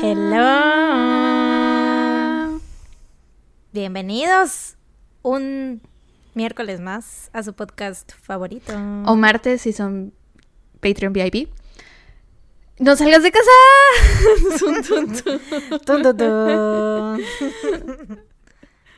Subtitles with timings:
[0.00, 0.38] Hello.
[3.72, 4.76] Bienvenidos
[5.22, 5.82] un
[6.34, 8.72] miércoles más a su podcast favorito.
[9.06, 10.14] O martes si son
[10.80, 11.48] Patreon VIP.
[12.78, 13.50] ¡No salgas de casa!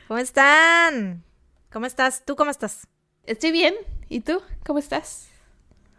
[0.07, 1.23] ¿Cómo están?
[1.71, 2.23] ¿Cómo estás?
[2.25, 2.87] ¿Tú cómo estás?
[3.25, 3.73] Estoy bien.
[4.07, 4.39] ¿Y tú?
[4.65, 5.29] ¿Cómo estás?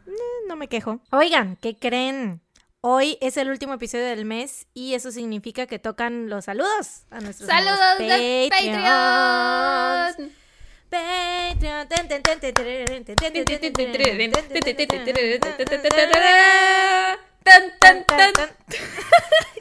[0.07, 0.13] Eh,
[0.47, 1.01] No me quejo.
[1.11, 2.41] Oigan, ¿qué creen?
[2.85, 7.21] Hoy es el último episodio del mes y eso significa que tocan los saludos a
[7.21, 8.51] nuestros ¡Saludos de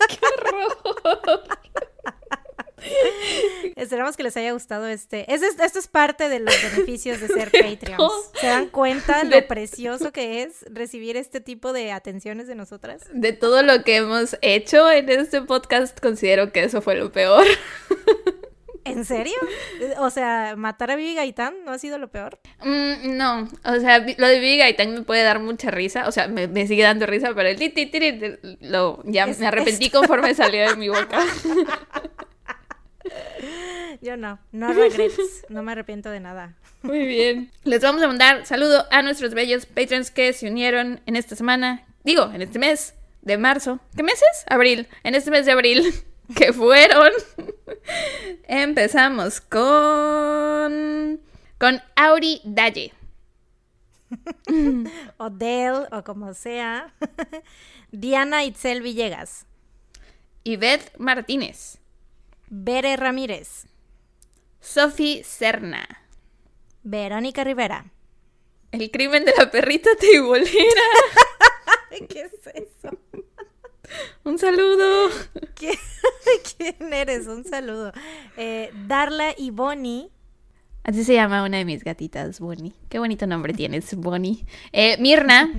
[0.10, 1.44] ¡Qué horror!
[3.76, 5.32] Esperamos que les haya gustado este.
[5.34, 8.12] es- Esto es parte de los beneficios de ser Patreons.
[8.40, 13.02] ¿Se dan cuenta De- lo precioso que es recibir este tipo de atenciones de nosotras?
[13.14, 17.46] De todo lo que hemos hecho en este podcast, considero que eso fue lo peor.
[18.84, 19.36] ¿En serio?
[20.00, 22.40] O sea, matar a Vivi Gaitán no ha sido lo peor.
[22.64, 26.28] Mm, no, o sea, lo de Vivi Gaitán me puede dar mucha risa, o sea,
[26.28, 28.26] me, me sigue dando risa, pero el ti, ti, ti, ti,
[28.60, 31.24] lo, ya Es- me arrepentí conforme salió de mi boca.
[34.02, 36.56] Yo no, no regrets, no me arrepiento de nada.
[36.82, 37.52] Muy bien.
[37.64, 41.86] Les vamos a mandar saludo a nuestros bellos patrons que se unieron en esta semana,
[42.04, 43.80] digo, en este mes de marzo.
[43.96, 44.46] ¿Qué mes es?
[44.48, 44.88] Abril.
[45.04, 45.84] En este mes de abril,
[46.36, 47.12] que fueron.
[48.48, 51.22] Empezamos con.
[51.58, 52.94] con Auri Dalle.
[55.18, 56.94] O Dell, o como sea.
[57.92, 59.46] Diana Itzel Villegas.
[60.44, 61.81] Ivette Martínez.
[62.54, 63.66] Bere Ramírez.
[64.60, 65.88] Sophie Serna.
[66.84, 67.94] Verónica Rivera.
[68.74, 70.82] El crimen de la perrita teibolera.
[72.10, 72.90] ¿Qué es eso?
[74.26, 75.10] Un saludo.
[75.56, 75.76] ¿Quién,
[76.58, 77.28] quién eres?
[77.28, 77.94] Un saludo.
[78.36, 80.10] Eh, Darla y Bonnie.
[80.84, 82.74] Así se llama una de mis gatitas, Bonnie.
[82.90, 84.46] Qué bonito nombre tienes, Bonnie.
[84.74, 85.54] Eh, Mirna.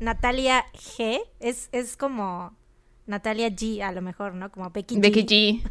[0.00, 1.20] Natalia G.
[1.38, 2.56] Es, es como
[3.06, 4.50] Natalia G, a lo mejor, ¿no?
[4.50, 5.00] Como Becky G.
[5.00, 5.70] Becky G.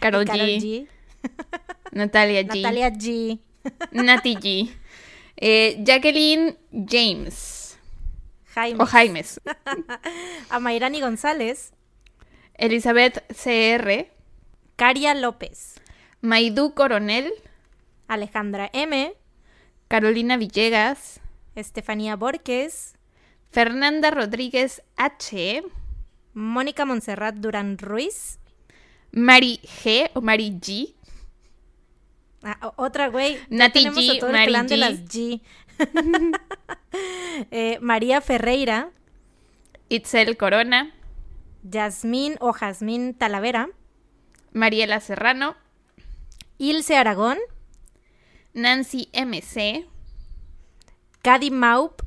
[0.00, 0.60] Carol, G.
[0.60, 0.88] G.
[1.92, 2.62] Natalia G.
[2.62, 3.40] Natalia G.
[3.92, 4.70] Nati G.
[5.36, 7.76] Eh, Jacqueline James.
[8.54, 8.82] Jaime.
[8.82, 9.40] O Jaimes.
[10.50, 11.72] A Mayrani González.
[12.54, 14.08] Elizabeth CR.
[14.76, 15.80] Caria López.
[16.20, 17.32] Maidú Coronel.
[18.08, 19.14] Alejandra M.
[19.88, 21.20] Carolina Villegas.
[21.54, 22.96] Estefanía Borges.
[23.50, 25.62] Fernanda Rodríguez H.
[26.34, 28.38] Mónica Montserrat Durán Ruiz.
[29.12, 30.10] Mari G.
[30.14, 30.94] O Mari G.
[32.42, 33.38] Ah, otra güey.
[33.50, 34.78] Nati G, a todo el Mari clan de G.
[34.78, 35.40] las G.
[37.50, 38.90] Eh, María Ferreira.
[39.88, 40.92] Itzel Corona.
[41.62, 43.68] Yasmín o Jazmín Talavera.
[44.52, 45.56] Mariela Serrano.
[46.58, 47.38] Ilse Aragón.
[48.54, 49.86] Nancy MC.
[51.22, 52.02] Cady Maup.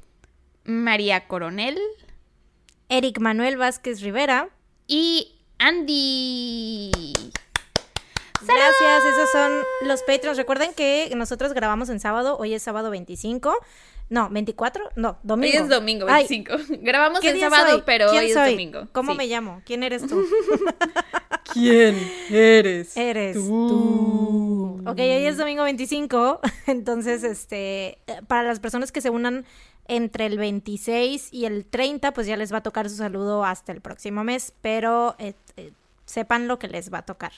[0.65, 1.79] María Coronel.
[2.89, 4.49] Eric Manuel Vázquez Rivera.
[4.87, 6.91] Y Andy.
[8.41, 9.51] Gracias, esos son
[9.87, 10.35] los Patreons.
[10.37, 13.55] Recuerden que nosotros grabamos en sábado, hoy es sábado 25.
[14.09, 15.57] No, 24, no, Hoy domingo.
[15.59, 16.79] es domingo Ay, 25.
[16.81, 17.83] Grabamos ¿qué el sábado, soy?
[17.85, 18.41] pero ¿Quién hoy soy?
[18.43, 18.87] es domingo.
[18.91, 19.17] ¿Cómo Sí.
[19.19, 19.61] me llamo?
[19.63, 20.21] ¿Quién eres tú?
[21.53, 21.95] ¿Quién
[22.31, 22.97] eres?
[22.97, 24.81] Eres tú.
[24.85, 29.45] Ok, hoy es domingo 25, entonces, este, eh, para las personas que se unan
[29.91, 33.71] entre el 26 y el 30, pues ya les va a tocar su saludo hasta
[33.71, 35.71] el próximo mes, pero eh, eh,
[36.05, 37.31] sepan lo que les va a tocar.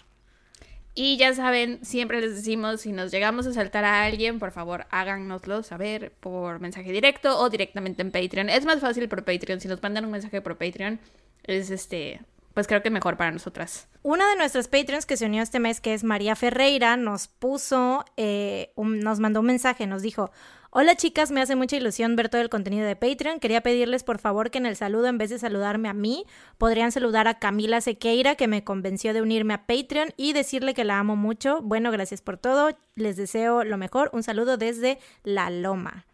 [0.96, 4.86] Y ya saben, siempre les decimos, si nos llegamos a saltar a alguien, por favor
[4.92, 8.50] háganoslo saber por mensaje directo o directamente en Patreon.
[8.50, 9.60] Es más fácil por Patreon.
[9.60, 11.00] Si nos mandan un mensaje por Patreon,
[11.46, 12.22] es este,
[12.54, 13.88] pues creo que mejor para nosotras.
[14.04, 18.06] Una de nuestras Patreons que se unió este mes, que es María Ferreira, nos puso,
[18.16, 20.30] eh, un- nos mandó un mensaje, nos dijo,
[20.76, 23.40] hola chicas, me hace mucha ilusión ver todo el contenido de Patreon.
[23.40, 26.26] Quería pedirles por favor que en el saludo, en vez de saludarme a mí,
[26.58, 30.84] podrían saludar a Camila Sequeira, que me convenció de unirme a Patreon y decirle que
[30.84, 31.62] la amo mucho.
[31.62, 34.10] Bueno, gracias por todo, les deseo lo mejor.
[34.14, 36.06] Un saludo desde La Loma.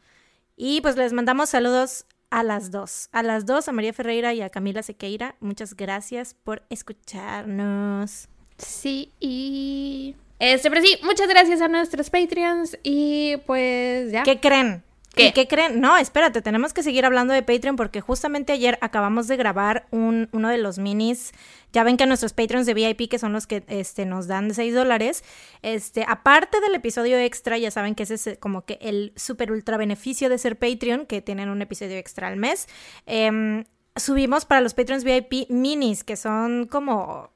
[0.55, 3.07] Y pues les mandamos saludos a las dos.
[3.13, 5.35] A las dos, a María Ferreira y a Camila Sequeira.
[5.39, 8.27] Muchas gracias por escucharnos.
[8.57, 10.15] Sí, y...
[10.39, 14.23] Este, pero sí, muchas gracias a nuestros Patreons y pues ya.
[14.23, 14.83] ¿Qué creen?
[15.13, 15.27] ¿Qué?
[15.27, 15.81] ¿Y qué creen?
[15.81, 20.29] No, espérate, tenemos que seguir hablando de Patreon porque justamente ayer acabamos de grabar un,
[20.31, 21.33] uno de los minis.
[21.73, 24.73] Ya ven que nuestros Patreons de VIP, que son los que este, nos dan 6
[24.73, 25.23] dólares,
[25.61, 29.51] este, aparte del episodio extra, ya saben que ese es eh, como que el super
[29.51, 32.67] ultra beneficio de ser Patreon, que tienen un episodio extra al mes.
[33.05, 33.65] em,
[33.95, 37.31] subimos para los Patreons VIP minis, que son como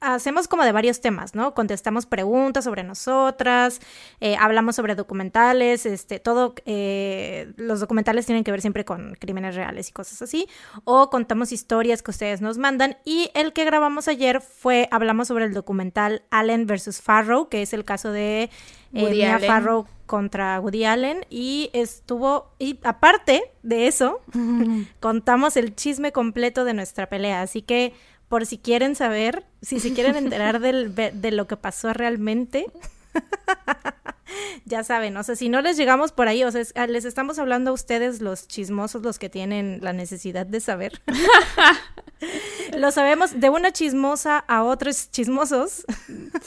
[0.00, 1.54] hacemos como de varios temas, ¿no?
[1.54, 3.80] Contestamos preguntas sobre nosotras,
[4.20, 9.56] eh, hablamos sobre documentales, este, todo, eh, los documentales tienen que ver siempre con crímenes
[9.56, 10.48] reales y cosas así,
[10.84, 15.46] o contamos historias que ustedes nos mandan, y el que grabamos ayer fue, hablamos sobre
[15.46, 18.50] el documental Allen versus Farrow, que es el caso de
[18.92, 24.20] eh, Mia Farrow contra Woody Allen, y estuvo, y aparte de eso,
[25.00, 27.94] contamos el chisme completo de nuestra pelea, así que
[28.28, 32.66] por si quieren saber, si se quieren enterar del, de lo que pasó realmente.
[34.64, 37.38] ya saben, o sea, si no les llegamos por ahí, o sea, ah, les estamos
[37.38, 41.00] hablando a ustedes los chismosos, los que tienen la necesidad de saber.
[42.76, 45.86] Lo sabemos de una chismosa a otros chismosos.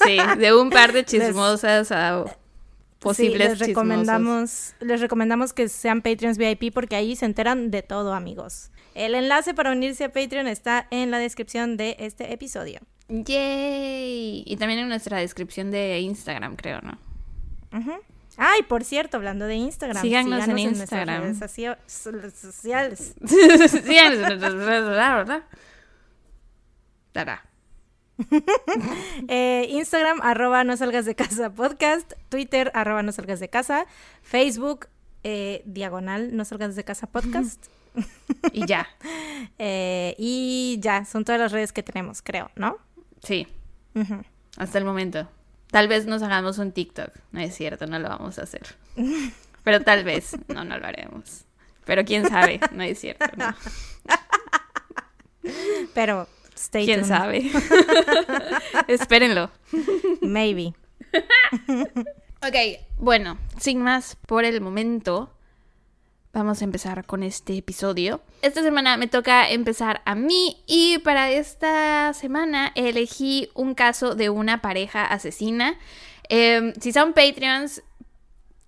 [0.05, 2.25] Sí, de un par de chismosas a
[2.99, 8.13] posibles les recomendamos, Les recomendamos que sean Patreons VIP porque ahí se enteran de todo,
[8.13, 8.69] amigos.
[8.93, 12.79] El enlace para unirse a Patreon está en la descripción de este episodio.
[13.07, 14.43] ¡Yay!
[14.45, 16.97] Y también en nuestra descripción de Instagram, creo, ¿no?
[18.37, 20.01] Ay, por cierto, hablando de Instagram.
[20.01, 21.23] Síganos, en Instagram.
[21.23, 23.15] En redes sociales.
[23.25, 25.43] Síganos en nuestras redes ¿verdad?
[29.27, 32.13] eh, Instagram, arroba no salgas de casa podcast.
[32.29, 33.85] Twitter, arroba no salgas de casa.
[34.21, 34.87] Facebook,
[35.23, 37.65] eh, diagonal no salgas de casa podcast.
[38.53, 38.87] y ya.
[39.57, 42.77] Eh, y ya, son todas las redes que tenemos, creo, ¿no?
[43.23, 43.47] Sí.
[44.57, 45.27] Hasta el momento.
[45.71, 47.11] Tal vez nos hagamos un TikTok.
[47.31, 48.75] No es cierto, no lo vamos a hacer.
[49.63, 51.45] Pero tal vez, no, no lo haremos.
[51.85, 53.25] Pero quién sabe, no es cierto.
[55.93, 57.51] Pero, stay ¿Quién sabe?
[58.87, 59.49] Espérenlo.
[60.21, 60.73] Maybe.
[62.41, 62.55] ok,
[62.97, 65.33] bueno, sin más por el momento,
[66.33, 68.21] Vamos a empezar con este episodio.
[68.41, 74.29] Esta semana me toca empezar a mí y para esta semana elegí un caso de
[74.29, 75.77] una pareja asesina.
[76.29, 77.83] Em, si son Patreons,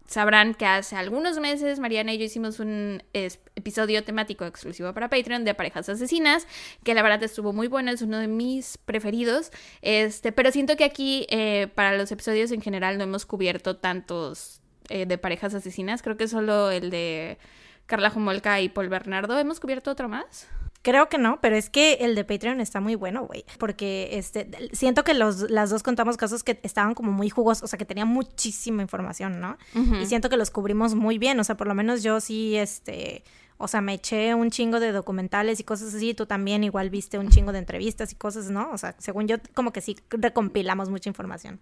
[0.05, 5.45] sabrán que hace algunos meses Mariana y yo hicimos un episodio temático exclusivo para Patreon
[5.45, 6.45] de parejas asesinas,
[6.83, 9.51] que la verdad estuvo muy bueno, es uno de mis preferidos.
[9.81, 14.62] Este, pero siento que aquí eh, para los episodios en general no hemos cubierto tantos
[14.89, 16.01] eh, de parejas asesinas.
[16.01, 17.37] Creo que solo el de
[17.85, 19.37] Carla Jumolka y Paul Bernardo.
[19.39, 20.47] ¿Hemos cubierto otro más?
[20.83, 23.45] Creo que no, pero es que el de Patreon está muy bueno, güey.
[23.57, 27.67] Porque este, siento que los, las dos contamos casos que estaban como muy jugosos, o
[27.67, 29.57] sea, que tenían muchísima información, ¿no?
[30.01, 33.23] Y siento que los cubrimos muy bien, o sea, por lo menos yo sí, este,
[33.57, 37.17] o sea, me eché un chingo de documentales y cosas así, tú también igual viste
[37.17, 38.69] un chingo de entrevistas y cosas, ¿no?
[38.73, 41.61] O sea, según yo, como que sí recompilamos mucha información.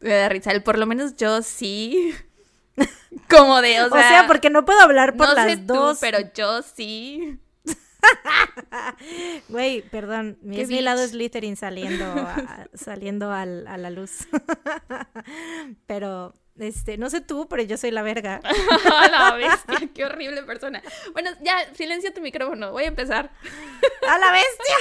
[0.00, 2.14] Me da risa, por lo menos yo sí.
[3.30, 3.98] Como de, o sea.
[3.98, 5.98] O sea, porque no puedo hablar por las dos.
[6.00, 7.40] pero yo sí.
[9.48, 14.28] Güey, perdón, mi, es mi lado Slytherin saliendo, a, saliendo a la luz.
[15.86, 18.40] pero, este, no sé tú, pero yo soy la verga.
[19.10, 20.82] la bestia, qué horrible persona.
[21.12, 23.30] Bueno, ya, silencia tu micrófono, voy a empezar.
[24.08, 24.76] ¡A la bestia!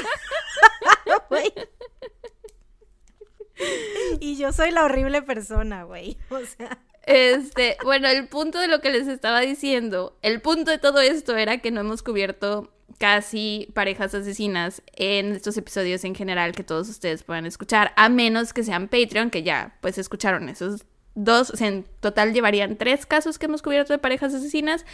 [4.19, 6.17] y yo soy la horrible persona, güey.
[6.29, 6.77] O sea.
[7.05, 11.37] Este, bueno, el punto de lo que les estaba diciendo, el punto de todo esto
[11.37, 16.89] era que no hemos cubierto casi parejas asesinas en estos episodios en general que todos
[16.89, 21.57] ustedes puedan escuchar, a menos que sean Patreon, que ya pues escucharon esos dos, o
[21.57, 24.85] sea, en total llevarían tres casos que hemos cubierto de parejas asesinas.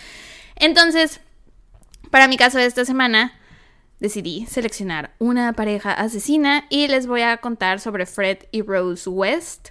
[0.56, 1.22] Entonces,
[2.10, 3.40] para mi caso de esta semana,
[4.02, 9.70] decidí seleccionar una pareja asesina y les voy a contar sobre Fred y Rose West.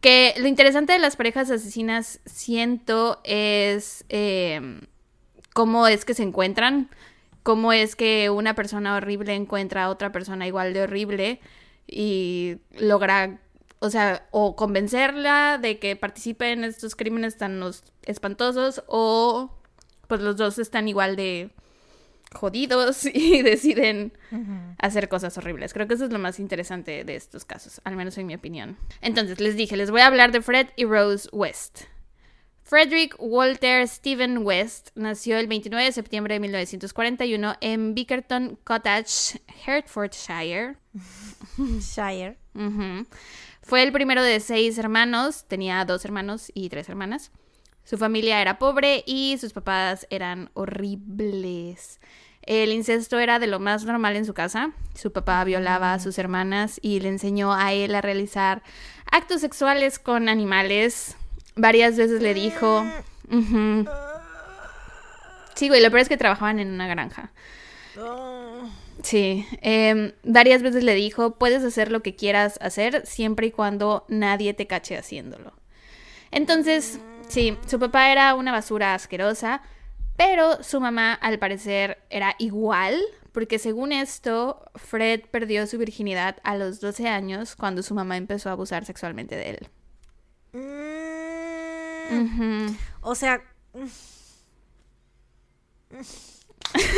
[0.00, 4.80] Que lo interesante de las parejas asesinas, siento, es eh,
[5.52, 6.88] cómo es que se encuentran,
[7.42, 11.40] cómo es que una persona horrible encuentra a otra persona igual de horrible
[11.88, 13.40] y logra,
[13.80, 17.60] o sea, o convencerla de que participe en estos crímenes tan
[18.04, 19.50] espantosos o
[20.06, 21.50] pues los dos están igual de
[22.34, 24.12] jodidos y deciden
[24.78, 25.72] hacer cosas horribles.
[25.72, 28.76] Creo que eso es lo más interesante de estos casos, al menos en mi opinión.
[29.00, 31.84] Entonces, les dije, les voy a hablar de Fred y Rose West.
[32.64, 40.76] Frederick Walter Stephen West nació el 29 de septiembre de 1941 en Bickerton Cottage, Hertfordshire.
[41.58, 42.38] Shire.
[43.62, 47.30] Fue el primero de seis hermanos, tenía dos hermanos y tres hermanas.
[47.84, 52.00] Su familia era pobre y sus papás eran horribles.
[52.46, 54.72] El incesto era de lo más normal en su casa.
[54.94, 58.62] Su papá violaba a sus hermanas y le enseñó a él a realizar
[59.10, 61.16] actos sexuales con animales.
[61.56, 62.84] Varias veces le dijo...
[65.54, 67.30] Sí, güey, lo peor es que trabajaban en una granja.
[69.02, 74.04] Sí, em, varias veces le dijo, puedes hacer lo que quieras hacer siempre y cuando
[74.08, 75.52] nadie te cache haciéndolo.
[76.30, 76.98] Entonces,
[77.28, 79.62] sí, su papá era una basura asquerosa,
[80.16, 83.00] pero su mamá al parecer era igual,
[83.32, 88.48] porque según esto, Fred perdió su virginidad a los 12 años cuando su mamá empezó
[88.48, 89.68] a abusar sexualmente de él.
[90.52, 92.76] Mm.
[93.00, 93.42] O sea...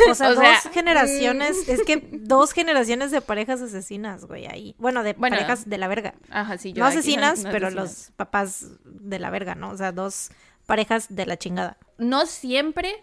[0.09, 1.71] O sea, dos generaciones, mm.
[1.71, 4.75] es que dos generaciones de parejas asesinas, güey, ahí.
[4.79, 6.15] Bueno, de parejas de la verga.
[6.31, 9.69] Ajá, sí, yo No asesinas, pero los papás de la verga, ¿no?
[9.69, 10.31] O sea, dos
[10.65, 11.77] parejas de la chingada.
[11.97, 12.93] No siempre,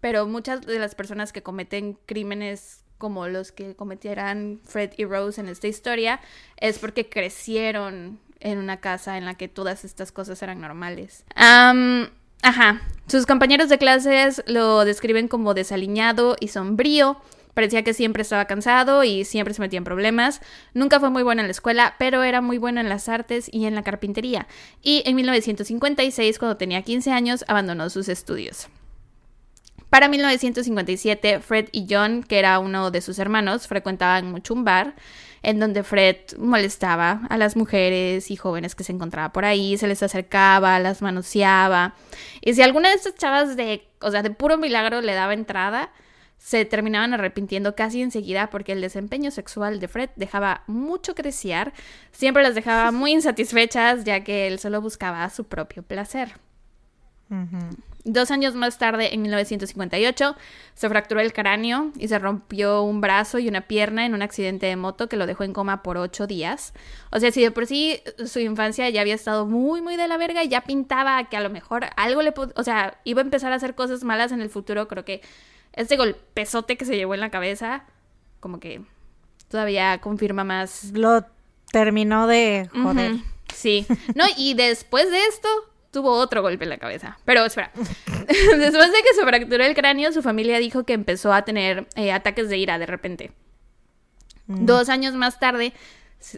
[0.00, 5.40] pero muchas de las personas que cometen crímenes como los que cometieran Fred y Rose
[5.40, 6.20] en esta historia
[6.56, 11.24] es porque crecieron en una casa en la que todas estas cosas eran normales.
[11.34, 12.82] Ajá.
[13.06, 17.16] Sus compañeros de clases lo describen como desaliñado y sombrío.
[17.54, 20.40] Parecía que siempre estaba cansado y siempre se metía en problemas.
[20.74, 23.66] Nunca fue muy bueno en la escuela, pero era muy bueno en las artes y
[23.66, 24.46] en la carpintería.
[24.82, 28.68] Y en 1956, cuando tenía 15 años, abandonó sus estudios.
[29.90, 34.94] Para 1957, Fred y John, que era uno de sus hermanos, frecuentaban mucho un bar
[35.42, 39.88] en donde Fred molestaba a las mujeres y jóvenes que se encontraba por ahí, se
[39.88, 41.94] les acercaba, las manoseaba.
[42.40, 45.90] Y si alguna de estas chavas de, o sea, de puro milagro le daba entrada,
[46.42, 51.72] se terminaban arrepintiendo casi enseguida porque el desempeño sexual de Fred dejaba mucho que desear,
[52.10, 56.34] siempre las dejaba muy insatisfechas ya que él solo buscaba su propio placer.
[58.04, 60.36] Dos años más tarde, en 1958,
[60.74, 64.66] se fracturó el cráneo y se rompió un brazo y una pierna en un accidente
[64.66, 66.74] de moto que lo dejó en coma por ocho días.
[67.12, 70.16] O sea, si de por sí su infancia ya había estado muy, muy de la
[70.16, 72.34] verga y ya pintaba que a lo mejor algo le...
[72.56, 75.22] O sea, iba a empezar a hacer cosas malas en el futuro, creo que
[75.72, 77.84] este golpezote que se llevó en la cabeza,
[78.40, 78.82] como que
[79.48, 80.92] todavía confirma más...
[80.92, 81.24] Lo
[81.70, 83.16] terminó de joder.
[83.54, 83.86] Sí.
[84.14, 85.48] No, y después de esto,
[85.90, 87.18] tuvo otro golpe en la cabeza.
[87.24, 91.44] Pero espera, después de que se fracturó el cráneo, su familia dijo que empezó a
[91.44, 93.32] tener eh, ataques de ira de repente.
[94.46, 94.66] Mm.
[94.66, 95.72] Dos años más tarde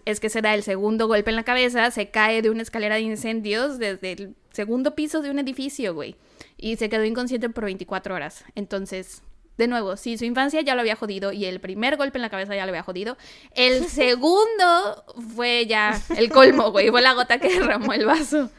[0.04, 2.96] es que se da el segundo golpe en la cabeza, se cae de una escalera
[2.96, 6.16] de incendios desde el segundo piso de un edificio, güey.
[6.64, 8.42] Y se quedó inconsciente por 24 horas.
[8.54, 9.20] Entonces,
[9.58, 12.30] de nuevo, si su infancia ya lo había jodido y el primer golpe en la
[12.30, 13.18] cabeza ya lo había jodido,
[13.54, 15.04] el segundo
[15.36, 16.88] fue ya el colmo, güey.
[16.88, 18.50] Fue la gota que derramó el vaso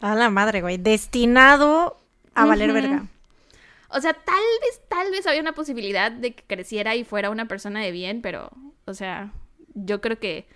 [0.00, 0.78] a la madre, güey.
[0.78, 1.96] Destinado
[2.34, 3.06] a valer verga.
[3.88, 7.46] O sea, tal vez, tal vez había una posibilidad de que creciera y fuera una
[7.46, 8.50] persona de bien, pero,
[8.84, 9.30] o sea,
[9.74, 10.48] yo creo que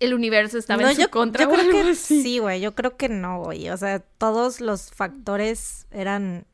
[0.00, 1.44] el universo estaba en su contra.
[1.44, 2.60] Yo creo que sí, güey.
[2.60, 3.68] Yo creo que no, güey.
[3.70, 6.46] O sea, todos los factores eran.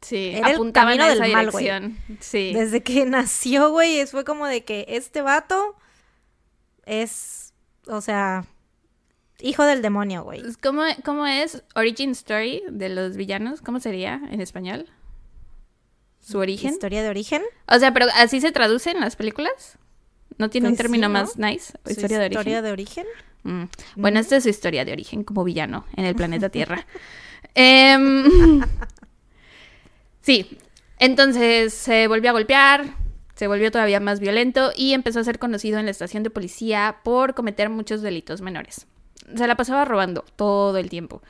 [0.00, 1.98] Sí, apuntaban a esa del dirección.
[2.20, 2.52] Sí.
[2.52, 5.76] Desde que nació, güey, fue como de que este vato
[6.84, 7.54] es,
[7.86, 8.44] o sea,
[9.40, 10.42] Hijo del demonio, güey.
[10.62, 13.60] ¿Cómo, ¿Cómo es Origin Story de los villanos?
[13.60, 14.88] ¿Cómo sería en español?
[16.20, 16.72] ¿Su origen?
[16.72, 17.42] ¿Historia de origen?
[17.66, 19.78] O sea, pero ¿así se traduce en las películas?
[20.38, 21.74] ¿No tiene un pues término más nice?
[21.88, 22.40] ¿Historia de origen?
[22.40, 23.06] ¿Historia de origen?
[23.44, 23.64] Mm.
[23.96, 26.86] Bueno, esta es su historia de origen como villano en el planeta Tierra.
[27.54, 28.62] Em,
[30.20, 30.58] sí,
[30.98, 32.96] entonces se volvió a golpear,
[33.34, 36.96] se volvió todavía más violento y empezó a ser conocido en la estación de policía
[37.04, 38.86] por cometer muchos delitos menores
[39.34, 41.22] se la pasaba robando todo el tiempo.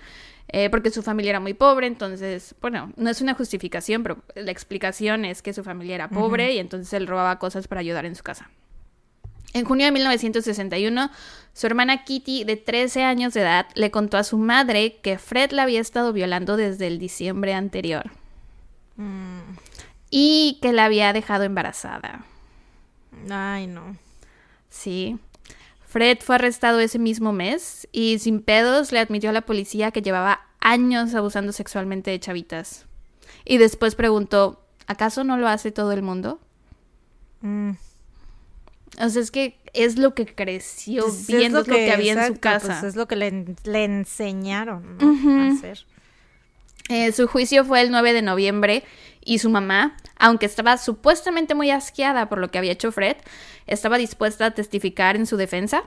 [0.48, 4.50] Eh, porque su familia era muy pobre, entonces, bueno, no es una justificación, pero la
[4.50, 8.14] explicación es que su familia era pobre y entonces él robaba cosas para ayudar en
[8.14, 8.50] su casa.
[9.54, 11.10] En junio de 1961,
[11.52, 15.52] su hermana Kitty, de 13 años de edad, le contó a su madre que Fred
[15.52, 18.10] la había estado violando desde el diciembre anterior.
[18.96, 19.56] Mm.
[20.10, 22.24] Y que la había dejado embarazada.
[23.30, 23.96] Ay, no.
[24.70, 25.20] Sí.
[25.86, 30.02] Fred fue arrestado ese mismo mes y sin pedos le admitió a la policía que
[30.02, 32.86] llevaba años abusando sexualmente de chavitas.
[33.44, 36.40] Y después preguntó, ¿acaso no lo hace todo el mundo?
[37.40, 37.74] Mm.
[39.00, 42.40] O sea, es que es lo que creció pues viendo lo que, había en su
[42.40, 42.66] casa.
[42.66, 45.84] Pues es lo que le, enseñaron a hacer.
[46.88, 48.84] Eh, su juicio fue el 9 de noviembre
[49.24, 53.16] y su mamá, aunque estaba supuestamente muy asqueada por lo que había hecho Fred,
[53.66, 55.84] estaba dispuesta a testificar en su defensa,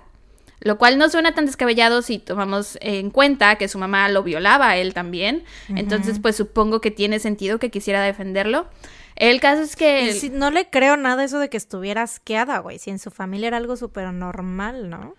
[0.59, 4.69] lo cual no suena tan descabellado si tomamos en cuenta que su mamá lo violaba
[4.69, 8.67] a él también, entonces pues supongo que tiene sentido que quisiera defenderlo.
[9.17, 10.29] El caso es que...
[10.31, 13.57] no le creo nada eso de que estuviera asqueada, güey, si en su familia era
[13.57, 15.15] algo súper normal, ¿no?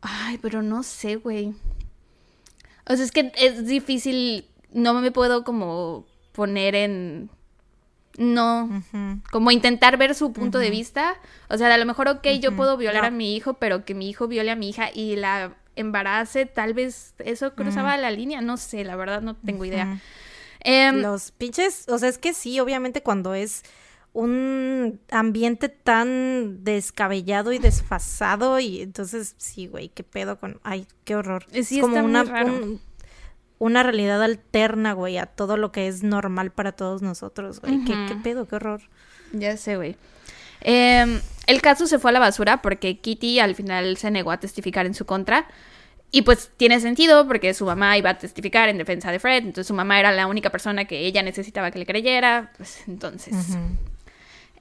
[0.00, 1.52] Ay, pero no sé, güey.
[2.86, 7.30] O sea, es que es difícil, no me puedo como poner en
[8.18, 8.82] no,
[9.30, 11.16] como intentar ver su punto de vista.
[11.48, 14.08] O sea, a lo mejor, ok, yo puedo violar a mi hijo, pero que mi
[14.08, 18.56] hijo viole a mi hija y la embarace, tal vez eso cruzaba la línea, no
[18.56, 20.00] sé, la verdad no tengo idea.
[20.64, 23.62] Em, Los pinches, o sea, es que sí, obviamente cuando es
[24.14, 31.16] un ambiente tan descabellado y desfasado y entonces sí, güey, qué pedo con, ay, qué
[31.16, 31.46] horror.
[31.62, 32.52] Sí, es como está una, muy raro.
[32.54, 32.80] un-
[33.58, 37.84] una realidad alterna, güey, a todo lo que es normal para todos nosotros, güey.
[37.84, 38.80] ¿Qué, qué pedo, qué horror.
[39.32, 39.94] Ya sé, güey.
[40.62, 44.40] Em, el caso se fue a la basura porque Kitty al final se negó a
[44.40, 45.46] testificar en su contra.
[46.14, 49.66] Y pues tiene sentido porque su mamá iba a testificar en defensa de Fred, entonces
[49.66, 53.34] su mamá era la única persona que ella necesitaba que le creyera, pues entonces...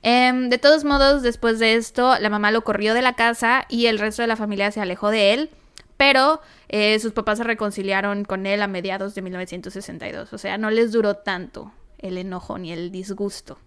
[0.03, 3.85] Em, de todos modos, después de esto, la mamá lo corrió de la casa y
[3.85, 5.49] el resto de la familia se alejó de él,
[5.97, 10.71] pero eh, sus papás se reconciliaron con él a mediados de 1962, o sea, no
[10.71, 13.59] les duró tanto el enojo ni el disgusto.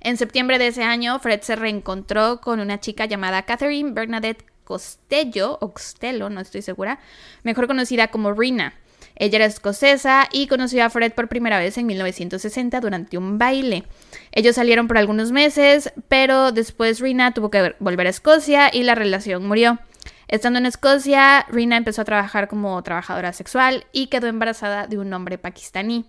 [0.00, 5.58] En septiembre de ese año, Fred se reencontró con una chica llamada Catherine Bernadette Costello,
[5.60, 7.00] o Costello, no estoy segura,
[7.42, 8.74] mejor conocida como Rina.
[9.16, 13.82] Ella era escocesa y conoció a Fred por primera vez en 1960 durante un baile.
[14.30, 18.94] Ellos salieron por algunos meses, pero después Rina tuvo que volver a Escocia y la
[18.94, 19.80] relación murió.
[20.28, 25.12] Estando en Escocia, Rina empezó a trabajar como trabajadora sexual y quedó embarazada de un
[25.12, 26.04] hombre pakistaní.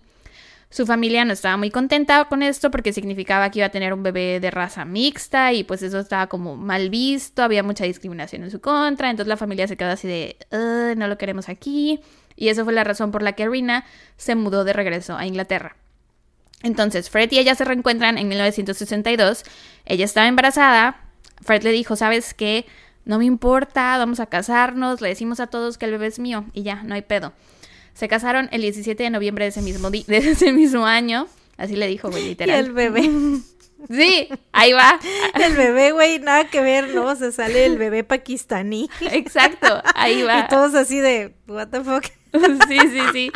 [0.72, 4.02] Su familia no estaba muy contenta con esto porque significaba que iba a tener un
[4.02, 8.50] bebé de raza mixta y pues eso estaba como mal visto, había mucha discriminación en
[8.50, 12.00] su contra, entonces la familia se quedó así de, "Ugh, no lo queremos aquí.
[12.36, 13.84] Y esa fue la razón por la que Rina
[14.16, 15.76] se mudó de regreso a Inglaterra.
[16.62, 19.44] Entonces, Fred y ella se reencuentran en 1962.
[19.84, 21.02] Ella estaba embarazada.
[21.42, 22.64] Fred le dijo, ¿sabes qué?
[23.04, 26.46] No me importa, vamos a casarnos, le decimos a todos que el bebé es mío
[26.54, 27.34] y ya, no hay pedo.
[27.94, 31.26] Se casaron el 17 de noviembre de ese mismo, de ese mismo año.
[31.56, 32.64] Así le dijo, güey, Y literal.
[32.66, 33.10] el bebé.
[33.90, 35.00] Sí, ahí va.
[35.34, 37.16] El bebé, güey, nada que ver, ¿no?
[37.16, 38.88] Se sale el bebé pakistaní.
[39.10, 40.38] Exacto, ahí va.
[40.38, 42.04] Y todos así de, what the fuck.
[42.68, 43.32] sí, sí, sí.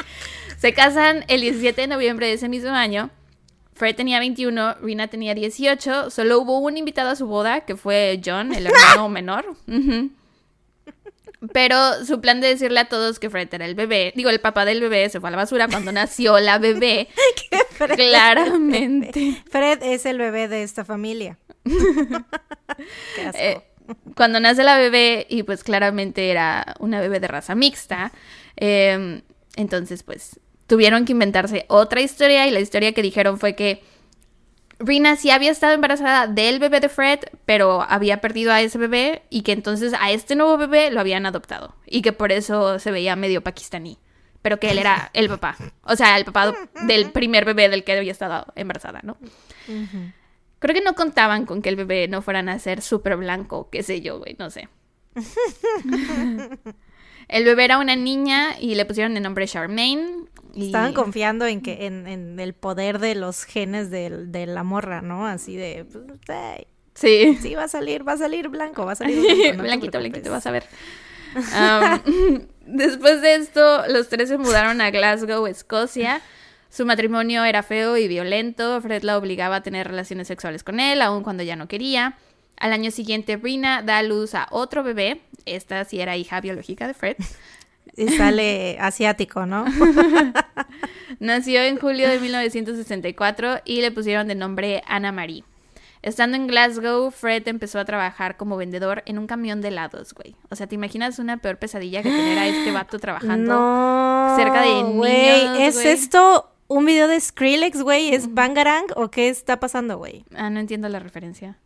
[0.56, 3.10] Se casan el 17 de noviembre de ese mismo año.
[3.74, 6.10] Fred tenía 21, Rina tenía 18.
[6.10, 9.46] Solo hubo un invitado a su boda, que fue John, el hermano menor.
[9.66, 10.10] Ujú.
[11.52, 14.64] Pero su plan de decirle a todos que Fred era el bebé, digo, el papá
[14.64, 17.08] del bebé se fue a la basura cuando nació la bebé.
[17.70, 19.42] Fred, Claramente.
[19.50, 21.38] Fred es el bebé de esta familia.
[21.64, 23.38] Qué asco.
[23.38, 23.62] Eh,
[24.16, 28.12] cuando nace la bebé, y pues claramente era una bebé de raza mixta,
[28.56, 29.22] eh,
[29.56, 33.82] entonces pues tuvieron que inventarse otra historia y la historia que dijeron fue que
[34.78, 39.22] Rina sí había estado embarazada del bebé de Fred, pero había perdido a ese bebé
[39.30, 42.90] y que entonces a este nuevo bebé lo habían adoptado y que por eso se
[42.90, 43.98] veía medio pakistaní,
[44.42, 46.54] pero que él era el papá, o sea, el papá
[46.86, 49.16] del primer bebé del que había estado embarazada, ¿no?
[50.58, 53.82] Creo que no contaban con que el bebé no fuera a nacer súper blanco, qué
[53.82, 54.68] sé yo, güey, no sé.
[57.28, 60.26] el bebé era una niña y le pusieron el nombre Charmaine.
[60.56, 60.66] Y...
[60.66, 65.02] Estaban confiando en que en, en el poder de los genes del- de, la morra,
[65.02, 65.26] ¿no?
[65.26, 66.04] Así de, pues,
[66.94, 67.36] Sí.
[67.42, 69.56] sí, va a salir, va a salir blanco, va a salir blanco.
[69.58, 70.64] no blanquito, blanquito, vas a ver.
[72.66, 76.20] Después de esto, los tres se mudaron a Glasgow, Escocia.
[76.70, 78.80] Su matrimonio era feo y violento.
[78.80, 82.16] Fred la obligaba a tener relaciones sexuales con él, aun cuando ya no quería.
[82.58, 85.20] Al año siguiente, Rina da a luz a otro bebé.
[85.44, 87.16] Esta sí era hija biológica de Fred.
[87.96, 89.64] Y sale asiático, ¿no?
[91.20, 95.44] Nació en julio de 1964 y le pusieron de nombre Ana Marie.
[96.02, 100.36] Estando en Glasgow, Fred empezó a trabajar como vendedor en un camión de helados, güey.
[100.50, 103.54] O sea, ¿te imaginas una peor pesadilla que tener a este vato trabajando?
[103.56, 104.36] No.
[104.36, 105.88] cerca de güey, niños, ¿Es güey.
[105.88, 108.14] esto un video de Skrillex, güey?
[108.14, 110.24] ¿Es Bangarang o qué está pasando, güey?
[110.36, 111.58] Ah, no entiendo la referencia.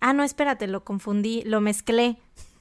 [0.00, 2.18] Ah, no, espérate, lo confundí, lo mezclé.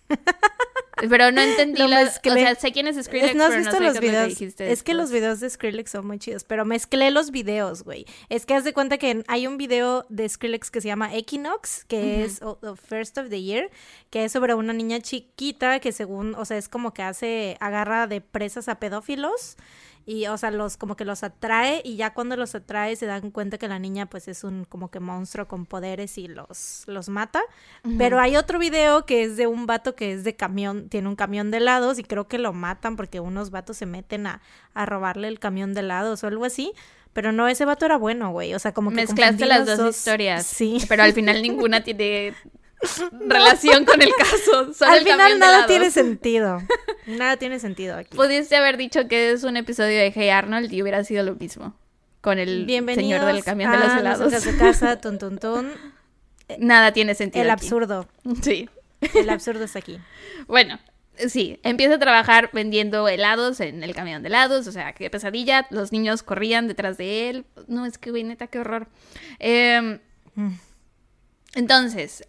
[1.09, 2.03] Pero no entendí Lo la...
[2.03, 4.29] O sea, sé quién es Skrillex, Es- ¿No has pero visto los videos?
[4.29, 8.05] dijiste es que los videos de Skrillex son muy chidos, pero mezclé los videos, güey.
[8.29, 11.85] Es que haz de cuenta que hay un video de Skrillex que se llama Equinox,
[11.85, 13.69] que es o- o First of the Year,
[14.09, 18.07] que es sobre una niña chiquita que según, o sea, es como que hace, agarra
[18.07, 19.57] de presas a pedófilos
[20.07, 23.31] y, o sea, los como que los atrae y ya cuando los atrae se dan
[23.31, 27.09] cuenta que la niña pues es un como que monstruo con poderes y los, los
[27.09, 27.41] mata.
[27.97, 31.15] Pero hay otro video que es de un vato que es de camión, tiene un
[31.15, 34.41] camión de helados y creo que lo matan porque unos vatos se meten a,
[34.75, 36.71] a robarle el camión de helados o algo así.
[37.13, 38.53] Pero no, ese vato era bueno, güey.
[38.53, 40.45] O sea, como que Mezclaste las dos, historias.
[40.45, 40.79] Sí.
[40.87, 42.33] Pero al final ninguna tiene
[43.27, 44.73] relación con el caso.
[44.73, 46.61] Solo Al el final nada tiene sentido.
[47.07, 48.15] Nada tiene sentido aquí.
[48.15, 51.75] Pudiste haber dicho que es un episodio de Hey Arnold y hubiera sido lo mismo.
[52.21, 54.33] con el señor del camión de los helados.
[54.33, 55.71] a su casa, tun, tun, tun.
[56.59, 57.43] Nada tiene sentido.
[57.43, 57.65] El aquí.
[57.65, 58.07] absurdo.
[58.41, 58.69] Sí.
[59.13, 59.99] El absurdo está aquí.
[60.47, 60.79] Bueno,
[61.27, 65.67] sí, empieza a trabajar vendiendo helados en el camión de helados, o sea, qué pesadilla,
[65.69, 68.87] los niños corrían detrás de él, no, es que, güey, neta, qué horror.
[69.39, 69.99] Em,
[71.53, 72.27] entonces,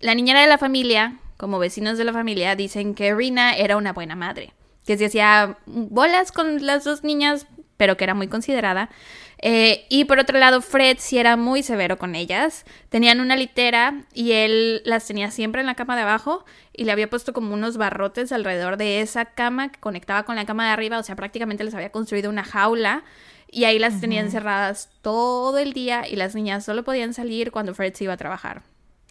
[0.00, 3.92] la niñera de la familia, como vecinos de la familia, dicen que Rina era una
[3.92, 4.52] buena madre,
[4.86, 8.90] que se hacía bolas con las dos niñas, pero que era muy considerada.
[9.38, 12.64] Eh, y por otro lado, Fred sí era muy severo con ellas.
[12.88, 16.92] Tenían una litera y él las tenía siempre en la cama de abajo y le
[16.92, 20.70] había puesto como unos barrotes alrededor de esa cama que conectaba con la cama de
[20.70, 23.04] arriba, o sea, prácticamente les había construido una jaula
[23.50, 27.74] y ahí las tenían encerradas todo el día y las niñas solo podían salir cuando
[27.74, 28.62] Fred se iba a trabajar.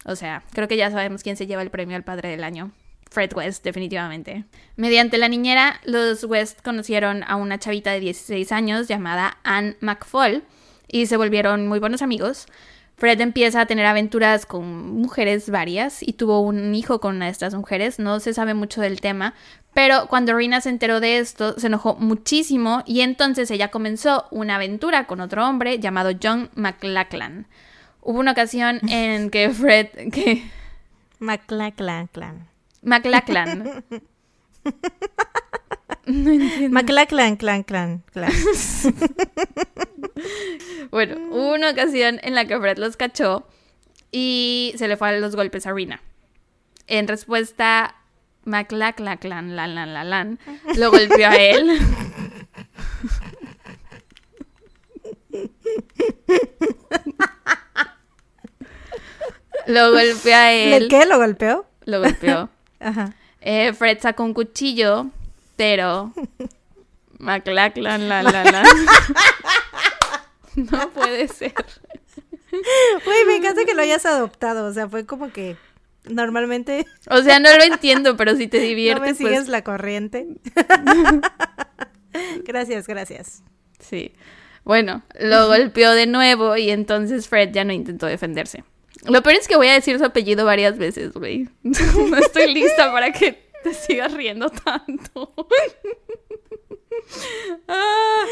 [0.04, 2.72] O sea, creo que ya sabemos quién se lleva el premio al padre del año.
[3.10, 4.44] Fred West, definitivamente.
[4.76, 10.42] Mediante la niñera, los West conocieron a una chavita de 16 años llamada Anne McFall
[10.88, 12.46] y se volvieron muy buenos amigos.
[12.96, 17.32] Fred empieza a tener aventuras con mujeres varias y tuvo un hijo con una de
[17.32, 17.98] estas mujeres.
[17.98, 19.34] No se sabe mucho del tema,
[19.72, 24.56] pero cuando Rina se enteró de esto, se enojó muchísimo y entonces ella comenzó una
[24.56, 27.46] aventura con otro hombre llamado John McLachlan.
[28.04, 30.44] Hubo una ocasión en que Fred, que
[31.20, 32.46] Maclaclan, clan.
[32.82, 33.82] McLachlan,
[36.70, 38.30] Maclaclan, clan, clan, clan.
[40.90, 43.48] bueno, hubo una ocasión en la que Fred los cachó
[44.12, 46.02] y se le fue a los golpes a Rina.
[46.86, 47.94] En respuesta,
[48.44, 50.38] McLachlan, lan, lan, lan, lan,
[50.76, 51.78] lo golpeó a él.
[59.66, 60.88] lo golpeó a ¿De él.
[60.88, 61.66] qué lo golpeó?
[61.84, 62.48] Lo golpeó.
[62.80, 63.14] Ajá.
[63.40, 65.06] Eh, Fred sacó un cuchillo,
[65.56, 66.12] pero.
[67.18, 68.62] McLachlan, la, la, la.
[70.56, 71.52] No puede ser.
[72.52, 74.66] Güey, me encanta que lo hayas adoptado.
[74.66, 75.56] O sea, fue como que
[76.04, 79.48] normalmente O sea, no lo entiendo, pero si te no me diviertes, sigues pues.
[79.48, 80.28] la corriente.
[82.44, 83.42] gracias, gracias.
[83.80, 84.14] Sí.
[84.64, 88.64] Bueno, lo golpeó de nuevo y entonces Fred ya no intentó defenderse.
[89.08, 91.48] Lo peor es que voy a decir su apellido varias veces, güey.
[91.62, 95.34] No estoy lista para que te sigas riendo tanto.
[97.68, 98.24] Ah,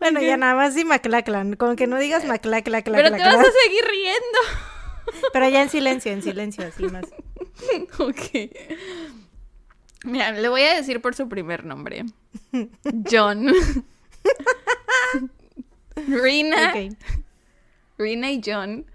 [0.00, 1.54] Bueno, ya nada más sí Maclaclan.
[1.56, 4.38] Como que no digas Maclaclan, Pero te vas a seguir riendo.
[5.32, 7.06] Pero ya en silencio, en silencio, así más.
[7.98, 8.50] Ok.
[10.04, 12.04] Mira, le voy a decir por su primer nombre.
[13.10, 13.50] John.
[15.96, 16.74] Rina.
[16.74, 16.94] Ok.
[17.98, 18.86] Rina y John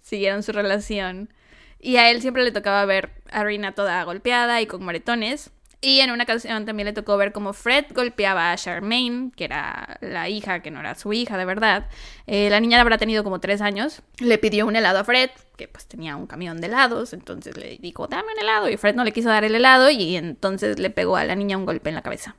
[0.00, 1.32] siguieron su relación.
[1.78, 5.50] Y a él siempre le tocaba ver a Rina toda golpeada y con moretones.
[5.82, 9.98] Y en una ocasión también le tocó ver cómo Fred golpeaba a Charmaine, que era
[10.00, 11.88] la hija, que no era su hija de verdad.
[12.26, 14.02] Eh, la niña habrá tenido como tres años.
[14.18, 17.12] Le pidió un helado a Fred, que pues tenía un camión de helados.
[17.12, 18.70] Entonces le dijo, dame un helado.
[18.70, 21.58] Y Fred no le quiso dar el helado y entonces le pegó a la niña
[21.58, 22.36] un golpe en la cabeza.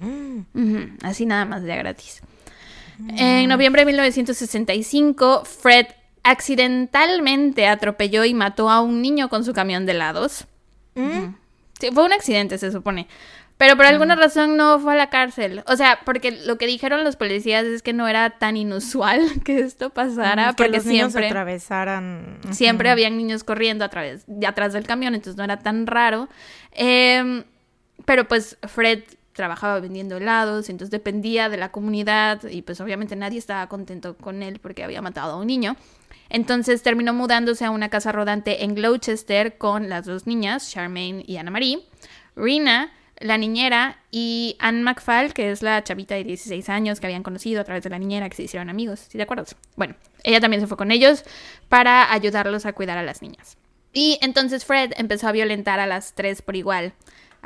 [0.00, 2.20] Ujú, Así nada más de gratis.
[3.16, 5.86] En noviembre de 1965, Fred
[6.22, 10.46] accidentalmente atropelló y mató a un niño con su camión de helados.
[10.94, 11.34] Ujú.
[11.78, 13.06] Sí, fue un accidente, se supone.
[13.58, 15.62] Pero por alguna razón no fue a la cárcel.
[15.66, 19.60] O sea, porque lo que dijeron los policías es que no era tan inusual que
[19.60, 22.38] esto pasara, que porque los niños siempre, atravesaran.
[22.50, 26.28] Siempre habían niños corriendo a través, de atrás del camión, entonces no era tan raro.
[26.72, 27.44] Em,
[28.04, 29.04] pero pues Fred
[29.36, 34.42] trabajaba vendiendo helados, entonces dependía de la comunidad y pues obviamente nadie estaba contento con
[34.42, 35.76] él porque había matado a un niño.
[36.28, 41.36] Entonces terminó mudándose a una casa rodante en Gloucester con las dos niñas, Charmaine y
[41.36, 41.86] Anna Marie,
[42.34, 47.22] Rina, la niñera, y Anne McFall, que es la chavita de 16 años que habían
[47.22, 49.54] conocido a través de la niñera, que se hicieron amigos, ¿sí te acuerdas?
[49.76, 49.94] Bueno,
[50.24, 51.24] ella también se fue con ellos
[51.68, 53.56] para ayudarlos a cuidar a las niñas.
[53.92, 56.92] Y entonces Fred empezó a violentar a las tres por igual,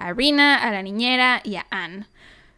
[0.01, 2.07] a Rina, a la niñera y a Anne.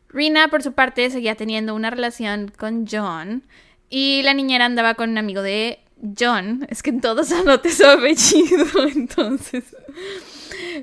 [0.08, 3.42] Rina, por su parte, seguía teniendo una relación con John
[3.88, 5.80] y la niñera andaba con un amigo de
[6.18, 6.66] John.
[6.68, 9.64] Es que en todos anoté su apellido, entonces.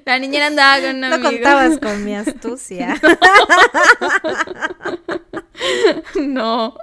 [0.05, 1.29] La niñera andaba con un No amigo.
[1.31, 2.99] contabas con mi astucia.
[6.15, 6.75] no.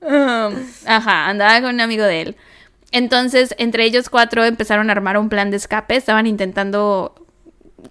[0.00, 0.54] Um,
[0.86, 2.36] ajá, andaba con un amigo de él.
[2.92, 5.96] Entonces, entre ellos cuatro empezaron a armar un plan de escape.
[5.96, 7.14] Estaban intentando,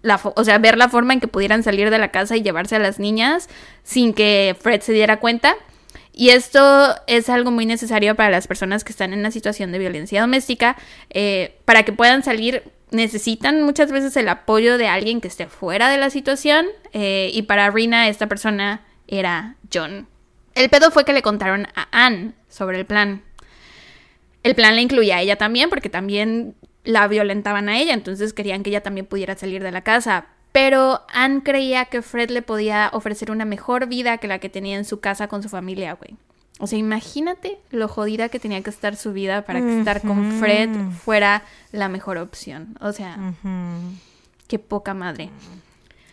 [0.02, 2.76] la o sea, ver la forma en que pudieran salir de la casa y llevarse
[2.76, 3.50] a las niñas
[3.84, 5.56] sin que Fred se diera cuenta.
[6.14, 9.78] Y esto es algo muy necesario para las personas que están en una situación de
[9.78, 10.76] violencia doméstica.
[11.12, 15.90] Eh, para que puedan salir, necesitan muchas veces el apoyo de alguien que esté fuera
[15.90, 16.66] de la situación.
[16.94, 20.08] eh, y para Rina, esta persona era John.
[20.56, 23.22] El pedo fue que le contaron a Anne sobre el plan.
[24.42, 26.56] El plan le incluía a ella también, porque también
[26.88, 30.28] la violentaban a ella, entonces querían que ella también pudiera salir de la casa.
[30.54, 34.78] Pero Anne creía que Fred le podía ofrecer una mejor vida que la que tenía
[34.78, 36.16] en su casa con su familia, güey.
[36.60, 40.40] O sea, imagínate lo jodida que tenía que estar su vida para que estar con
[40.40, 40.70] Fred
[41.04, 42.78] fuera la mejor opción.
[42.80, 43.34] O sea,
[44.48, 45.30] qué poca madre.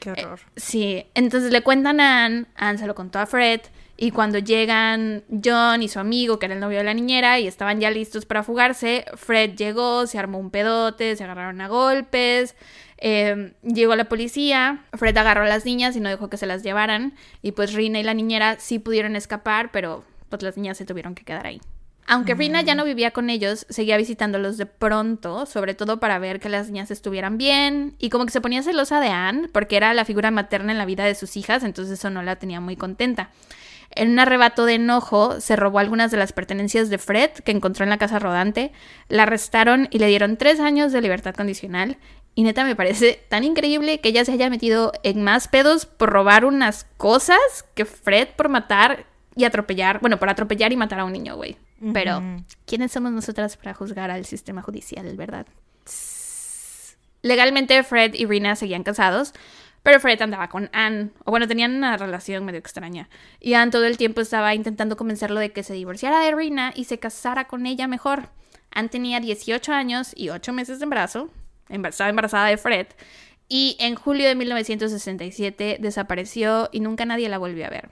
[0.01, 0.41] Qué horror.
[0.41, 3.61] Eh, sí, entonces le cuentan a Anne, Anne se lo contó a Fred,
[3.97, 7.47] y cuando llegan John y su amigo, que era el novio de la niñera, y
[7.47, 12.57] estaban ya listos para fugarse, Fred llegó, se armó un pedote, se agarraron a golpes,
[12.99, 16.63] eh, llegó la policía, Fred agarró a las niñas y no dejó que se las
[16.63, 20.85] llevaran, y pues Rina y la niñera sí pudieron escapar, pero pues las niñas se
[20.85, 21.61] tuvieron que quedar ahí.
[22.07, 26.39] Aunque Rina ya no vivía con ellos, seguía visitándolos de pronto, sobre todo para ver
[26.39, 29.95] que las niñas estuvieran bien, y como que se ponía celosa de Anne, porque era
[29.95, 32.77] la figura materna en la vida de sus hijas, entonces eso no la tenía muy
[32.77, 33.31] contenta.
[33.97, 37.85] En un arrebato de enojo, se robó algunas de las pertenencias de Fred que encontró
[37.85, 38.73] en la casa rodante,
[39.09, 41.97] la arrestaron y le dieron tres años de libertad condicional.
[42.35, 46.11] Y neta me parece tan increíble que ella se haya metido en más pedos por
[46.11, 47.39] robar unas cosas
[47.75, 51.57] que Fred por matar y atropellar, bueno, por atropellar y matar a un niño, güey.
[51.93, 52.23] Pero,
[52.67, 55.47] ¿quiénes somos nosotras para juzgar al sistema judicial, verdad?
[57.23, 59.33] Legalmente Fred y Rina seguían casados,
[59.85, 63.11] pero Fred andaba con Anne, o bueno, tenían una relación medio extraña.
[63.39, 66.85] Y Anne todo el tiempo estaba intentando convencerlo de que se divorciara de Rina y
[66.85, 68.31] se casara con ella mejor.
[68.71, 71.29] Anne tenía 18 años y 8 meses de embarazo,
[71.69, 72.87] estaba embarazada de Fred,
[73.47, 77.91] y en julio de 1967 desapareció y nunca nadie la volvió a ver.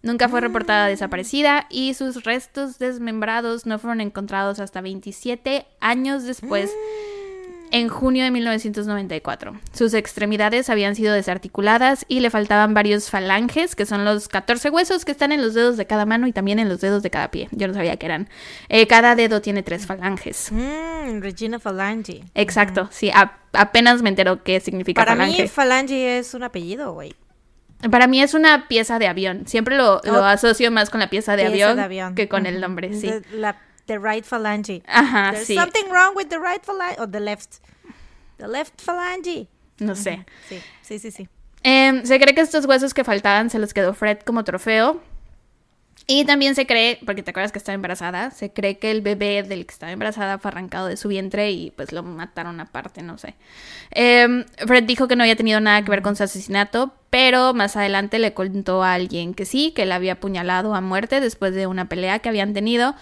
[0.00, 6.74] Nunca fue reportada desaparecida y sus restos desmembrados no fueron encontrados hasta 27 años después
[7.74, 9.58] en junio de 1994.
[9.72, 15.04] Sus extremidades habían sido desarticuladas y le faltaban varios falanges, que son los 14 huesos
[15.04, 17.30] que están en los dedos de cada mano y también en los dedos de cada
[17.30, 17.48] pie.
[17.50, 18.28] Yo no sabía que eran.
[18.68, 20.52] Eh, cada dedo tiene tres falanges.
[20.52, 22.22] Mm, Regina Falange.
[22.34, 23.10] Exacto, sí,
[23.52, 25.42] apenas me entero qué significa Para falange.
[25.42, 27.14] mí, Falange es un apellido, güey.
[27.90, 29.46] Para mí es una pieza de avión.
[29.46, 30.24] Siempre lo, lo Oh.
[30.24, 32.14] asocio más con la pieza de, Pieza avión, de avión.
[32.14, 33.10] que con el nombre, sí.
[33.32, 34.82] La, the right phalange.
[34.86, 35.54] Ajá, There's sí.
[35.54, 36.98] something wrong with the right phalange.
[36.98, 37.60] O the left.
[38.38, 39.48] The left phalange.
[39.78, 40.24] No sé.
[40.48, 41.28] Sí, sí, sí, sí.
[41.62, 45.00] Em, se cree que estos huesos que faltaban se los quedó Fred como trofeo.
[46.06, 49.42] Y también se cree, porque te acuerdas que estaba embarazada, se cree que el bebé
[49.42, 53.16] del que estaba embarazada fue arrancado de su vientre y pues lo mataron aparte, no
[53.16, 53.36] sé.
[53.90, 57.76] Em, Fred dijo que no había tenido nada que ver con su asesinato, pero más
[57.76, 61.66] adelante le contó a alguien que sí, que la había apuñalado a muerte después de
[61.66, 62.94] una pelea que habían tenido.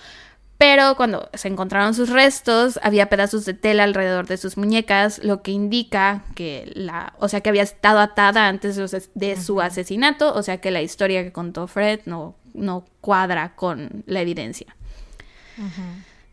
[0.63, 5.43] Pero cuando se encontraron sus restos, había pedazos de tela alrededor de sus muñecas, lo
[5.43, 10.41] que indica que la, o sea, que había estado atada antes de su- asesinato, o
[10.45, 14.77] sea, que la historia que contó Fred no, no cuadra con la evidencia.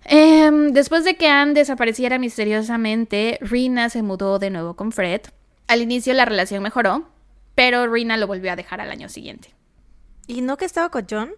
[0.06, 5.22] Em, después de que Anne desapareciera misteriosamente, Rina se mudó de nuevo con Fred.
[5.66, 7.10] Al inicio la relación mejoró,
[7.56, 9.56] pero Rina lo volvió a dejar al año siguiente.
[10.28, 11.32] ¿Y no que estaba con John?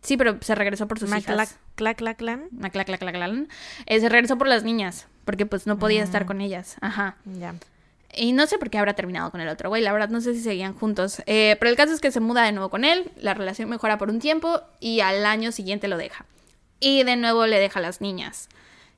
[0.00, 1.58] Sí, pero se regresó por sus hijas.
[1.78, 2.48] Claclaclan.
[2.60, 3.48] Ah, clac, clac, clac, clac.
[3.86, 6.76] Eh, se regresó por las niñas, porque pues no podía estar con ellas.
[6.80, 7.16] Ajá.
[7.24, 7.54] Ya.
[8.12, 10.34] Y no sé por qué habrá terminado con el otro güey, la verdad no sé
[10.34, 11.22] si seguían juntos.
[11.26, 13.96] Eh, pero el caso es que se muda de nuevo con él, la relación mejora
[13.96, 16.26] por un tiempo y al año siguiente lo deja.
[16.80, 18.48] Y de nuevo le deja a las niñas.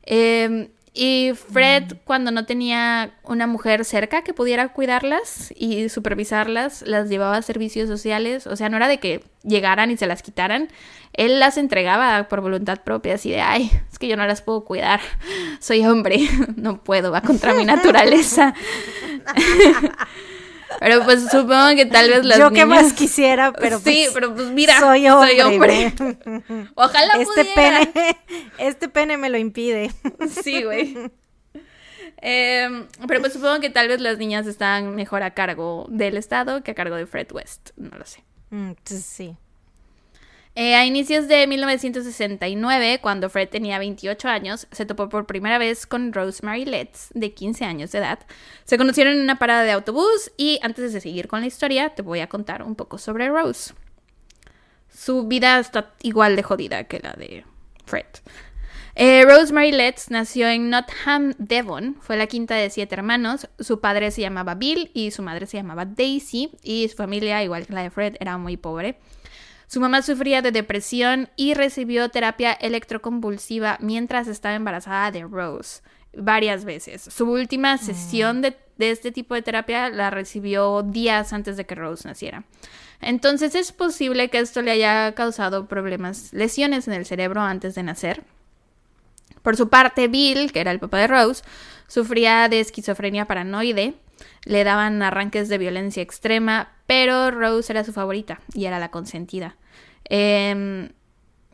[0.04, 7.08] Eh, y Fred, cuando no tenía una mujer cerca que pudiera cuidarlas y supervisarlas, las
[7.08, 8.48] llevaba a servicios sociales.
[8.48, 10.68] O sea, no era de que llegaran y se las quitaran.
[11.12, 14.64] Él las entregaba por voluntad propia, así de, ay, es que yo no las puedo
[14.64, 15.00] cuidar.
[15.60, 18.54] Soy hombre, no puedo, va contra mi naturaleza.
[20.78, 24.10] Pero pues supongo que tal vez las Yo que niñas- más quisiera, pero sí, pues,
[24.14, 25.42] pero pues mira, soy hombre.
[25.44, 25.92] hombre.
[25.98, 26.68] güey.
[26.76, 27.80] Ojalá este pudiera.
[27.92, 28.16] pene,
[28.58, 29.90] este pene me lo impide.
[30.44, 30.96] Sí, güey.
[32.22, 36.62] Em, pero pues supongo que tal vez las niñas están mejor a cargo del Estado
[36.62, 37.70] que a cargo de Fred West.
[37.76, 38.22] No lo sé.
[38.50, 39.36] Mm, pues, sí.
[40.56, 45.86] Eh, a inicios de 1969, cuando Fred tenía 28 años, se topó por primera vez
[45.86, 48.18] con Rosemary Letts, de 15 años de edad.
[48.64, 52.02] Se conocieron en una parada de autobús y antes de seguir con la historia, te
[52.02, 53.74] voy a contar un poco sobre Rose.
[54.92, 57.44] Su vida está igual de jodida que la de
[57.86, 58.06] Fred.
[58.96, 61.96] Eh, Rosemary Letts nació en Nottingham, Devon.
[62.00, 63.48] Fue la quinta de siete hermanos.
[63.60, 66.50] Su padre se llamaba Bill y su madre se llamaba Daisy.
[66.62, 68.98] Y su familia, igual que la de Fred, era muy pobre.
[69.70, 75.82] Su mamá sufría de depresión y recibió terapia electroconvulsiva mientras estaba embarazada de Rose.
[76.12, 77.02] varias veces.
[77.02, 81.76] Su última sesión de, de este tipo de terapia la recibió días antes de que
[81.76, 82.42] Rose naciera.
[83.00, 87.84] Entonces es posible que esto le haya causado problemas, lesiones en el cerebro antes de
[87.84, 88.24] nacer.
[89.42, 91.44] Por su parte, Bill, que era el papá de Rose,
[91.86, 93.94] sufría de esquizofrenia paranoide,
[94.46, 99.54] le daban arranques de violencia extrema, pero Rose era su favorita y era la consentida.
[100.10, 100.90] Em,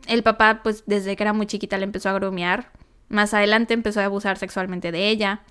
[0.09, 2.73] el papá, pues desde que era muy chiquita le empezó a grumear.
[3.09, 5.42] Más adelante empezó a abusar sexualmente de ella.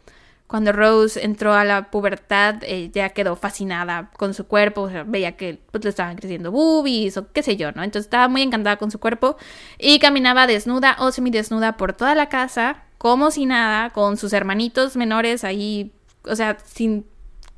[0.47, 5.37] Cuando Rose entró a la pubertad, ella quedó fascinada con su cuerpo, o sea, veía
[5.37, 7.83] que pues, le estaban creciendo boobies o qué sé yo, ¿no?
[7.83, 9.37] Entonces estaba muy encantada con su cuerpo
[9.79, 14.95] y caminaba desnuda o semidesnuda por toda la casa, como si nada, con sus hermanitos
[14.95, 15.91] menores ahí,
[16.23, 17.07] o sea, sin,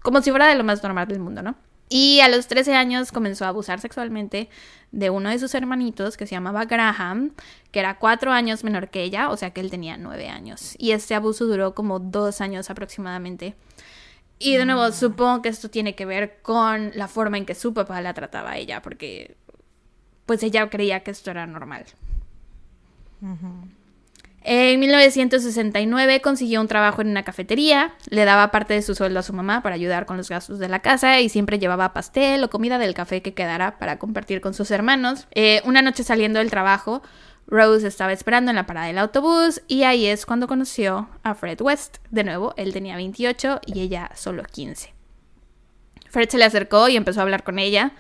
[0.01, 1.55] como si fuera de lo más normal del mundo, ¿no?
[1.89, 4.49] Y a los 13 años comenzó a abusar sexualmente
[4.91, 7.34] de uno de sus hermanitos que se llamaba Graham,
[7.71, 10.76] que era cuatro años menor que ella, o sea que él tenía nueve años.
[10.78, 13.56] Y este abuso duró como dos años aproximadamente.
[14.39, 14.93] Y de nuevo, mm.
[14.93, 18.52] supongo que esto tiene que ver con la forma en que su papá la trataba
[18.52, 19.36] a ella, porque
[20.26, 21.86] pues ella creía que esto era normal.
[24.49, 29.23] En 1969 consiguió un trabajo en una cafetería, le daba parte de su sueldo a
[29.23, 32.49] su mamá para ayudar con los gastos de la casa y siempre llevaba pastel o
[32.49, 35.27] comida del café que quedara para compartir con sus hermanos.
[35.31, 37.01] Eh, una noche saliendo del trabajo,
[37.45, 41.62] Rose estaba esperando en la parada del autobús y ahí es cuando conoció a Fred
[41.62, 41.97] West.
[42.10, 44.93] De nuevo, él tenía 28 y ella solo 15.
[46.10, 47.91] Fred se le acercó y empezó a hablar con ella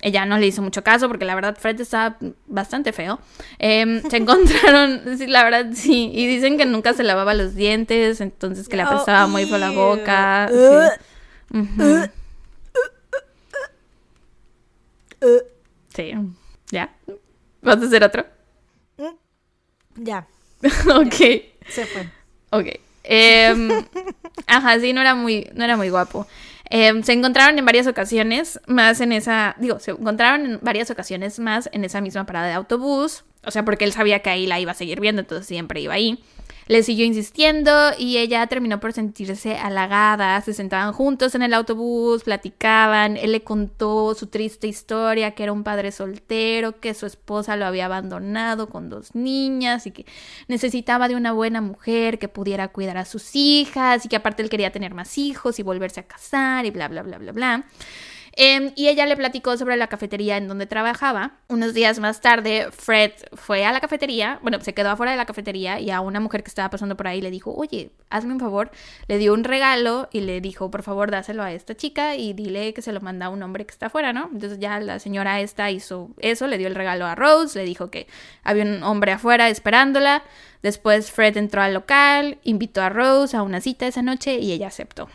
[0.00, 3.18] ella no le hizo mucho caso porque la verdad Fred estaba bastante feo.
[3.58, 8.20] Em, se encontraron, sí, la verdad sí, y dicen que nunca se lavaba los dientes,
[8.20, 10.50] entonces que le apestaba muy por la boca.
[15.94, 16.14] Sí.
[16.70, 16.94] ¿Ya?
[17.62, 18.24] ¿Vas a hacer otro?
[19.96, 20.26] Ya.
[20.62, 21.14] ok.
[21.68, 22.08] Se fue.
[22.50, 22.66] Ok.
[23.02, 23.70] Em,
[24.46, 26.26] ajá, sí, no era muy, no era muy guapo.
[26.70, 31.38] Em, se encontraron en varias ocasiones más en esa, digo, se encontraron en varias ocasiones
[31.38, 34.60] más en esa misma parada de autobús, o sea, porque él sabía que ahí la
[34.60, 36.22] iba a seguir viendo, entonces siempre iba ahí.
[36.66, 40.40] Le siguió insistiendo y ella terminó por sentirse halagada.
[40.42, 43.16] Se sentaban juntos en el autobús, platicaban.
[43.16, 47.64] Él le contó su triste historia, que era un padre soltero, que su esposa lo
[47.64, 50.06] había abandonado con dos niñas y que
[50.46, 54.50] necesitaba de una buena mujer que pudiera cuidar a sus hijas y que aparte él
[54.50, 57.64] quería tener más hijos y volverse a casar y bla, bla, bla, bla, bla.
[58.40, 61.32] Em, y ella le platicó sobre la cafetería en donde trabajaba.
[61.48, 65.26] Unos días más tarde, Fred fue a la cafetería, bueno, se quedó afuera de la
[65.26, 68.38] cafetería y a una mujer que estaba pasando por ahí le dijo, oye, hazme un
[68.38, 68.70] favor.
[69.08, 72.72] Le dio un regalo y le dijo, por favor, dáselo a esta chica y dile
[72.74, 74.30] que se lo manda a un hombre que está afuera, ¿no?
[74.32, 77.90] Entonces ya la señora esta hizo eso, le dio el regalo a Rose, le dijo
[77.90, 78.06] que
[78.44, 80.22] había un hombre afuera esperándola.
[80.62, 84.68] Después Fred entró al local, invitó a Rose a una cita esa noche y ella
[84.68, 85.08] aceptó.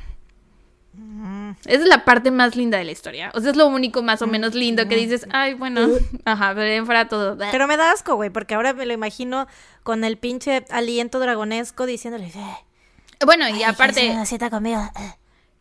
[1.65, 3.31] Esa es la parte más linda de la historia.
[3.33, 5.87] O sea, es lo único más o menos lindo que dices, ay, bueno,
[6.25, 7.37] ajá, pero fuera todo.
[7.51, 9.47] Pero me da asco, güey, porque ahora me lo imagino
[9.83, 14.13] con el pinche aliento dragonesco diciéndole, eh, bueno, y aparte,
[14.49, 14.81] conmigo.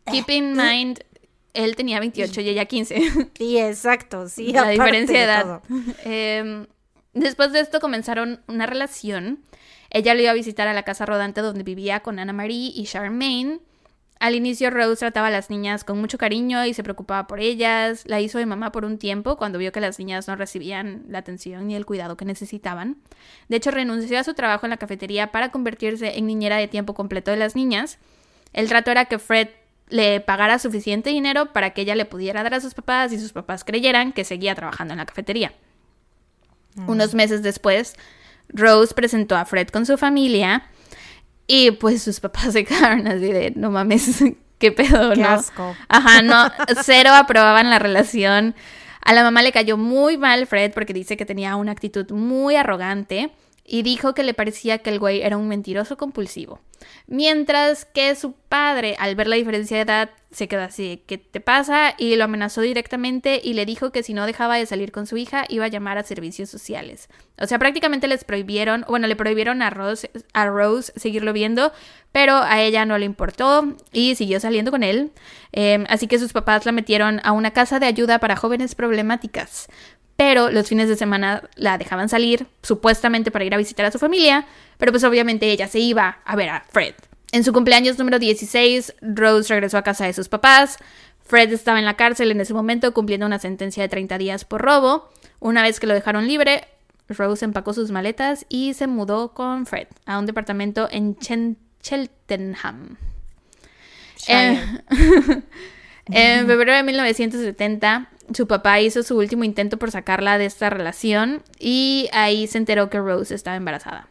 [0.05, 0.99] keep in mind,
[1.53, 3.01] él tenía 28 y ella 15.
[3.37, 4.51] Sí, exacto, sí.
[4.51, 5.61] La diferencia de edad.
[6.03, 6.67] Em,
[7.13, 9.43] después de esto comenzaron una relación.
[9.89, 12.85] Ella lo iba a visitar a la casa rodante donde vivía con Anna Marie y
[12.85, 13.59] Charmaine.
[14.23, 18.03] Al inicio Rose trataba a las niñas con mucho cariño y se preocupaba por ellas.
[18.05, 21.17] La hizo de mamá por un tiempo cuando vio que las niñas no recibían la
[21.17, 22.95] atención ni el cuidado que necesitaban.
[23.49, 26.93] De hecho, renunció a su trabajo en la cafetería para convertirse en niñera de tiempo
[26.93, 27.97] completo de las niñas.
[28.53, 29.49] El trato era que Fred
[29.89, 33.33] le pagara suficiente dinero para que ella le pudiera dar a sus papás y sus
[33.33, 35.51] papás creyeran que seguía trabajando en la cafetería.
[36.75, 36.89] Mm.
[36.89, 37.97] Unos meses después,
[38.47, 40.69] Rose presentó a Fred con su familia
[41.47, 44.23] y pues sus papás se quedaron así de, no mames,
[44.57, 45.75] qué pedo, qué Asco.
[45.87, 46.51] Ajá, no,
[46.83, 48.55] cero aprobaban la relación.
[49.01, 52.55] A la mamá le cayó muy mal Fred porque dice que tenía una actitud muy
[52.55, 53.31] arrogante
[53.65, 56.59] y dijo que le parecía que el güey era un mentiroso compulsivo.
[57.07, 61.39] Mientras que su padre, al ver la diferencia de edad, se quedó así, ¿qué te
[61.39, 61.93] pasa?
[61.97, 65.15] Y lo amenazó directamente y le dijo que si no dejaba de salir con su
[65.15, 67.07] hija, iba a llamar a servicios sociales.
[67.39, 71.71] O sea, prácticamente les prohibieron, bueno, le prohibieron a Rose, a Rose seguirlo viendo,
[72.11, 75.11] pero a ella no le importó y siguió saliendo con él.
[75.51, 79.67] Em, así que sus papás la metieron a una casa de ayuda para jóvenes problemáticas
[80.15, 83.99] pero los fines de semana la dejaban salir, supuestamente para ir a visitar a su
[83.99, 84.45] familia,
[84.77, 86.93] pero pues obviamente ella se iba a ver a Fred.
[87.31, 90.77] En su cumpleaños número 16, Rose regresó a casa de sus papás.
[91.25, 94.61] Fred estaba en la cárcel en ese momento cumpliendo una sentencia de 30 días por
[94.61, 95.09] robo.
[95.39, 96.67] Una vez que lo dejaron libre,
[97.09, 102.97] Rose empacó sus maletas y se mudó con Fred a un departamento en Cheltenham.
[104.17, 104.59] Shire.
[104.91, 105.41] Eh,
[106.05, 111.43] en febrero de 1970, su papá hizo su último intento por sacarla de esta relación
[111.59, 114.07] y ahí se enteró que Rose estaba embarazada.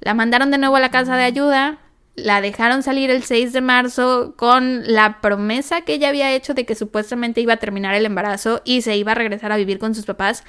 [0.00, 1.78] La mandaron de nuevo a la casa de ayuda,
[2.14, 6.66] la dejaron salir el 6 de marzo con la promesa que ella había hecho de
[6.66, 9.94] que supuestamente iba a terminar el embarazo y se iba a regresar a vivir con
[9.94, 10.44] sus papás.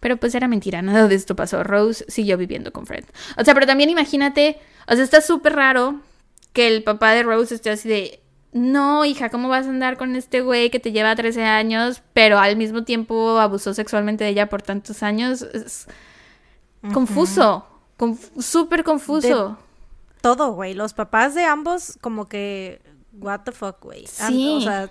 [0.00, 1.64] Pero pues era mentira, nada de esto pasó.
[1.64, 3.04] Rose siguió viviendo con Fred.
[3.36, 6.00] O sea, pero también imagínate, o sea, está súper raro
[6.52, 8.20] que el papá de Rose esté así de,
[8.56, 12.38] no, hija, ¿cómo vas a andar con este güey que te lleva 13 años, pero
[12.38, 15.42] al mismo tiempo abusó sexualmente de ella por tantos años?
[15.42, 15.86] Es
[16.92, 17.66] confuso,
[17.98, 19.58] conf- súper confuso.
[20.20, 20.74] Todo, güey.
[20.74, 22.80] Los papás de ambos, como que.
[23.12, 24.06] What the fuck, güey.
[24.06, 24.56] Sí.
[24.58, 24.90] O sea,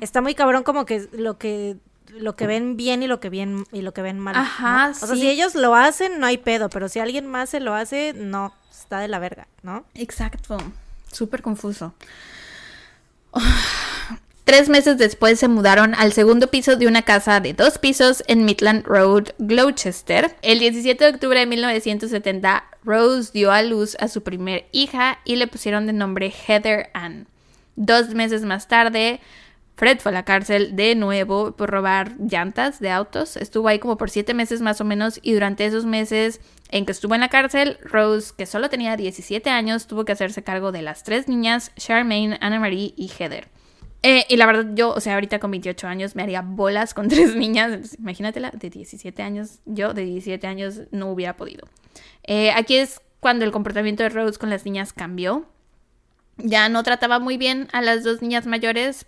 [0.00, 1.76] está muy cabrón como que lo que
[2.08, 4.34] lo que ven bien y lo que bien y lo que ven mal.
[4.34, 4.40] ¿no?
[4.40, 7.58] Ajá, O sea, si ellos lo hacen, no hay pedo, pero si alguien más se
[7.60, 9.84] lo hace, no, está de la verga, ¿no?
[9.94, 10.58] Exacto.
[11.12, 11.94] Súper confuso.
[14.44, 18.44] Tres meses después se mudaron al segundo piso de una casa de dos pisos en
[18.44, 20.34] Midland Road, Gloucester.
[20.42, 25.36] El 17 de octubre de 1970, Rose dio a luz a su primer hija y
[25.36, 27.28] le pusieron de nombre Heather Ann.
[27.76, 29.20] Dos meses más tarde,
[29.76, 33.36] Fred fue a la cárcel de nuevo por robar llantas de autos.
[33.36, 36.40] Estuvo ahí como por siete meses más o menos y durante esos meses
[36.72, 40.42] en que estuvo en la cárcel, Rose, que solo tenía 17 años, tuvo que hacerse
[40.42, 43.48] cargo de las tres niñas, Charmaine, Anna Marie y Heather.
[44.02, 47.08] Eh, y la verdad, yo, o sea, ahorita con 28 años me haría bolas con
[47.10, 47.94] tres niñas.
[47.98, 51.68] Imagínatela, de 17 años, yo de 17 años no hubiera podido.
[52.24, 55.46] Eh, aquí es cuando el comportamiento de Rose con las niñas cambió.
[56.38, 59.06] Ya no trataba muy bien a las dos niñas mayores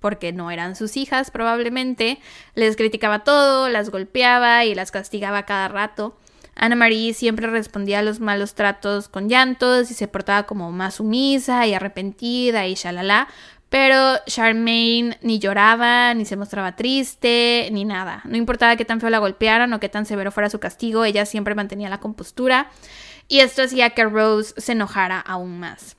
[0.00, 2.18] porque no eran sus hijas probablemente.
[2.56, 6.18] Les criticaba todo, las golpeaba y las castigaba cada rato.
[6.56, 10.94] Anna Marie siempre respondía a los malos tratos con llantos y se portaba como más
[10.94, 13.28] sumisa y arrepentida y shalala.
[13.68, 18.22] Pero Charmaine ni lloraba, ni se mostraba triste, ni nada.
[18.24, 21.26] No importaba qué tan feo la golpearan o qué tan severo fuera su castigo, ella
[21.26, 22.70] siempre mantenía la compostura.
[23.26, 25.96] Y esto hacía que Rose se enojara aún más.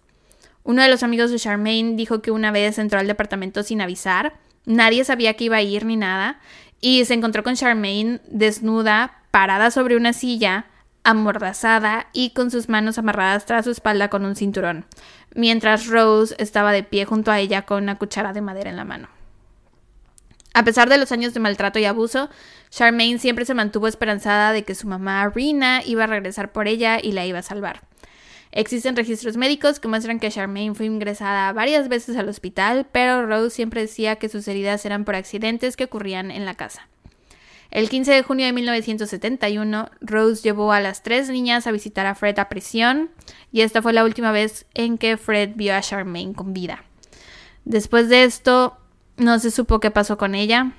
[0.64, 4.38] Uno de los amigos de Charmaine dijo que una vez entró al departamento sin avisar,
[4.66, 6.39] nadie sabía que iba a ir ni nada,
[6.82, 10.68] y se encontró con Charmaine desnuda, parada sobre una silla,
[11.04, 14.86] amordazada y con sus manos amarradas tras su espalda con un cinturón,
[15.34, 18.86] mientras Rose estaba de pie junto a ella con una cuchara de madera en la
[18.86, 19.10] mano.
[20.54, 22.30] A pesar de los años de maltrato y abuso,
[22.70, 27.00] Charmaine siempre se mantuvo esperanzada de que su mamá Rina iba a regresar por ella
[27.04, 27.82] y la iba a salvar.
[28.54, 33.54] Existen registros médicos que muestran que Charmaine fue ingresada varias veces al hospital, pero Rose
[33.54, 36.88] siempre decía que sus heridas eran por accidentes que ocurrían en la casa.
[37.72, 42.16] El 15 de junio de 1971, Rose llevó a las tres niñas a visitar a
[42.16, 43.09] Fred a prisión,
[43.51, 46.84] y esta fue la última vez en que Fred vio a Charmaine con vida.
[47.66, 48.78] Después de esto,
[49.18, 50.72] no se supo qué pasó con ella.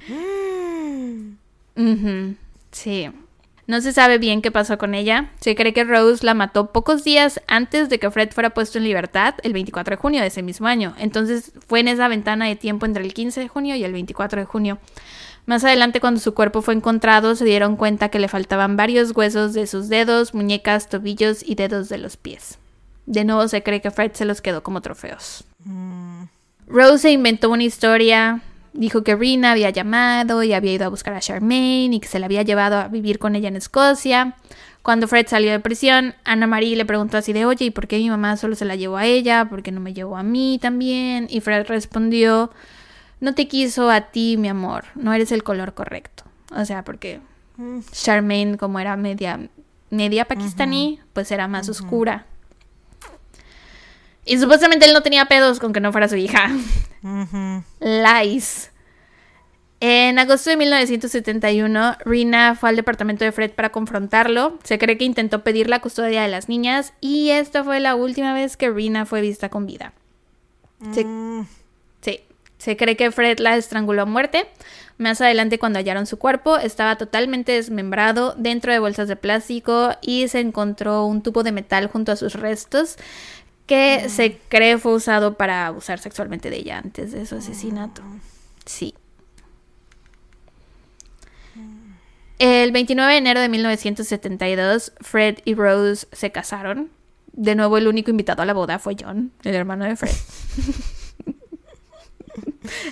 [1.76, 2.37] Ujú,
[2.70, 3.11] Sí.
[3.66, 5.32] No se sabe bien qué pasó con ella.
[5.41, 8.84] Se cree que Rose la mató pocos días antes de que Fred fuera puesto en
[8.84, 10.95] libertad, el 24 de junio de ese mismo año.
[10.99, 14.41] Entonces fue en esa ventana de tiempo entre el 15 de junio y el 24
[14.41, 14.78] de junio.
[15.47, 19.55] Más adelante, cuando su cuerpo fue encontrado, se dieron cuenta que le faltaban varios huesos
[19.55, 22.59] de sus dedos, muñecas, tobillos y dedos de los pies.
[23.07, 25.45] De nuevo se cree que Fred se los quedó como trofeos.
[26.67, 28.41] Rose se inventó una historia.
[28.73, 32.19] Dijo que Rina había llamado y había ido a buscar a Charmaine y que se
[32.19, 34.35] la había llevado a vivir con ella en Escocia.
[34.83, 37.99] Cuando Fred salió de prisión, Anna Marie le preguntó así de, oye, ¿y por qué
[37.99, 39.47] mi mamá solo se la llevó a ella?
[39.49, 41.29] ¿Por qué no me llevó a mí también?
[41.31, 42.51] Y Fred respondió,
[43.21, 46.25] no te quiso a ti, mi amor, no eres el color correcto.
[46.55, 47.21] O sea, porque
[47.91, 49.49] Charmaine, como era media,
[49.91, 52.27] media pakistaní, pues era más oscura.
[54.25, 56.51] Y supuestamente él no tenía pedos con que no fuera su hija.
[57.81, 58.73] Lies.
[59.79, 64.59] En agosto de 1971, Rina fue al departamento de Fred para confrontarlo.
[64.64, 68.33] Se cree que intentó pedir la custodia de las niñas y esta fue la última
[68.33, 69.93] vez que Rina fue vista con vida.
[70.93, 71.07] Se, sí,
[72.67, 74.49] se cree que Fred la estranguló a muerte.
[74.99, 80.27] Más adelante, cuando hallaron su cuerpo, estaba totalmente desmembrado dentro de bolsas de plástico y
[80.27, 82.97] se encontró un tubo de metal junto a sus restos
[83.67, 88.03] que se cree fue usado para abusar sexualmente de ella antes de su asesinato.
[88.64, 88.95] Sí.
[92.41, 96.91] El 29 de enero de 1972, Fred y Rose se casaron.
[97.33, 100.11] De nuevo, el único invitado a la boda fue John, el hermano de Fred.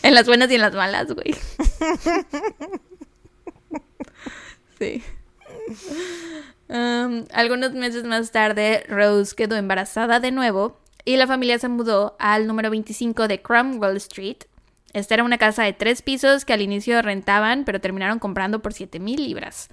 [0.03, 1.35] en las buenas y en las malas, güey.
[4.79, 5.03] sí.
[6.68, 12.47] Algunos meses más tarde, Rose quedó embarazada de nuevo y la familia se mudó al
[12.47, 14.39] número 25 de Cromwell Street.
[14.93, 18.72] Esta era una casa de tres pisos que al inicio rentaban, pero terminaron comprando por
[18.72, 19.68] 7 mil libras.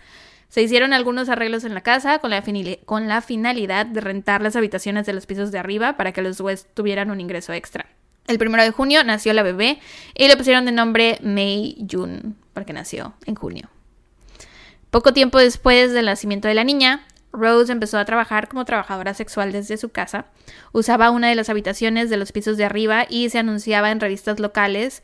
[0.49, 2.43] Se hicieron algunos arreglos en la casa con la,
[2.85, 6.41] con la finalidad de rentar las habitaciones de los pisos de arriba para que los
[6.41, 7.85] West tuvieran un ingreso extra.
[8.27, 9.79] El primero de junio nació la bebé
[10.15, 13.69] y le pusieron de nombre May June, porque nació en junio.
[14.89, 19.51] Poco tiempo después del nacimiento de la niña, Rose empezó a trabajar como trabajadora sexual
[19.51, 20.25] desde su casa.
[20.73, 24.39] Usaba una de las habitaciones de los pisos de arriba y se anunciaba en revistas
[24.39, 25.01] locales.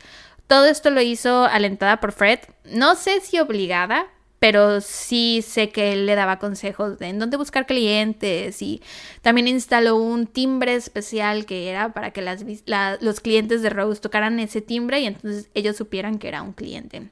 [0.48, 2.40] Todo esto lo hizo alentada por Fred.
[2.66, 4.08] No sé si obligada,
[4.40, 8.82] pero sí sé que él le daba consejos de en dónde buscar clientes y
[9.22, 12.22] también instaló un timbre especial que era para que
[13.02, 17.10] los clientes de Rose tocaran ese timbre y entonces ellos supieran que era un cliente.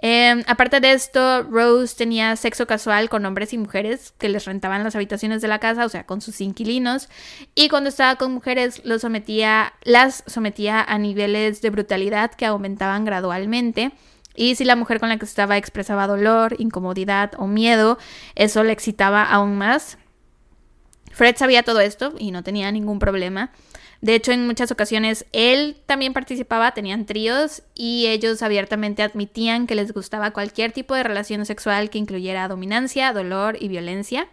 [0.00, 4.84] Em, aparte de esto, Rose tenía sexo casual con hombres y mujeres que les rentaban
[4.84, 7.08] las habitaciones de la casa, o sea, con sus inquilinos,
[7.56, 13.04] y cuando estaba con mujeres los sometía, las sometía a niveles de brutalidad que aumentaban
[13.04, 13.90] gradualmente.
[14.38, 17.98] Y si la mujer con la que estaba expresaba dolor, incomodidad o miedo,
[18.36, 19.98] eso le excitaba aún más.
[21.10, 23.50] Fred sabía todo esto y no tenía ningún problema.
[24.00, 29.74] De hecho, en muchas ocasiones él también participaba, tenían tríos y ellos abiertamente admitían que
[29.74, 34.28] les gustaba cualquier tipo de relación sexual que incluyera dominancia, dolor y violencia.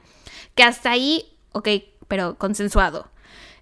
[0.53, 1.67] Que hasta ahí, ok,
[2.07, 3.09] pero consensuado,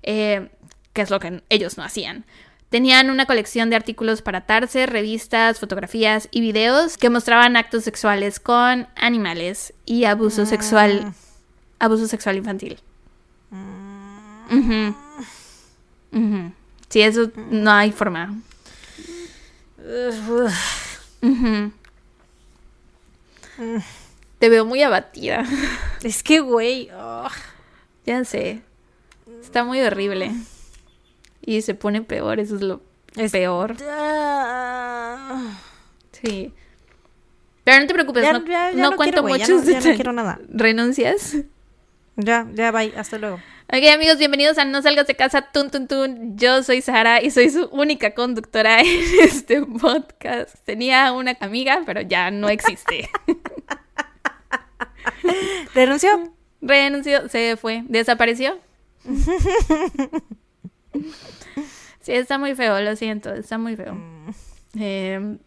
[0.01, 0.49] eh,
[0.91, 2.25] que es lo que ellos no hacían.
[2.73, 8.39] Tenían una colección de artículos para atarse, revistas, fotografías y videos que mostraban actos sexuales
[8.39, 11.13] con animales y abuso sexual, mm.
[11.77, 12.79] abuso sexual infantil.
[14.49, 16.47] Mm.
[16.89, 18.33] Sí, eso no hay forma.
[24.39, 25.45] Te veo muy abatida.
[26.01, 26.89] Es que, güey.
[28.07, 28.63] Ya sé.
[29.43, 30.31] Está muy horrible.
[31.45, 32.81] Y se pone peor, eso es lo
[33.31, 33.75] peor.
[36.11, 36.53] Sí.
[37.63, 38.25] Pero no te preocupes,
[38.75, 39.63] no, cuento mucho.
[39.63, 40.39] Ya no, quiero nada.
[40.49, 41.37] ¿Renuncias?
[42.15, 42.93] Ya, ya, bye.
[42.95, 43.39] Hasta luego.
[43.73, 46.37] Ok, amigos, bienvenidos a No Salgas de Casa, tun, tun, tun.
[46.37, 48.87] Yo soy Sara y soy su única conductora en
[49.21, 50.55] este podcast.
[50.63, 53.09] Tenía una amiga, pero ya no existe.
[55.73, 56.33] ¿Renunció?
[56.61, 58.57] Renunció, se fue, desapareció.
[62.01, 63.93] Sí, está muy feo, lo siento, está muy feo.
[63.95, 64.29] Mm.
[64.77, 65.37] Eh,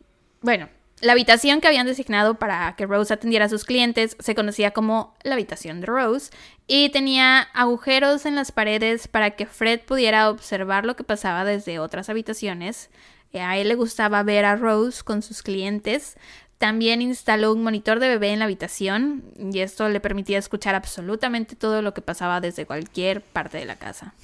[0.41, 0.69] bueno,
[1.03, 5.15] la habitación que habían designado para que Rose atendiera a sus clientes se conocía como
[5.23, 6.31] la habitación de Rose
[6.67, 11.79] y tenía agujeros en las paredes para que Fred pudiera observar lo que pasaba desde
[11.79, 12.89] otras habitaciones.
[13.33, 16.17] Eh, a él le gustaba ver a Rose con sus clientes.
[16.57, 21.55] También instaló un monitor de bebé en la habitación y esto le permitía escuchar absolutamente
[21.55, 24.15] todo lo que pasaba desde cualquier parte de la casa.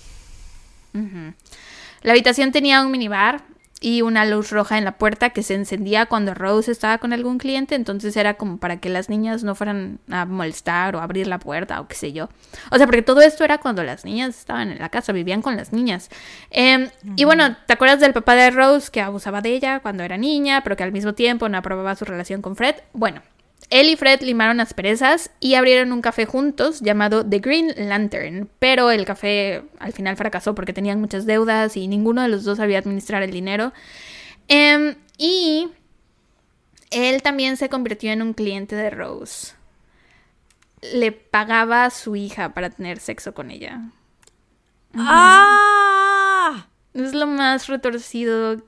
[0.93, 3.43] La habitación tenía un minibar
[3.83, 7.39] y una luz roja en la puerta que se encendía cuando Rose estaba con algún
[7.39, 11.41] cliente, entonces era como para que las niñas no fueran a molestar o abrir la
[11.41, 12.29] puerta o qué sé yo.
[12.71, 15.57] O sea, porque todo esto era cuando las niñas estaban en la casa, vivían con
[15.57, 16.11] las niñas.
[16.51, 20.17] Em, y bueno, ¿te acuerdas del papá de Rose que abusaba de ella cuando era
[20.17, 22.77] niña, pero que al mismo tiempo no aprobaba su relación con Fred?
[22.93, 23.21] Bueno,
[23.71, 28.49] él y Fred limaron las perezas y abrieron un café juntos llamado The Green Lantern,
[28.59, 32.59] pero el café al final fracasó porque tenían muchas deudas y ninguno de los dos
[32.59, 33.73] sabía administrar el dinero.
[34.49, 35.69] Em, y
[36.91, 39.55] él también se convirtió en un cliente de Rose.
[40.93, 43.81] Le pagaba a su hija para tener sexo con ella.
[44.95, 46.67] ¡Ah!
[46.93, 48.63] Es lo más retorcido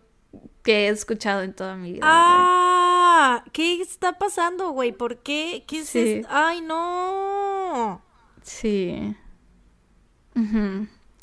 [0.65, 2.05] que he escuchado en toda mi vida.
[2.05, 3.45] ¡Ah!
[3.53, 4.93] ¿Qué está pasando, güey?
[4.93, 5.63] ¿Por qué?
[5.69, 6.29] ¿Qué es esto?
[6.31, 8.03] ¡Ay, no!
[8.43, 9.15] Sí.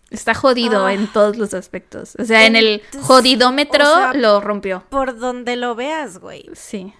[0.09, 1.09] Está jodido en ah.
[1.11, 2.15] todos los aspectos.
[2.17, 4.83] O sea, en, el jodidómetro lo rompió.
[4.89, 6.49] Por donde lo veas, güey.
[6.53, 6.93] Sí.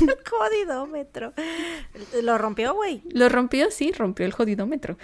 [0.00, 1.34] el jodidómetro.
[2.22, 3.02] ¿Lo rompió, güey?
[3.10, 4.96] Lo rompió, sí, rompió el jodidómetro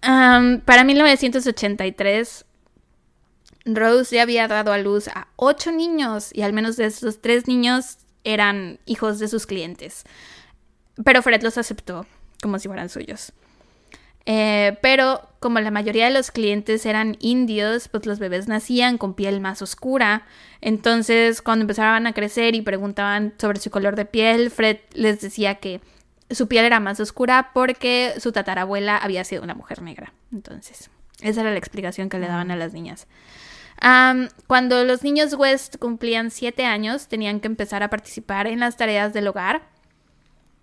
[0.00, 2.44] para 1983,
[3.66, 7.46] Rose ya había dado a luz a ocho niños y al menos de esos tres
[7.46, 10.04] niños eran hijos de sus clientes.
[11.04, 12.06] Pero Fred los aceptó
[12.42, 13.32] como si fueran suyos.
[14.26, 19.14] Eh, pero como la mayoría de los clientes eran indios, pues los bebés nacían con
[19.14, 20.26] piel más oscura.
[20.60, 25.56] Entonces, cuando empezaban a crecer y preguntaban sobre su color de piel, Fred les decía
[25.56, 25.80] que
[26.30, 30.12] su piel era más oscura porque su tatarabuela había sido una mujer negra.
[30.32, 33.06] Entonces, esa era la explicación que le daban a las niñas.
[34.46, 39.12] cuando los niños West cumplían siete años, tenían que empezar a participar en las tareas
[39.12, 39.62] del hogar.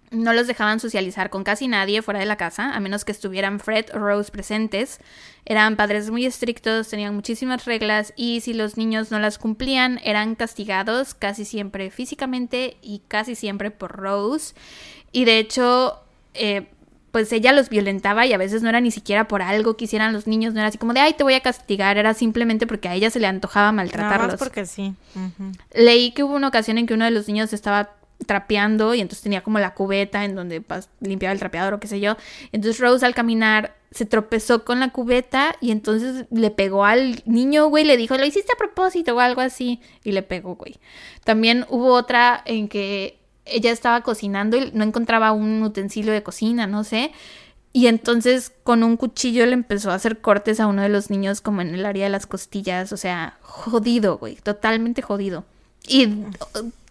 [0.10, 3.60] No los dejaban socializar con casi nadie fuera de la casa, a menos que estuvieran
[3.60, 5.00] Fred o Rose presentes.
[5.44, 10.36] Eran padres muy estrictos, tenían muchísimas reglas y si los niños no las cumplían, eran
[10.36, 14.56] castigados casi siempre físicamente y casi siempre por Rose.
[15.12, 16.00] Y de hecho,
[16.34, 16.68] eh,
[17.12, 20.14] pues ella los violentaba y a veces no era ni siquiera por algo que hicieran
[20.14, 22.90] los niños, no era así como de, ay, te voy a castigar, era simplemente porque
[22.90, 24.28] a ella se le antojaba maltratarlos.
[24.28, 24.94] Nada porque sí.
[25.74, 27.92] Leí que hubo una ocasión en que uno de los niños estaba
[28.26, 30.64] trapeando y entonces tenía como la cubeta en donde
[31.00, 32.18] limpiaba el trapeador o qué sé yo.
[32.52, 37.68] Entonces Rose al caminar se tropezó con la cubeta y entonces le pegó al niño,
[37.68, 40.78] güey, le dijo, lo hiciste a propósito o algo así y le pegó, güey.
[41.24, 43.17] También hubo otra en que
[43.50, 47.12] ella estaba cocinando y no encontraba un utensilio de cocina, no sé.
[47.74, 51.42] Y entonces con un cuchillo le empezó a hacer cortes a uno de los niños
[51.42, 55.46] como en el área de las costillas, o sea, jodido, güey, totalmente jodido.
[55.88, 56.10] Y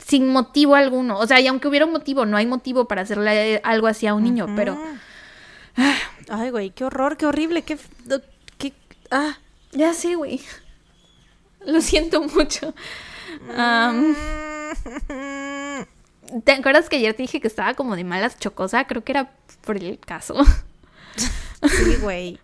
[0.07, 1.19] sin motivo alguno.
[1.19, 4.15] O sea, y aunque hubiera un motivo, no hay motivo para hacerle algo así a
[4.15, 4.79] un niño, pero.
[6.29, 7.77] Ay, güey, qué horror, qué horrible, qué.
[8.59, 8.73] qué
[9.11, 9.39] ah.
[9.73, 10.41] Ya sé, güey.
[11.67, 12.73] Lo siento mucho.
[16.45, 18.87] ¿Te acuerdas que ayer te dije que estaba como de malas chocosa?
[18.87, 20.35] Creo que era por el caso.
[21.65, 22.39] Sí, güey.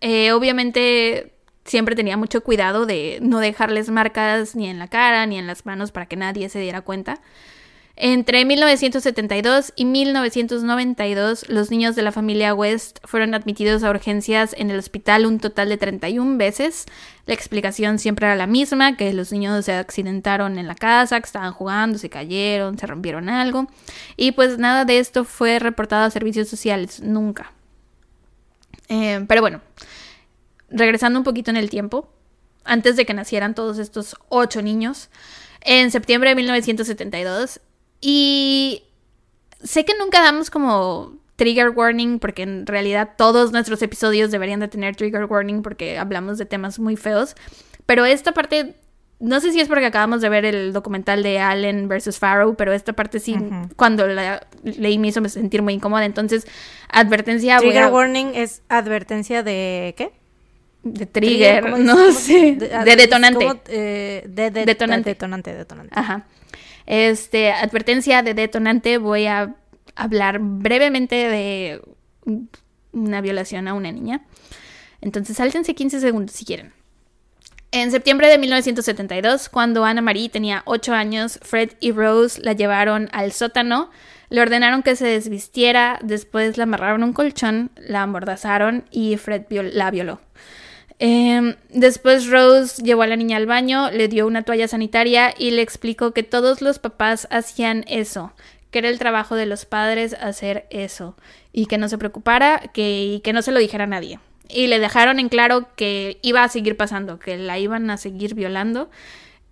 [0.00, 1.32] eh, obviamente
[1.64, 5.66] siempre tenía mucho cuidado de no dejarles marcas ni en la cara ni en las
[5.66, 7.20] manos para que nadie se diera cuenta.
[7.96, 14.70] Entre 1972 y 1992, los niños de la familia West fueron admitidos a urgencias en
[14.72, 16.86] el hospital un total de 31 veces.
[17.26, 21.26] La explicación siempre era la misma, que los niños se accidentaron en la casa, que
[21.26, 23.68] estaban jugando, se cayeron, se rompieron algo.
[24.16, 27.52] Y pues nada de esto fue reportado a servicios sociales, nunca.
[28.88, 29.60] Eh, pero bueno,
[30.68, 32.10] regresando un poquito en el tiempo,
[32.64, 35.10] antes de que nacieran todos estos ocho niños,
[35.64, 37.60] en septiembre de 1972.
[38.06, 38.82] Y
[39.62, 44.68] sé que nunca damos como trigger warning, porque en realidad todos nuestros episodios deberían de
[44.68, 47.34] tener trigger warning porque hablamos de temas muy feos.
[47.86, 48.74] Pero esta parte,
[49.20, 52.74] no sé si es porque acabamos de ver el documental de Allen versus Farrow, pero
[52.74, 53.36] esta parte sí,
[53.76, 56.04] cuando la leí me hizo sentir muy incómoda.
[56.04, 56.46] Entonces,
[56.90, 57.56] advertencia.
[57.56, 60.12] Trigger warning es advertencia de qué?
[60.82, 63.48] de trigger, no sé, de, ah, detonante.
[63.68, 65.08] Eh, de, detonante.
[65.08, 65.98] detonante, detonante.
[65.98, 66.26] Ajá.
[66.86, 69.54] Este, advertencia de detonante, voy a
[69.96, 71.80] hablar brevemente de
[72.92, 74.24] una violación a una niña.
[75.00, 76.72] Entonces, sáltense 15 segundos si quieren.
[77.72, 83.08] En septiembre de 1972, cuando Ana Marie tenía 8 años, Fred y Rose la llevaron
[83.12, 83.90] al sótano,
[84.28, 89.90] le ordenaron que se desvistiera, después la amarraron un colchón, la amordazaron y Fred la
[89.90, 90.20] violó.
[91.06, 95.50] Em, después Rose llevó a la niña al baño, le dio una toalla sanitaria y
[95.50, 98.32] le explicó que todos los papás hacían eso,
[98.70, 101.14] que era el trabajo de los padres hacer eso
[101.52, 104.18] y que no se preocupara que, y que no se lo dijera a nadie.
[104.48, 108.34] Y le dejaron en claro que iba a seguir pasando, que la iban a seguir
[108.34, 108.88] violando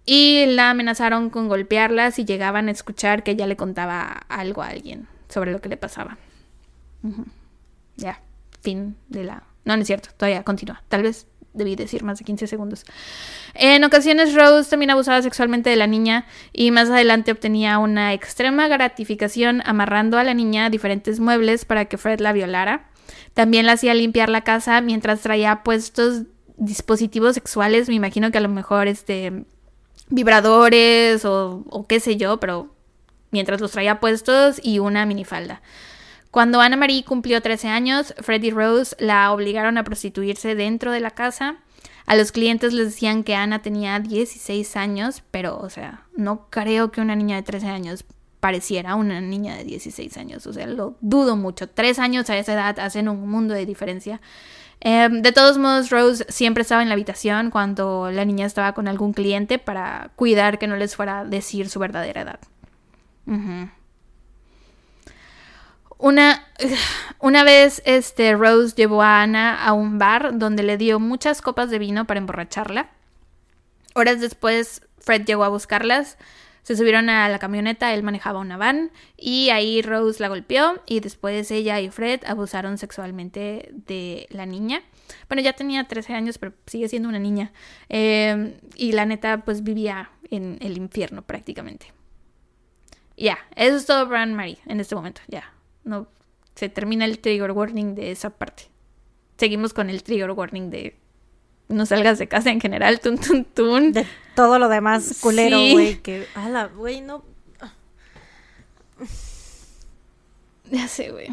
[0.07, 4.69] y la amenazaron con golpearla si llegaban a escuchar que ella le contaba algo a
[4.69, 6.17] alguien sobre lo que le pasaba.
[7.99, 8.23] Ya,
[8.63, 9.43] fin de la...
[9.67, 10.83] No, no es cierto, todavía continúa.
[10.89, 12.85] Tal vez debí decir más de 15 segundos.
[13.55, 18.69] En ocasiones Rose también abusaba sexualmente de la niña y más adelante obtenía una extrema
[18.69, 22.89] gratificación amarrando a la niña a diferentes muebles para que Fred la violara.
[23.35, 26.23] También la hacía limpiar la casa mientras traía puestos
[26.57, 29.45] dispositivos sexuales, me imagino que a lo mejor este
[30.09, 32.75] vibradores o, o qué sé yo, pero
[33.31, 35.63] mientras los traía puestos y una minifalda.
[36.33, 40.99] Cuando Ana Marie cumplió 13 años, Fred y Rose la obligaron a prostituirse dentro de
[40.99, 41.57] la casa.
[42.07, 46.91] A los clientes les decían que Ana tenía 16 años, pero, o sea, no creo
[46.91, 48.07] que una niña de 13 años
[48.41, 50.47] pareciera una niña de 16 años.
[50.47, 51.69] O sea, lo dudo mucho.
[51.69, 54.23] Tres años a esa edad hacen un mundo de diferencia.
[54.81, 58.89] Em, de todos modos, Rose siempre estaba en la habitación cuando la niña estaba con
[58.89, 62.41] algún cliente para cuidar que no les fuera a decir su verdadera edad.
[66.03, 66.49] Una,
[67.21, 71.71] una vez este, Rose llevó a Ana a un bar donde le dio muchas copas
[71.71, 72.91] de vino para emborracharla.
[73.95, 76.19] Horas después, Fred llegó a buscarlas.
[76.65, 80.99] Se subieron a la camioneta, él manejaba una van y ahí Rose la golpeó y
[80.99, 84.83] después ella y Fred abusaron sexualmente de la niña.
[85.29, 87.53] Bueno, ya tenía 13 años, pero sigue siendo una niña.
[87.89, 91.93] Em, y la neta, pues vivía en el infierno prácticamente.
[93.17, 95.53] Ya, eso es todo para Anne en este momento, ya.
[95.85, 96.07] No,
[96.55, 98.65] se termina el trigger warning de esa parte.
[99.37, 100.97] Seguimos con el trigger warning de
[101.69, 103.93] no salgas de casa en general, tun, tun, tun.
[103.93, 104.07] De
[104.37, 105.73] todo lo demás culero, Sí.
[105.73, 106.27] güey, que...
[106.35, 107.25] Ala, güey, no...
[110.71, 111.29] Ya sé, güey.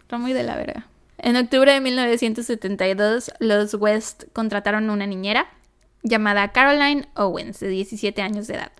[0.00, 0.86] Está muy de la verga.
[1.18, 5.48] En octubre de 1972, los West contrataron una niñera
[6.02, 8.72] llamada Caroline Owens, de 17 años de edad.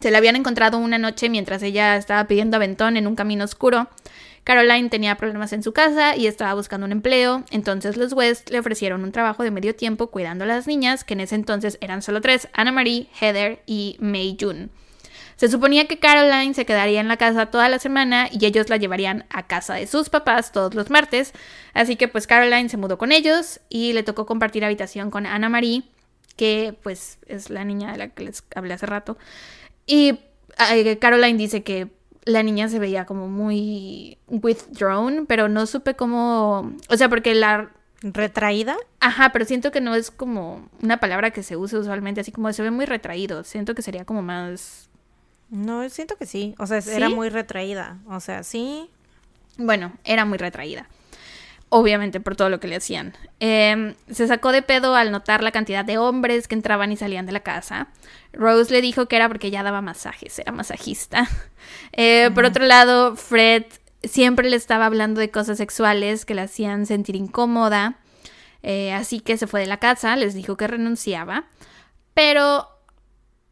[0.00, 3.88] Se la habían encontrado una noche mientras ella estaba pidiendo aventón en un camino oscuro.
[4.44, 8.58] Caroline tenía problemas en su casa y estaba buscando un empleo, entonces los West le
[8.58, 12.02] ofrecieron un trabajo de medio tiempo cuidando a las niñas, que en ese entonces eran
[12.02, 14.68] solo tres, Anna Marie, Heather y May June.
[15.36, 18.76] Se suponía que Caroline se quedaría en la casa toda la semana y ellos la
[18.76, 21.32] llevarían a casa de sus papás todos los martes,
[21.72, 25.48] así que pues Caroline se mudó con ellos y le tocó compartir habitación con Anna
[25.48, 25.84] Marie,
[26.36, 29.16] que pues es la niña de la que les hablé hace rato.
[29.86, 30.18] Y
[31.00, 31.88] Caroline dice que
[32.24, 37.70] la niña se veía como muy withdrawn, pero no supe cómo, o sea, porque la
[38.04, 38.76] ¿Retraída?
[39.00, 42.52] Ajá, pero siento que no es como una palabra que se usa usualmente, así como
[42.52, 43.44] se ve muy retraído.
[43.44, 44.90] Siento que sería como más.
[45.48, 46.54] No, siento que sí.
[46.58, 47.98] O sea, era muy retraída.
[48.06, 48.90] O sea, sí.
[49.56, 50.86] Bueno, era muy retraída.
[51.76, 53.14] Obviamente por todo lo que le hacían.
[53.40, 57.26] Eh, se sacó de pedo al notar la cantidad de hombres que entraban y salían
[57.26, 57.88] de la casa.
[58.32, 61.28] Rose le dijo que era porque ya daba masajes, era masajista.
[61.92, 63.64] Eh, Por otro lado, Fred
[64.04, 67.98] siempre le estaba hablando de cosas sexuales que le hacían sentir incómoda.
[68.62, 71.46] Eh, así que se fue de la casa, les dijo que renunciaba.
[72.12, 72.68] Pero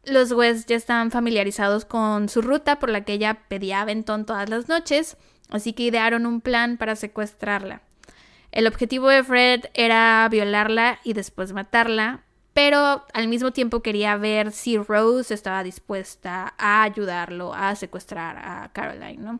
[0.05, 4.49] los West ya estaban familiarizados con su ruta por la que ella pedía aventón todas
[4.49, 5.17] las noches,
[5.49, 7.81] así que idearon un plan para secuestrarla.
[8.53, 12.21] El objetivo de Fred era violarla y después matarla,
[12.53, 18.69] pero al mismo tiempo quería ver si Rose estaba dispuesta a ayudarlo a secuestrar a
[18.71, 19.39] Caroline, ¿no?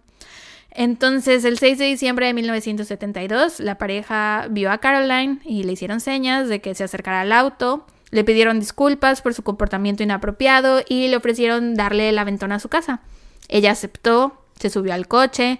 [0.72, 5.99] Entonces, el 6 de diciembre de 1972, la pareja vio a Caroline y le hicieron
[5.99, 7.86] señas de que se acercara al auto.
[8.09, 12.70] Le pidieron disculpas por su comportamiento inapropiado y le ofrecieron darle el aventón a su
[12.70, 13.01] casa.
[13.47, 15.59] Ella aceptó, se subió al coche.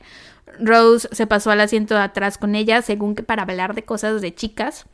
[0.60, 4.22] Rose se pasó al asiento de atrás con ella, según que para hablar de cosas
[4.22, 4.86] de chicas.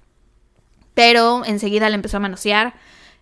[0.93, 2.73] Pero enseguida le empezó a manosear.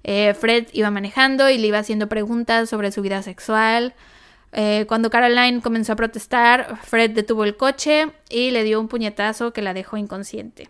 [0.04, 3.94] Eh, Fred iba manejando y le iba haciendo preguntas sobre su vida sexual.
[4.54, 9.52] Eh, cuando Caroline comenzó a protestar, Fred detuvo el coche y le dio un puñetazo
[9.54, 10.70] que la dejó inconsciente.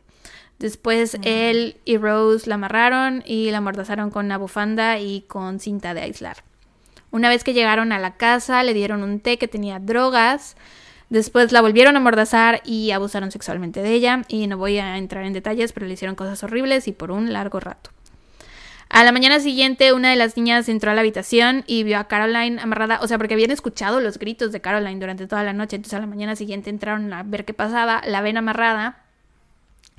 [0.60, 5.94] Después él y Rose la amarraron y la amordazaron con una bufanda y con cinta
[5.94, 6.38] de aislar.
[7.12, 10.58] Una vez que llegaron a la casa, le dieron un té que tenía drogas.
[11.10, 14.24] Después la volvieron a amordazar y abusaron sexualmente de ella.
[14.28, 17.32] Y no voy a entrar en detalles, pero le hicieron cosas horribles y por un
[17.32, 17.92] largo rato.
[18.90, 22.08] A la mañana siguiente, una de las niñas entró a la habitación y vio a
[22.08, 25.76] Caroline amarrada, o sea, porque habían escuchado los gritos de Caroline durante toda la noche,
[25.76, 29.07] entonces a la mañana siguiente entraron a ver qué pasaba, la ven amarrada.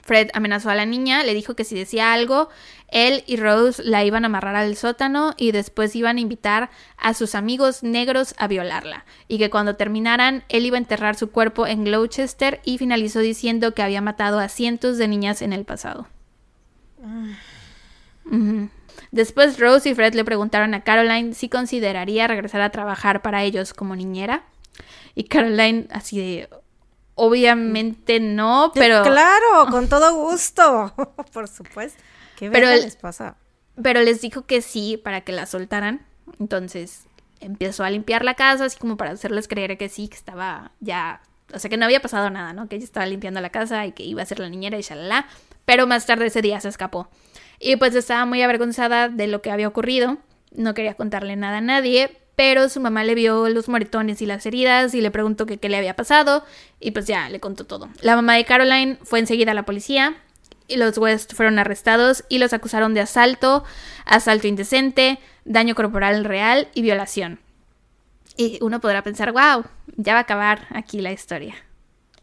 [0.09, 2.49] Fred amenazó a la niña, le dijo que si decía algo,
[2.89, 7.13] él y Rose la iban a amarrar al sótano y después iban a invitar a
[7.13, 11.67] sus amigos negros a violarla, y que cuando terminaran, él iba a enterrar su cuerpo
[11.67, 16.09] en Gloucester y finalizó diciendo que había matado a cientos de niñas en el pasado.
[18.25, 18.71] Ujú.
[19.11, 23.75] Después Rose y Fred le preguntaron a Caroline si consideraría regresar a trabajar para ellos
[23.75, 24.43] como niñera.
[25.15, 26.49] Y Caroline así de,
[27.19, 30.95] obviamente no, pero, Claro, con todo gusto.
[31.33, 32.03] Por supuesto.
[32.37, 33.37] ¿Qué Pero les pasa?
[33.81, 36.05] pero les dijo que sí para que la soltaran.
[36.41, 37.05] Entonces
[37.41, 41.21] empezó a limpiar la casa así como para hacerles creer que sí, que estaba ya,
[41.55, 42.69] o sea que no había pasado nada, ¿no?
[42.69, 45.27] Que ella estaba limpiando la casa y que iba a ser la niñera y shalala.
[45.65, 47.09] Pero más tarde ese día se escapó.
[47.61, 50.19] Y pues estaba muy avergonzada de lo que había ocurrido.
[50.53, 54.47] No quería contarle nada a nadie, pero su mamá le vio los moretones y las
[54.47, 56.45] heridas y le preguntó que qué le había pasado
[56.79, 57.89] y pues ya le contó todo.
[58.01, 60.15] La mamá de Caroline fue enseguida a la policía
[60.69, 63.65] y los West fueron arrestados y los acusaron de asalto,
[64.05, 67.41] asalto indecente, daño corporal real y violación.
[68.37, 69.65] Y uno podrá pensar, wow,
[69.97, 71.57] ya va a acabar aquí la historia.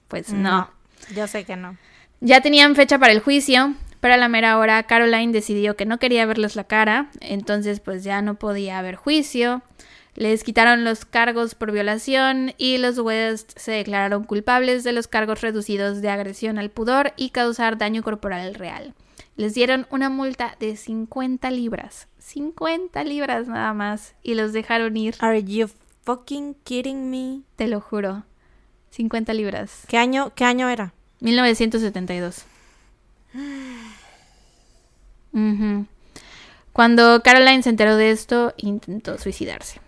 [0.07, 0.69] Pues no.
[1.13, 1.75] Yo sé que no.
[2.21, 5.99] Ya tenían fecha para el juicio, pero a la mera hora Caroline decidió que no
[5.99, 9.61] quería verles la cara, entonces pues ya no podía haber juicio.
[10.15, 15.41] Les quitaron los cargos por violación y los West se declararon culpables de los cargos
[15.41, 18.93] reducidos de agresión al pudor y causar daño corporal real.
[19.35, 22.07] Les dieron una multa de 50 libras.
[22.19, 24.15] 50 libras nada más.
[24.23, 25.69] Y los dejaron ir, Are you
[26.03, 27.41] fucking kidding me?
[27.57, 28.23] te lo juro.
[28.91, 29.81] 50 libras.
[29.89, 30.93] ¿Qué año, qué año era?
[31.19, 32.45] 1972.
[35.33, 35.85] Ujú.
[36.71, 39.81] Cuando Caroline se enteró de esto, intentó suicidarse.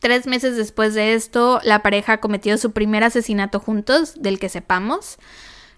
[0.00, 5.18] Tres meses después de esto, la pareja cometió su primer asesinato juntos, del que sepamos.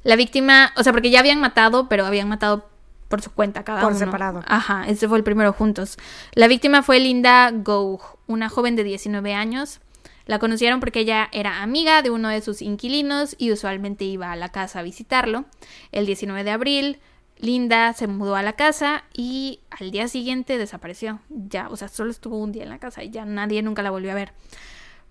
[0.05, 2.69] La víctima, o sea, porque ya habían matado, pero habían matado
[3.09, 3.99] por su cuenta cada Por uno.
[3.99, 4.43] separado.
[4.47, 5.99] Ajá, ese fue el primero juntos.
[6.35, 9.81] La víctima fue Linda Gough, una joven de 19 años.
[10.25, 14.37] La conocieron porque ella era amiga de uno de sus inquilinos y usualmente iba a
[14.37, 15.45] la casa a visitarlo.
[15.91, 17.01] El 19 de abril,
[17.43, 21.19] Linda se mudó a la casa y al día siguiente desapareció.
[21.29, 23.91] Ya, o sea, solo estuvo un día en la casa y ya nadie nunca la
[23.91, 24.33] volvió a ver.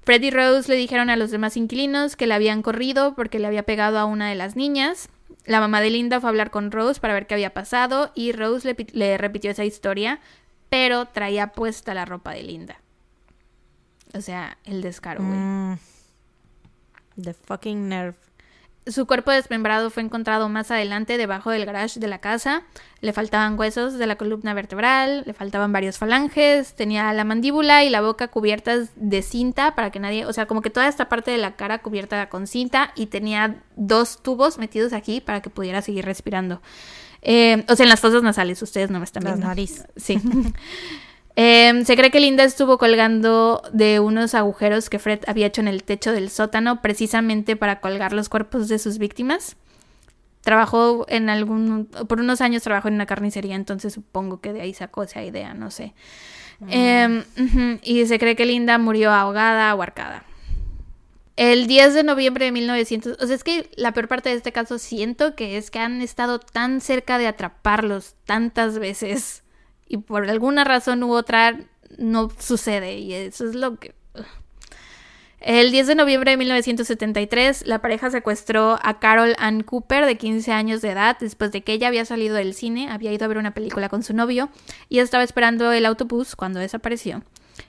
[0.04, 3.46] Fred y Rose le dijeron a los demás inquilinos que la habían corrido porque le
[3.48, 5.10] había pegado a una de las niñas.
[5.46, 8.32] La mamá de Linda fue a hablar con Rose para ver qué había pasado y
[8.32, 10.20] Rose le, pi- le repitió esa historia,
[10.70, 12.80] pero traía puesta la ropa de Linda.
[14.14, 15.38] O sea, el descaro, güey.
[15.38, 15.78] Mm.
[17.22, 18.16] The fucking nerve.
[18.88, 22.64] Su cuerpo desmembrado fue encontrado más adelante debajo del garage de la casa.
[23.00, 27.92] Le faltaban huesos de la columna vertebral, le faltaban varios falanges, tenía la mandíbula y
[27.92, 31.30] la boca cubiertas de cinta para que nadie, o sea, como que toda esta parte
[31.30, 35.84] de la cara cubierta con cinta y tenía dos tubos metidos aquí para que pudiera
[35.84, 36.60] seguir respirando.
[37.22, 39.48] Eh, o sea, en las fosas nasales, ustedes no me están Las viendo.
[39.48, 39.84] nariz.
[39.96, 40.20] Sí.
[41.36, 45.68] Em, se cree que Linda estuvo colgando de unos agujeros que Fred había hecho en
[45.68, 49.56] el techo del sótano precisamente para colgar los cuerpos de sus víctimas.
[50.42, 54.74] Trabajó en algún, por unos años trabajó en una carnicería, entonces supongo que de ahí
[54.74, 55.94] sacó esa idea, no sé.
[56.68, 60.24] Em, ujú, y se cree que Linda murió ahogada o ahorcada.
[61.38, 64.52] El 10 de noviembre de 1900, o sea, es que la peor parte de este
[64.52, 69.44] caso siento que es que han estado tan cerca de atraparlos tantas veces
[69.92, 71.60] y por alguna razón u otra
[71.98, 73.94] no sucede y eso es lo que...
[75.40, 80.52] El 10 de noviembre de 1973, la pareja secuestró a Carol Ann Cooper, de 15
[80.52, 83.40] años de edad, después de que ella había salido del cine, había ido a ver
[83.40, 84.50] una película con su novio
[84.88, 87.24] y estaba esperando el autobús cuando desapareció.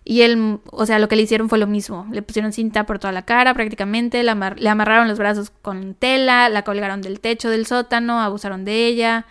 [0.05, 2.07] Y él, o sea, lo que le hicieron fue lo mismo.
[2.13, 5.95] Le pusieron cinta por toda la cara prácticamente, la amar- le amarraron los brazos con
[5.95, 9.25] tela, la colgaron del techo del sótano, abusaron de ella,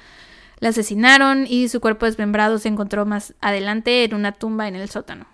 [0.61, 4.89] la asesinaron y su cuerpo desmembrado se encontró más adelante en una tumba en el
[4.89, 5.25] sótano.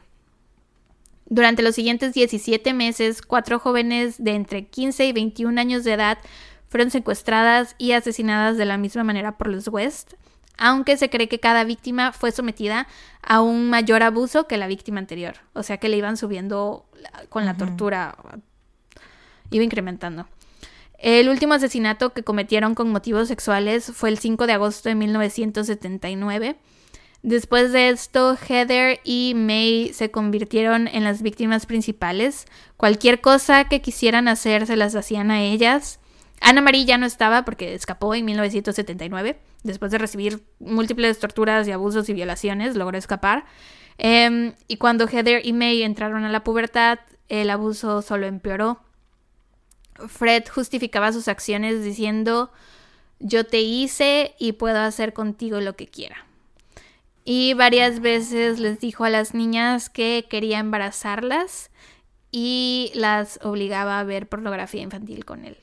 [1.26, 6.18] Durante los siguientes 17 meses, cuatro jóvenes de entre 15 y 21 años de edad
[6.70, 10.14] fueron secuestradas y asesinadas de la misma manera por los West,
[10.58, 12.88] aunque se cree que cada víctima fue sometida
[13.22, 16.86] a un mayor abuso que la víctima anterior, o sea que le iban subiendo
[17.28, 18.18] con la tortura,
[19.52, 20.26] iba incrementando.
[20.98, 26.58] El último asesinato que cometieron con motivos sexuales fue el 5 de agosto de 1979.
[27.24, 32.46] Después de esto, Heather y May se convirtieron en las víctimas principales.
[32.78, 36.00] Cualquier cosa que quisieran hacer se las hacían a ellas.
[36.42, 39.40] Ana Marie ya no estaba porque escapó en 1979.
[39.64, 43.46] Después de recibir múltiples torturas y abusos y violaciones, logró escapar.
[43.98, 48.80] Em, y cuando Heather y May entraron a la pubertad, el abuso solo empeoró.
[50.08, 52.52] Fred justificaba sus acciones diciendo,
[53.20, 56.26] yo te hice y puedo hacer contigo lo que quiera.
[57.24, 61.72] Y varias veces les dijo a las niñas que quería embarazarlas
[62.32, 65.58] y las obligaba a ver pornografía infantil con él.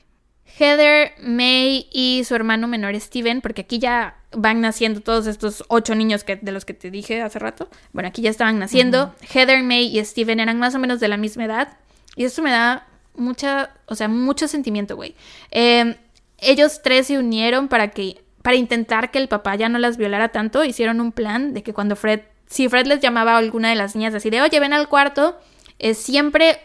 [0.57, 5.95] Heather, May y su hermano menor Steven, porque aquí ya van naciendo todos estos ocho
[5.95, 7.67] niños que, de los que te dije hace rato.
[7.93, 9.13] Bueno, aquí ya estaban naciendo.
[9.33, 11.77] Heather, May y Steven eran más o menos de la misma edad.
[12.15, 12.87] Y esto me da
[13.17, 15.15] mucha, o sea, mucho sentimiento, güey.
[15.51, 15.97] Eh,
[16.39, 20.29] ellos tres se unieron para que, para intentar que el papá ya no las violara
[20.29, 20.63] tanto.
[20.63, 23.95] Hicieron un plan de que cuando Fred, si Fred les llamaba a alguna de las
[23.95, 25.37] niñas así de, oye, ven al cuarto,
[25.79, 26.59] eh, siempre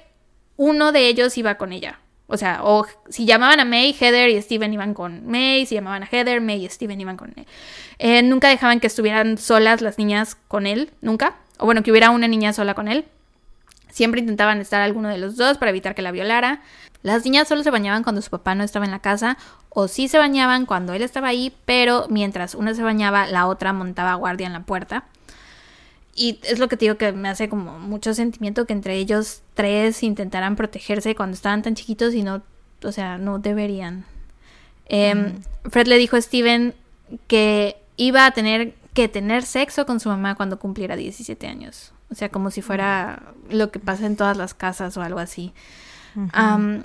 [0.57, 2.01] uno de ellos iba con ella.
[2.27, 5.67] O sea, o si llamaban a May, Heather y Steven iban con May.
[5.67, 7.47] Si llamaban a Heather, May y Steven iban con él.
[7.99, 11.37] Eh, nunca dejaban que estuvieran solas las niñas con él, nunca.
[11.59, 13.05] O bueno, que hubiera una niña sola con él.
[13.91, 16.62] Siempre intentaban estar alguno de los dos para evitar que la violara.
[17.03, 19.38] Las niñas solo se bañaban cuando su papá no estaba en la casa
[19.70, 23.72] o sí se bañaban cuando él estaba ahí, pero mientras una se bañaba, la otra
[23.72, 25.05] montaba guardia en la puerta.
[26.14, 29.43] Y es lo que te digo que me hace como mucho sentimiento que entre ellos
[29.55, 32.43] tres intentaran protegerse cuando estaban tan chiquitos y no,
[32.82, 34.05] o sea, no deberían.
[34.86, 35.34] Eh,
[35.70, 36.74] Fred le dijo a Steven
[37.28, 41.93] que iba a tener que tener sexo con su mamá cuando cumpliera 17 años.
[42.11, 45.53] O sea, como si fuera lo que pasa en todas las casas o algo así.
[46.17, 46.83] Um,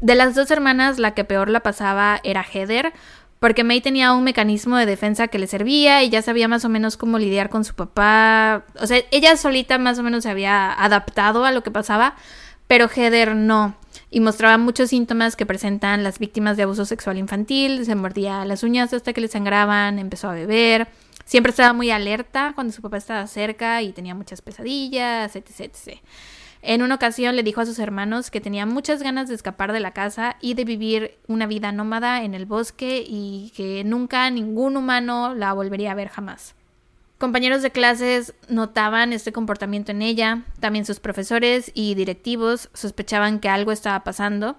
[0.00, 2.92] de las dos hermanas, la que peor la pasaba era Heather,
[3.40, 6.68] porque May tenía un mecanismo de defensa que le servía y ya sabía más o
[6.68, 8.64] menos cómo lidiar con su papá.
[8.80, 12.14] O sea, ella solita más o menos se había adaptado a lo que pasaba,
[12.66, 13.76] pero Heather no.
[14.10, 17.84] Y mostraba muchos síntomas que presentan las víctimas de abuso sexual infantil.
[17.84, 20.88] Se mordía las uñas hasta que le sangraban, empezó a beber.
[21.28, 25.98] Siempre estaba muy alerta cuando su papá estaba cerca y tenía muchas pesadillas, etc.
[26.62, 29.80] En una ocasión le dijo a sus hermanos que tenía muchas ganas de escapar de
[29.80, 34.78] la casa y de vivir una vida nómada en el bosque y que nunca ningún
[34.78, 36.54] humano la volvería a ver jamás.
[37.18, 43.50] Compañeros de clases notaban este comportamiento en ella, también sus profesores y directivos sospechaban que
[43.50, 44.56] algo estaba pasando.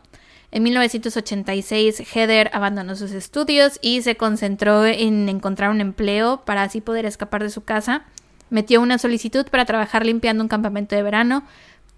[0.51, 6.81] En 1986, Heather abandonó sus estudios y se concentró en encontrar un empleo para así
[6.81, 8.03] poder escapar de su casa.
[8.49, 11.43] Metió una solicitud para trabajar limpiando un campamento de verano,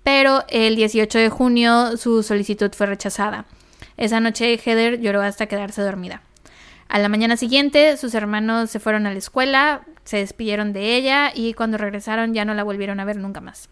[0.04, 3.46] pero el 18 de junio su solicitud fue rechazada.
[3.96, 6.22] Esa noche Heather lloró hasta quedarse dormida.
[6.90, 11.32] A la mañana siguiente sus hermanos se fueron a la escuela, se despidieron de ella
[11.34, 13.70] y cuando regresaron ya no la volvieron a ver nunca más.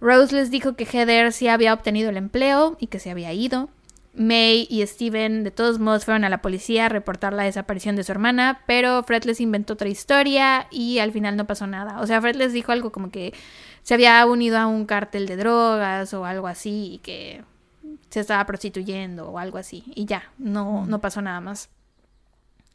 [0.00, 3.68] Rose les dijo que Heather sí había obtenido el empleo y que se había ido.
[4.12, 8.02] May y Steven de todos modos fueron a la policía a reportar la desaparición de
[8.02, 12.00] su hermana, pero Fred les inventó otra historia y al final no pasó nada.
[12.00, 13.32] O sea, Fred les dijo algo como que
[13.82, 17.42] se había unido a un cártel de drogas o algo así y que
[18.08, 21.68] se estaba prostituyendo o algo así y ya, no, no pasó nada más.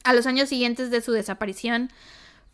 [0.04, 1.90] A los años siguientes de su desaparición,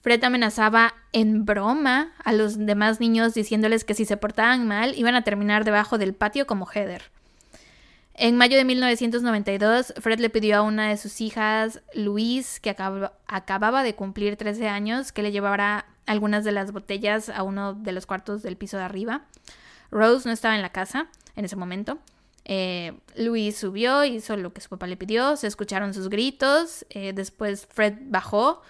[0.02, 5.16] Fred amenazaba en broma a los demás niños diciéndoles que si se portaban mal iban
[5.16, 7.04] a terminar debajo del patio como Heather.
[8.14, 13.84] En mayo de 1992, Fred le pidió a una de sus hijas, Louise, que acababa
[13.84, 18.06] de cumplir 13 años, que le llevara algunas de las botellas a uno de los
[18.06, 19.22] cuartos del piso de arriba.
[19.92, 22.00] Rose no estaba en la casa en ese momento.
[22.46, 27.14] Eh, Louise subió, hizo lo que su papá le pidió, se escucharon sus gritos, eh,
[27.14, 28.62] después Fred bajó.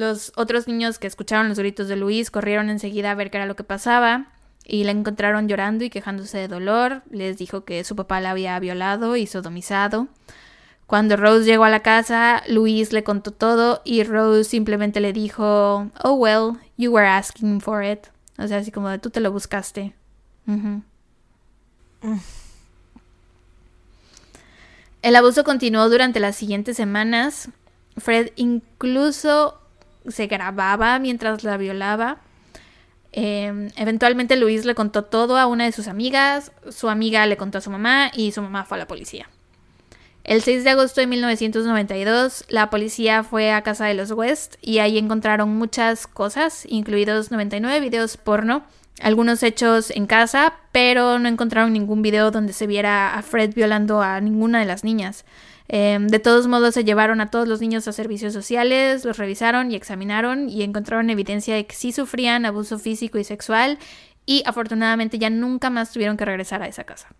[0.00, 3.44] Los otros niños que escucharon los gritos de Louise corrieron enseguida a ver qué era
[3.44, 4.28] lo que pasaba
[4.64, 7.02] y la encontraron llorando y quejándose de dolor.
[7.10, 10.08] Les dijo que su papá la había violado y sodomizado.
[10.86, 15.90] Cuando Rose llegó a la casa, Louise le contó todo y Rose simplemente le dijo,
[16.02, 18.06] oh well, you were asking for it.
[18.38, 19.92] O sea, así como tú te lo buscaste.
[25.02, 27.50] El abuso continuó durante las siguientes semanas.
[27.98, 29.59] Fred incluso
[30.08, 32.18] se grababa mientras la violaba.
[33.12, 37.58] Em, eventualmente Luis le contó todo a una de sus amigas, su amiga le contó
[37.58, 39.28] a su mamá y su mamá fue a la policía.
[40.22, 44.78] El 6 de agosto de 1992, la policía fue a casa de los West y
[44.78, 48.62] ahí encontraron muchas cosas, incluidos 99 videos porno,
[49.00, 54.02] algunos hechos en casa, pero no encontraron ningún video donde se viera a Fred violando
[54.02, 55.24] a ninguna de las niñas.
[55.72, 59.70] Em, de todos modos, se llevaron a todos los niños a servicios sociales, los revisaron
[59.70, 63.78] y examinaron y encontraron evidencia de que sí sufrían abuso físico y sexual
[64.26, 67.14] y afortunadamente ya nunca más tuvieron que regresar a esa casa.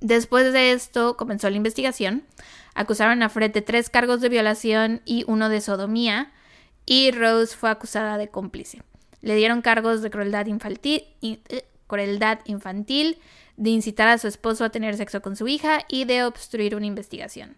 [0.00, 2.22] Después de esto comenzó la investigación.
[2.76, 6.30] Acusaron a Fred de tres cargos de violación y uno de sodomía
[6.86, 8.80] y Rose fue acusada de cómplice.
[9.22, 13.18] Le dieron cargos de crueldad infantil, eh, crueldad infantil
[13.62, 16.86] de incitar a su esposo a tener sexo con su hija y de obstruir una
[16.86, 17.54] investigación.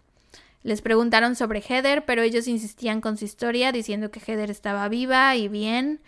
[0.63, 5.35] Les preguntaron sobre Heather, pero ellos insistían con su historia diciendo que Heather estaba viva
[5.35, 6.01] y bien,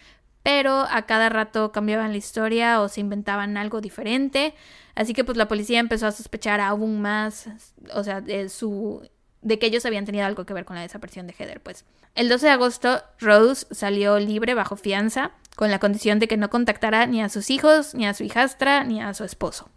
[0.42, 4.53] pero a cada rato cambiaban la historia o se inventaban algo diferente,
[4.94, 7.49] así que pues la policía empezó a sospechar aún más,
[7.94, 9.03] o sea, de su
[9.40, 11.86] de que ellos habían tenido algo que ver con la desaparición de Heather, pues.
[12.14, 16.51] El 12 de agosto, Rose salió libre bajo fianza, con la condición de que no
[16.51, 19.70] contactara ni a sus hijos, ni a su hijastra, ni a su esposo.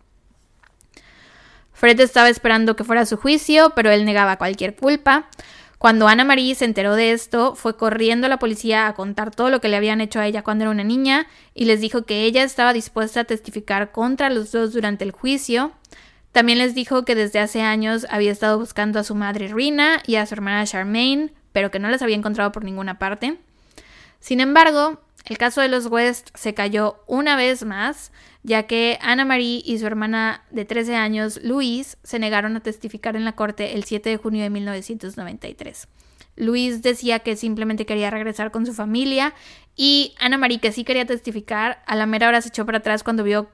[1.80, 5.30] Fred estaba esperando que fuera su juicio, pero él negaba cualquier culpa.
[5.78, 9.50] Cuando Ana Marie se enteró de esto, fue corriendo a la policía a contar todo
[9.50, 12.26] lo que le habían hecho a ella cuando era una niña y les dijo que
[12.26, 15.72] ella estaba dispuesta a testificar contra los dos durante el juicio.
[16.34, 20.18] También les dijo que desde hace años había estado buscando a su madre Rina y
[20.18, 23.38] a su hermana Charmaine, pero que no las había encontrado por ninguna parte.
[24.20, 28.12] Sin embargo, el caso de los West se cayó una vez más,
[28.44, 33.16] ya que Anna Marie y su hermana de 13 años, Louise, se negaron a testificar
[33.16, 35.88] en la corte el 7 de junio de 1993.
[36.36, 39.34] Louise decía que simplemente quería regresar con su familia
[39.76, 43.04] y Anna Marie, que sí quería testificar, a la mera hora se echó para atrás
[43.04, 43.50] cuando vio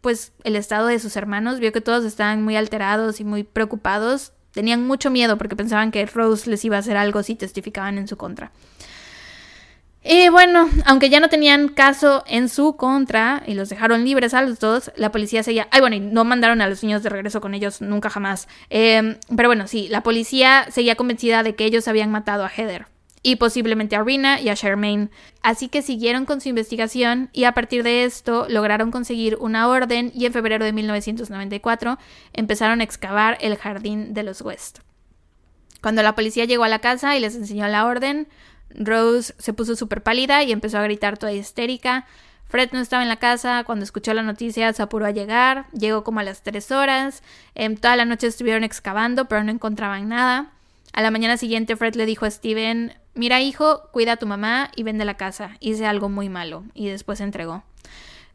[0.00, 4.32] pues el estado de sus hermanos, vio que todos estaban muy alterados y muy preocupados,
[4.52, 8.06] tenían mucho miedo porque pensaban que Rose les iba a hacer algo si testificaban en
[8.06, 8.52] su contra.
[10.10, 14.40] Y bueno, aunque ya no tenían caso en su contra y los dejaron libres a
[14.40, 15.68] los dos, la policía seguía.
[15.70, 18.48] Ay, bueno, y no mandaron a los niños de regreso con ellos nunca jamás.
[18.70, 22.86] Em, pero bueno, sí, la policía seguía convencida de que ellos habían matado a Heather
[23.22, 25.10] y posiblemente a Rina y a Charmaine.
[25.42, 30.10] Así que siguieron con su investigación y a partir de esto lograron conseguir una orden
[30.14, 31.98] y en febrero de 1994
[32.32, 34.78] empezaron a excavar el jardín de los West.
[35.82, 38.26] Cuando la policía llegó a la casa y les enseñó la orden,
[38.70, 42.06] Rose se puso súper pálida y empezó a gritar toda histérica.
[42.48, 46.02] Fred no estaba en la casa, cuando escuchó la noticia se apuró a llegar, llegó
[46.02, 47.22] como a las 3 horas,
[47.54, 50.52] em, toda la noche estuvieron excavando pero no encontraban nada.
[50.94, 54.70] A la mañana siguiente Fred le dijo a Steven, mira hijo, cuida a tu mamá
[54.74, 57.64] y vende la casa, hice algo muy malo y después se entregó,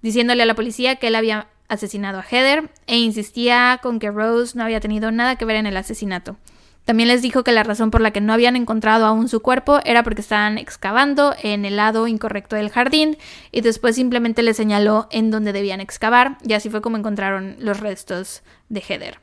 [0.02, 4.56] diciéndole a la policía que él había asesinado a Heather e insistía con que Rose
[4.56, 6.38] no había tenido nada que ver en el asesinato.
[6.86, 9.80] También les dijo que la razón por la que no habían encontrado aún su cuerpo
[9.86, 13.18] era porque estaban excavando en el lado incorrecto del jardín
[13.52, 17.80] y después simplemente les señaló en dónde debían excavar y así fue como encontraron los
[17.80, 19.20] restos de Heather.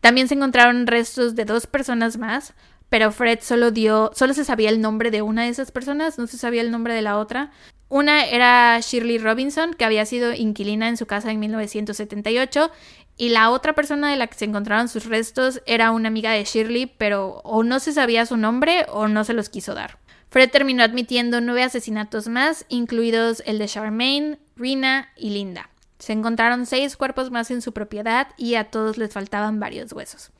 [0.00, 2.52] También se encontraron restos de dos personas más,
[2.90, 6.26] pero Fred solo dio, solo se sabía el nombre de una de esas personas, no
[6.26, 7.50] se sabía el nombre de la otra.
[7.88, 12.70] Una era Shirley Robinson, que había sido inquilina en su casa en 1978,
[13.16, 16.44] y la otra persona de la que se encontraron sus restos era una amiga de
[16.44, 19.98] Shirley, pero o no se sabía su nombre o no se los quiso dar.
[20.28, 25.70] Fred terminó admitiendo nueve asesinatos más, incluidos el de Charmaine, Rina y Linda.
[25.98, 30.30] Se encontraron seis cuerpos más en su propiedad y a todos les faltaban varios huesos.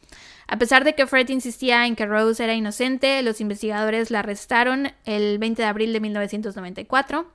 [0.49, 4.93] A pesar de que Fred insistía en que Rose era inocente, los investigadores la arrestaron
[5.05, 7.27] el 20 de abril de 1994.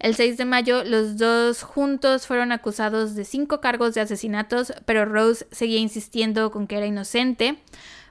[0.00, 5.04] El 6 de mayo, los dos juntos fueron acusados de cinco cargos de asesinatos, pero
[5.04, 7.58] Rose seguía insistiendo con que era inocente.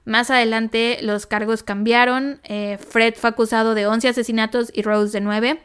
[0.06, 2.42] Más adelante los cargos cambiaron.
[2.44, 5.62] Eh, Fred fue acusado de 11 asesinatos y Rose de 9.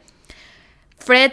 [0.97, 1.31] Fred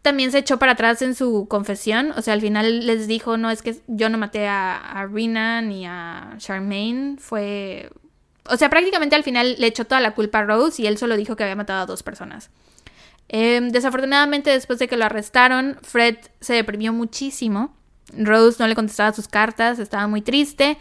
[0.00, 2.12] también se echó para atrás en su confesión.
[2.16, 5.60] O sea, al final les dijo, no, es que yo no maté a, a Rina
[5.60, 7.18] ni a Charmaine.
[7.18, 7.90] Fue...
[8.48, 11.16] O sea, prácticamente al final le echó toda la culpa a Rose y él solo
[11.16, 12.50] dijo que había matado a dos personas.
[13.28, 17.74] Em, desafortunadamente, después de que lo arrestaron, Fred se deprimió muchísimo.
[18.16, 20.76] Rose no le contestaba sus cartas, estaba muy triste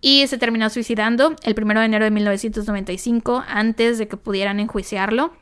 [0.00, 5.32] y se terminó suicidando el 1 de enero de 1995 antes de que pudieran enjuiciarlo.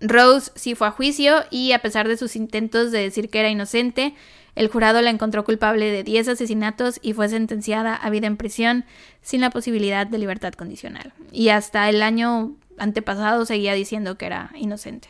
[0.00, 3.50] Rose sí fue a juicio y a pesar de sus intentos de decir que era
[3.50, 4.14] inocente,
[4.54, 8.84] el jurado la encontró culpable de 10 asesinatos y fue sentenciada a vida en prisión
[9.22, 11.12] sin la posibilidad de libertad condicional.
[11.32, 15.08] Y hasta el año antepasado seguía diciendo que era inocente.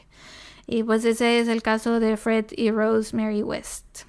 [0.73, 4.03] Y pues ese es el caso de Fred y Rosemary West.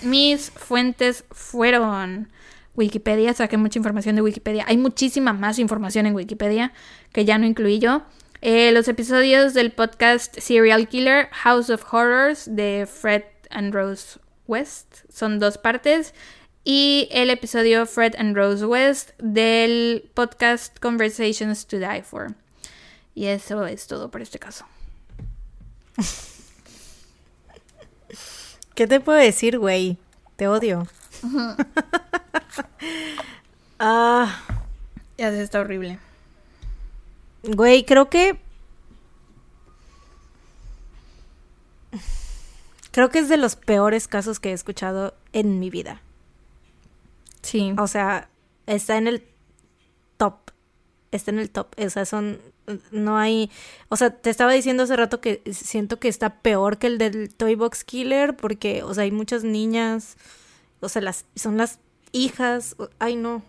[0.00, 2.30] Mis fuentes fueron
[2.74, 4.64] Wikipedia, saqué mucha información de Wikipedia.
[4.66, 6.72] Hay muchísima más información en Wikipedia
[7.12, 8.00] que ya no incluí yo.
[8.40, 15.04] Eh, los episodios del podcast Serial Killer House of Horrors de Fred and Rose West
[15.10, 16.14] son dos partes.
[16.64, 22.34] Y el episodio Fred and Rose West del podcast Conversations to Die For.
[23.14, 24.64] Y eso es todo por este caso.
[28.74, 29.98] ¿Qué te puedo decir, güey?
[30.36, 30.86] Te odio.
[33.78, 34.40] ah,
[35.16, 35.98] ya se está horrible.
[37.42, 38.38] Güey, creo que.
[42.92, 46.00] Creo que es de los peores casos que he escuchado en mi vida.
[47.42, 47.74] Sí.
[47.78, 48.28] O sea,
[48.66, 49.24] está en el
[50.16, 50.50] top.
[51.10, 51.68] Está en el top.
[51.78, 52.40] O sea, son
[52.90, 53.50] no hay,
[53.88, 57.34] o sea, te estaba diciendo hace rato que siento que está peor que el del
[57.34, 60.16] Toy Box Killer porque, o sea, hay muchas niñas,
[60.80, 61.80] o sea, las son las
[62.12, 63.42] hijas, ay no.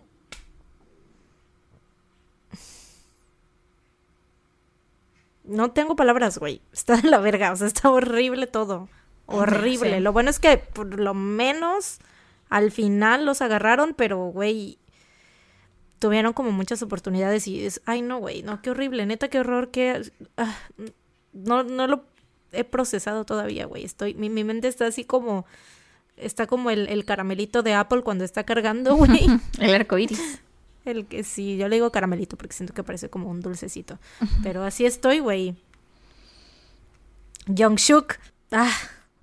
[5.44, 6.62] No tengo palabras, güey.
[6.74, 8.88] Está de la verga, o sea, está horrible todo.
[9.26, 10.00] Horrible.
[10.00, 12.00] Lo bueno es que por lo menos
[12.50, 14.80] al final los agarraron, pero güey,
[16.00, 19.70] tuvieron como muchas oportunidades y es, ay no, güey, no, qué horrible, neta, qué horror,
[19.70, 20.02] qué...
[20.38, 20.58] Ah,
[21.34, 22.06] no, no lo
[22.52, 25.46] he procesado todavía, güey, estoy, mi, mi, mente está así como,
[26.18, 29.28] está como el, el caramelito de Apple cuando está cargando, güey.
[29.60, 30.40] el arco iris.
[30.86, 34.00] El que sí, yo le digo caramelito porque siento que parece como un dulcecito.
[34.42, 35.56] Pero así estoy, güey.
[37.48, 38.16] Young Shuk.
[38.52, 38.74] Ah,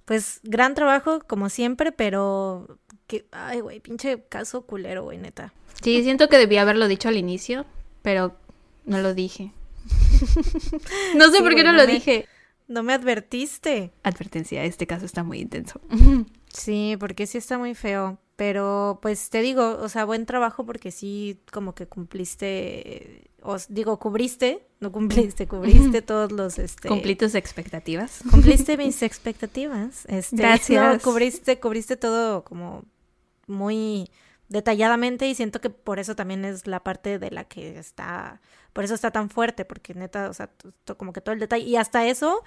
[0.04, 5.52] pues gran trabajo, como siempre, pero que, ay, güey, pinche caso culero, güey, neta.
[5.82, 7.66] Sí, siento que debía haberlo dicho al inicio,
[8.02, 8.36] pero
[8.84, 9.52] no lo dije.
[11.16, 12.26] no sé por qué no, lo dije.
[12.68, 13.92] No me advertiste.
[14.02, 15.80] Advertencia, este caso está muy intenso.
[16.52, 18.18] sí, porque sí está muy feo.
[18.36, 23.98] Pero pues te digo, o sea, buen trabajo porque sí como que cumpliste, os digo,
[23.98, 26.58] cubriste, no cumpliste, cubriste todos los...
[26.58, 28.20] Este, Cumplí tus expectativas.
[28.30, 30.04] Cumpliste mis expectativas.
[30.06, 31.02] Este, Gracias.
[31.02, 32.84] cubriste, cubriste todo como
[33.46, 34.10] muy
[34.48, 38.40] detalladamente y siento que por eso también es la parte de la que está,
[38.72, 40.50] por eso está tan fuerte, porque neta, o sea,
[40.96, 42.42] como que todo el detalle, y hasta eso...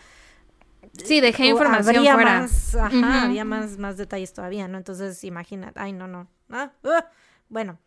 [1.04, 2.40] Sí, dejé información habría fuera.
[2.42, 4.78] Más, ajá, había más, más detalles todavía, ¿no?
[4.78, 6.30] Entonces, imagínate, ay, no, no.
[6.50, 7.04] Ah, uh,
[7.50, 7.80] bueno,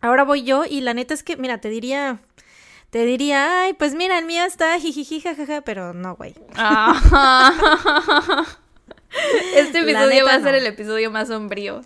[0.00, 2.18] ahora voy yo y la neta es que, mira, te diría,
[2.90, 6.34] te diría, ay, pues mira, el mío está jijiji, jajaja, pero no, güey.
[6.56, 8.44] Ah.
[9.54, 10.58] este episodio va a ser no.
[10.58, 11.82] el episodio más sombrío.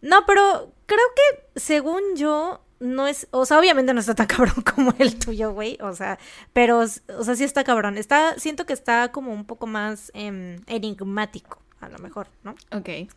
[0.00, 4.62] No, pero creo que según yo no es, o sea, obviamente no está tan cabrón
[4.74, 6.18] como el tuyo, güey, o sea,
[6.52, 7.98] pero, o sea, sí está cabrón.
[7.98, 12.54] Está, siento que está como un poco más em, enigmático, a lo mejor, ¿no?
[12.72, 13.10] Ok.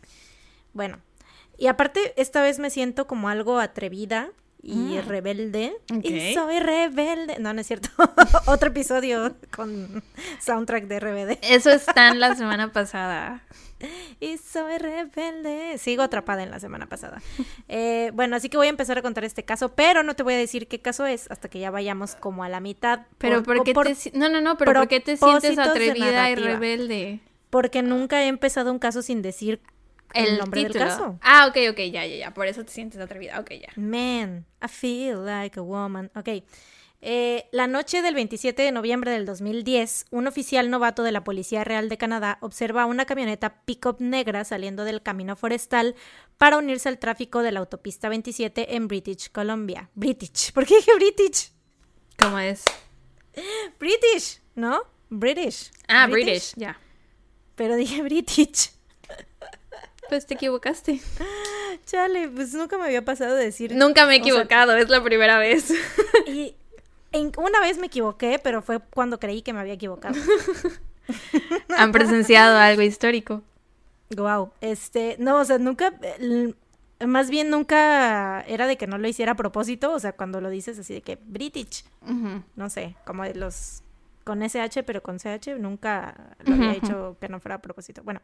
[0.72, 0.98] Bueno,
[1.56, 4.30] y aparte esta vez me siento como algo atrevida
[4.62, 5.08] y Mm.
[5.08, 5.72] rebelde.
[5.94, 6.04] Ok.
[6.04, 7.36] Y soy rebelde.
[7.38, 7.88] No, no es cierto.
[8.46, 10.02] Otro episodio con
[10.40, 11.38] soundtrack de RBD.
[11.42, 13.42] Eso está en la semana pasada.
[14.18, 15.78] Y soy rebelde.
[15.78, 17.22] Sigo atrapada en la semana pasada.
[17.68, 20.34] Eh, bueno, así que voy a empezar a contar este caso, pero no te voy
[20.34, 23.02] a decir qué caso es hasta que ya vayamos como a la mitad.
[23.18, 23.94] Pero ¿por, qué por- te...
[23.94, 27.20] si- No, no, no, pero ¿por qué te sientes atrevida y rebelde?
[27.50, 29.60] Porque nunca he empezado un caso sin decir
[30.14, 30.84] el, nombre título.
[30.84, 31.18] del caso.
[31.22, 32.34] Ah, ok, ok, ya, ya, ya.
[32.34, 33.38] Por eso te sientes atrevida.
[33.40, 33.68] Ok, ya.
[33.76, 36.10] Man, I feel like a woman.
[36.14, 36.28] Ok.
[37.00, 41.62] Eh, la noche del 27 de noviembre del 2010, un oficial novato de la Policía
[41.62, 45.94] Real de Canadá observa una camioneta pick-up negra saliendo del camino forestal
[46.38, 49.90] para unirse al tráfico de la autopista 27 en British Columbia.
[49.94, 50.52] British.
[50.52, 51.52] ¿Por qué dije British?
[52.18, 52.64] ¿Cómo es?
[53.78, 54.80] British, ¿no?
[55.08, 55.70] British.
[55.86, 56.80] Ah, British, ya.
[57.54, 58.72] Pero dije British.
[60.08, 61.00] Pues te equivocaste.
[61.84, 63.74] Chale, pues nunca me había pasado de decir.
[63.74, 65.70] Nunca me he o sea, equivocado, es la primera vez.
[66.26, 66.54] y
[67.12, 70.14] en- una vez me equivoqué, pero fue cuando creí que me había equivocado.
[71.76, 73.42] Han presenciado algo histórico.
[74.16, 76.56] Wow, este, no, o sea, nunca, el-
[77.06, 80.48] más bien nunca era de que no lo hiciera a propósito, o sea, cuando lo
[80.50, 81.84] dices así de que British,
[82.56, 83.82] no sé, como de los
[84.24, 88.02] con SH pero con CH, nunca lo había hecho que no fuera a propósito.
[88.02, 88.20] Bueno,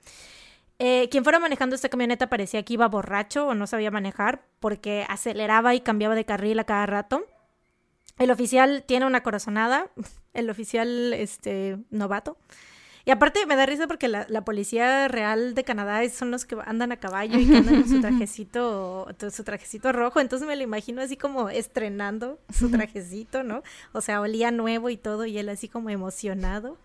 [0.78, 5.06] eh, quien fuera manejando esta camioneta parecía que iba borracho o no sabía manejar porque
[5.08, 7.24] aceleraba y cambiaba de carril a cada rato.
[8.18, 9.90] El oficial tiene una corazonada,
[10.34, 12.36] el oficial este novato.
[13.06, 16.56] Y aparte me da risa porque la, la policía real de Canadá son los que
[16.64, 20.20] andan a caballo y que andan con su trajecito, su trajecito rojo.
[20.20, 23.62] Entonces me lo imagino así como estrenando su trajecito, ¿no?
[23.92, 26.78] O sea, olía nuevo y todo, y él así como emocionado.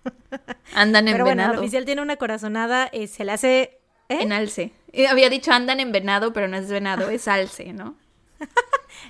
[0.74, 3.79] Andan en Pero bueno, el oficial tiene una corazonada, eh, se le hace.
[4.10, 4.18] ¿Eh?
[4.22, 4.72] En alce.
[5.10, 7.96] Había dicho andan en venado, pero no es venado, es alce, ¿no?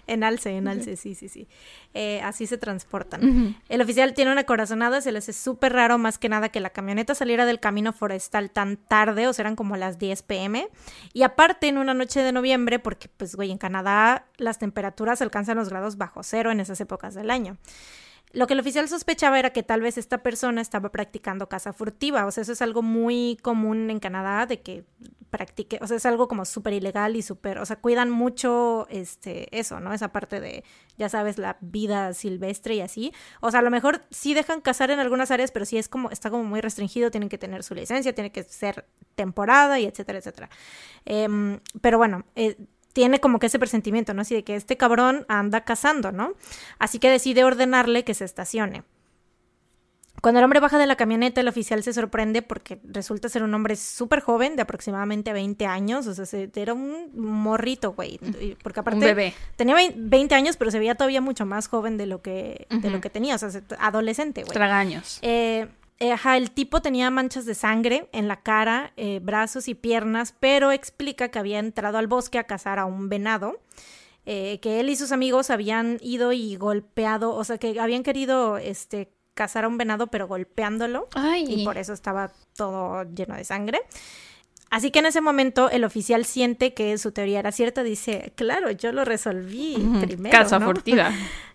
[0.08, 1.48] En alce, en alce, sí, sí, sí.
[1.94, 3.56] Eh, así se transportan.
[3.70, 6.70] El oficial tiene una corazonada, se le hace súper raro más que nada que la
[6.70, 10.68] camioneta saliera del camino forestal tan tarde, o sea, eran como las 10 pm.
[11.14, 15.58] Y aparte, en una noche de noviembre, porque pues, güey, en Canadá las temperaturas alcanzan
[15.58, 17.58] los grados bajo cero en esas épocas del año.
[18.32, 22.26] Lo que el oficial sospechaba era que tal vez esta persona estaba practicando caza furtiva,
[22.26, 24.84] o sea, eso es algo muy común en Canadá de que
[25.32, 29.58] practique, o sea, es algo como súper ilegal y súper, o sea, cuidan mucho este
[29.58, 29.94] eso, ¿no?
[29.94, 30.64] Esa parte de,
[30.98, 33.14] ya sabes, la vida silvestre y así.
[33.42, 36.10] O sea, a lo mejor sí dejan cazar en algunas áreas, pero sí es como,
[36.12, 38.86] está como muy restringido, tienen que tener su licencia, tiene que ser
[39.16, 40.50] temporada y etcétera, etcétera.
[41.06, 42.58] Em, pero bueno, eh,
[43.00, 44.24] tiene como que ese presentimiento, ¿no?
[44.24, 46.34] Así de que este cabrón anda cazando, ¿no?
[46.80, 48.84] Así que decide ordenarle que se estacione.
[50.22, 53.54] Cuando el hombre baja de la camioneta, el oficial se sorprende porque resulta ser un
[53.54, 56.08] hombre súper joven, de aproximadamente 20 años.
[56.08, 58.20] O sea, se- era un morrito, güey.
[58.62, 59.34] Porque aparte Un bebé.
[59.56, 62.90] tenía vein- 20 años, pero se veía todavía mucho más joven de lo que, de
[62.90, 63.36] lo que tenía.
[63.36, 64.52] O sea, se- adolescente, güey.
[64.52, 65.20] Tragaños.
[65.22, 65.70] Eh,
[66.00, 70.72] ajá, el tipo tenía manchas de sangre en la cara, eh, brazos y piernas, pero
[70.72, 73.60] explica que había entrado al bosque a cazar a un venado.
[74.26, 78.58] eh, que él y sus amigos habían ido y golpeado, o sea, que habían querido
[78.58, 81.46] este, cazar a un venado, pero golpeándolo, Ay.
[81.48, 83.80] y por eso estaba todo lleno de sangre.
[84.70, 88.70] Así que en ese momento el oficial siente que su teoría era cierta, dice, claro,
[88.70, 90.38] yo lo resolví primero.
[90.38, 90.68] Casa ¿no?
[90.68, 91.12] furtiva.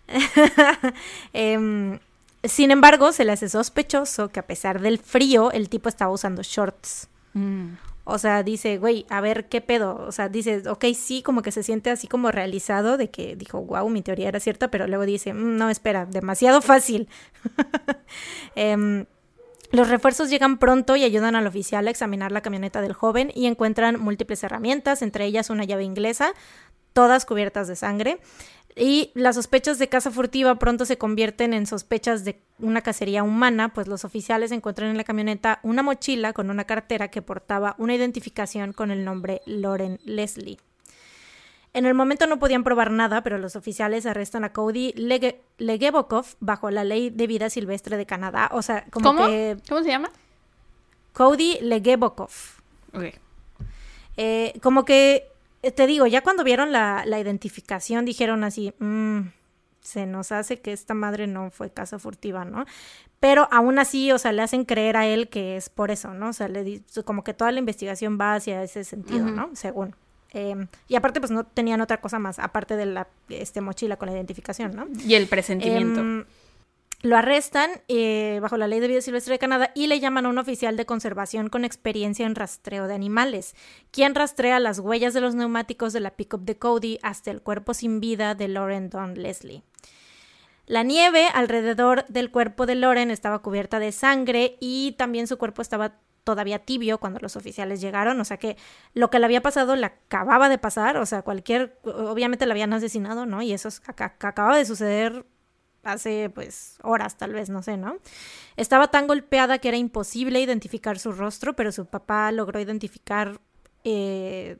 [1.33, 1.99] Em,
[2.45, 6.43] sin embargo, se le hace sospechoso que a pesar del frío, el tipo estaba usando
[6.43, 7.09] shorts.
[7.33, 7.75] Mm.
[8.05, 9.97] O sea, dice, güey, a ver qué pedo.
[10.07, 13.63] O sea, dice, ok, sí, como que se siente así como realizado de que dijo,
[13.63, 17.09] wow, mi teoría era cierta, pero luego dice, "Mm, no, espera, demasiado fácil.
[18.57, 19.07] Em,
[19.73, 23.47] los refuerzos llegan pronto y ayudan al oficial a examinar la camioneta del joven y
[23.47, 26.33] encuentran múltiples herramientas, entre ellas una llave inglesa,
[26.93, 28.21] todas cubiertas de sangre.
[28.77, 33.73] Y las sospechas de caza furtiva pronto se convierten en sospechas de una cacería humana,
[33.73, 37.95] pues los oficiales encuentran en la camioneta una mochila con una cartera que portaba una
[37.95, 40.59] identificación con el nombre Lauren Leslie.
[41.73, 46.27] En el momento no podían probar nada, pero los oficiales arrestan a Cody Lege- Legebokov
[46.41, 48.49] bajo la ley de vida silvestre de Canadá.
[48.53, 49.27] O sea, como ¿Cómo?
[49.27, 50.11] que ¿Cómo se llama?
[51.13, 52.31] Cody Legebokov.
[52.93, 53.05] Ok.
[54.17, 55.27] Eh, como que,
[55.71, 59.21] te digo, ya cuando vieron la, la identificación dijeron así, "Mm,
[59.85, 62.65] se nos hace que esta madre no fue casa furtiva, ¿no?
[63.21, 66.31] Pero aún así, o sea, le hacen creer a él que es por eso, ¿no?
[66.31, 69.51] O sea, le como que toda la investigación va hacia ese sentido, ¿no?
[69.55, 69.95] Según.
[70.31, 74.09] Em, y aparte, pues no tenían otra cosa más, aparte de la este, mochila con
[74.09, 74.87] la identificación, ¿no?
[75.07, 76.01] Y el presentimiento.
[76.01, 76.25] Em,
[77.05, 80.31] lo arrestan eh, bajo la ley de vida silvestre de Canadá y le llaman a
[80.31, 83.55] un oficial de conservación con experiencia en rastreo de animales,
[83.91, 87.75] quien rastrea las huellas de los neumáticos de la pickup de Cody hasta el cuerpo
[87.75, 89.63] sin vida de Lauren Don Leslie.
[90.65, 95.61] La nieve alrededor del cuerpo de Lauren estaba cubierta de sangre y también su cuerpo
[95.61, 98.57] estaba todavía tibio cuando los oficiales llegaron, o sea que
[98.95, 102.73] lo que le había pasado le acababa de pasar, o sea, cualquier, obviamente le habían
[102.73, 103.43] asesinado, ¿no?
[103.43, 105.27] Y eso acaba de suceder
[105.85, 107.97] hace pues horas tal vez, no sé, ¿no?
[108.57, 113.41] Estaba tan golpeada que era imposible identificar su rostro, pero su papá logró identificar,
[113.85, 114.59] eh,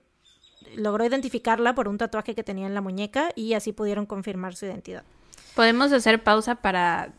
[0.77, 4.67] logró identificarla por un tatuaje que tenía en la muñeca y así pudieron confirmar su
[4.67, 5.05] identidad.
[5.55, 7.13] Podemos hacer pausa para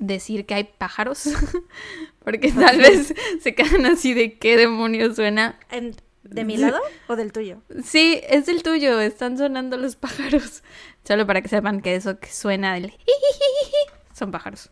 [0.00, 1.28] decir que hay pájaros,
[2.24, 5.58] porque tal vez se quedan así de qué demonios suena.
[6.24, 7.62] ¿De mi lado o del tuyo?
[7.84, 10.62] Sí, es del tuyo, están sonando los pájaros.
[11.04, 12.92] Solo para que sepan que eso que suena del
[14.14, 14.70] son pájaros.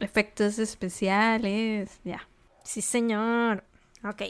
[0.00, 2.28] Efectos especiales, ya.
[2.64, 3.64] Sí, señor.
[4.04, 4.22] Ok.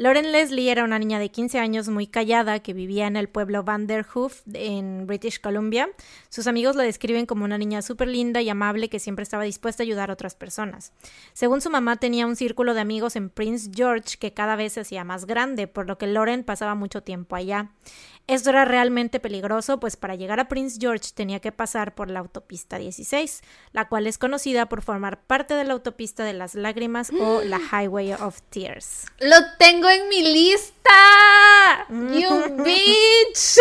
[0.00, 3.64] Lauren Leslie era una niña de 15 años muy callada que vivía en el pueblo
[3.64, 5.90] Vanderhoof en British Columbia.
[6.30, 9.82] Sus amigos la describen como una niña súper linda y amable que siempre estaba dispuesta
[9.82, 10.94] a ayudar a otras personas.
[11.34, 14.80] Según su mamá, tenía un círculo de amigos en Prince George que cada vez se
[14.80, 17.72] hacía más grande, por lo que Lauren pasaba mucho tiempo allá.
[18.26, 22.20] Esto era realmente peligroso, pues para llegar a Prince George tenía que pasar por la
[22.20, 23.42] autopista 16,
[23.72, 27.58] la cual es conocida por formar parte de la autopista de las lágrimas o la
[27.72, 29.06] Highway of Tears.
[29.18, 31.86] ¡Lo tengo en mi lista!
[31.88, 33.58] ¡You bitch!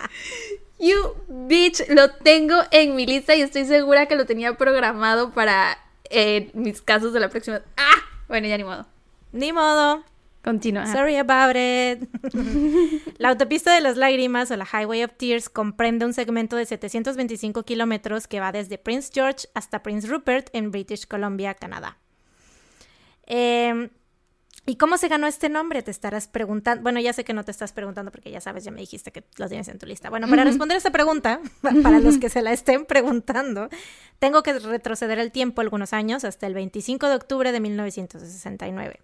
[0.80, 1.88] ¡You bitch!
[1.88, 5.78] Lo tengo en mi lista y estoy segura que lo tenía programado para
[6.10, 7.62] eh, mis casos de la próxima.
[7.76, 8.02] ¡Ah!
[8.26, 8.86] Bueno, ya ni modo.
[9.30, 10.04] Ni modo.
[10.42, 10.86] Continúa.
[10.86, 12.08] Sorry about it.
[13.18, 17.62] la autopista de las lágrimas o la Highway of Tears comprende un segmento de 725
[17.62, 21.98] kilómetros que va desde Prince George hasta Prince Rupert en British Columbia, Canadá.
[23.26, 23.90] Em,
[24.64, 25.82] ¿Y cómo se ganó este nombre?
[25.82, 26.82] Te estarás preguntando.
[26.82, 29.24] Bueno, ya sé que no te estás preguntando porque ya sabes, ya me dijiste que
[29.36, 30.08] lo tienes en tu lista.
[30.08, 31.40] Bueno, para responder esta pregunta,
[31.82, 33.68] para los que se la estén preguntando,
[34.20, 39.00] tengo que retroceder el tiempo algunos años hasta el 25 de octubre de 1969.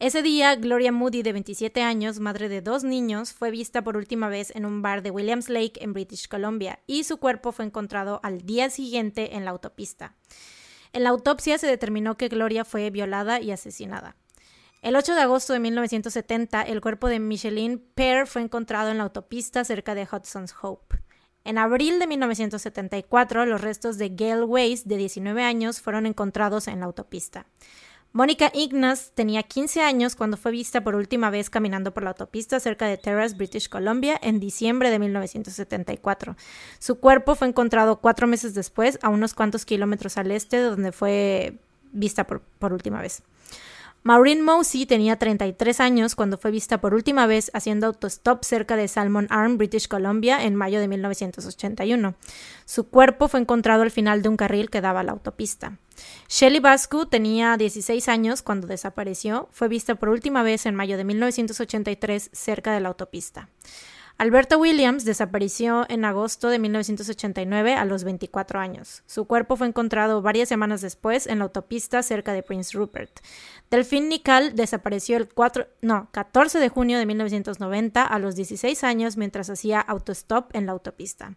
[0.00, 4.28] Ese día, Gloria Moody, de 27 años, madre de dos niños, fue vista por última
[4.28, 8.20] vez en un bar de Williams Lake en British Columbia y su cuerpo fue encontrado
[8.22, 10.14] al día siguiente en la autopista.
[10.92, 14.14] En la autopsia se determinó que Gloria fue violada y asesinada.
[14.82, 19.02] El 8 de agosto de 1970, el cuerpo de Micheline Pear fue encontrado en la
[19.04, 21.00] autopista cerca de Hudson's Hope.
[21.42, 26.78] En abril de 1974, los restos de Gail Weiss, de 19 años, fueron encontrados en
[26.78, 27.46] la autopista.
[28.18, 32.58] Mónica Ignas tenía 15 años cuando fue vista por última vez caminando por la autopista
[32.58, 36.36] cerca de Terrace, British Columbia, en diciembre de 1974.
[36.80, 40.90] Su cuerpo fue encontrado cuatro meses después, a unos cuantos kilómetros al este de donde
[40.90, 41.60] fue
[41.92, 43.22] vista por, por última vez.
[44.02, 48.88] Maureen Mosey tenía 33 años cuando fue vista por última vez haciendo autostop cerca de
[48.88, 52.14] Salmon Arm, British Columbia, en mayo de 1981.
[52.64, 55.78] Su cuerpo fue encontrado al final de un carril que daba a la autopista.
[56.28, 59.48] Shelley Bascu tenía 16 años cuando desapareció.
[59.50, 63.48] Fue vista por última vez en mayo de 1983 cerca de la autopista.
[64.20, 69.04] Alberta Williams desapareció en agosto de 1989 a los 24 años.
[69.06, 73.20] Su cuerpo fue encontrado varias semanas después en la autopista cerca de Prince Rupert.
[73.70, 79.16] Delphine Nical desapareció el 4, no, 14 de junio de 1990 a los 16 años
[79.16, 81.36] mientras hacía autostop en la autopista.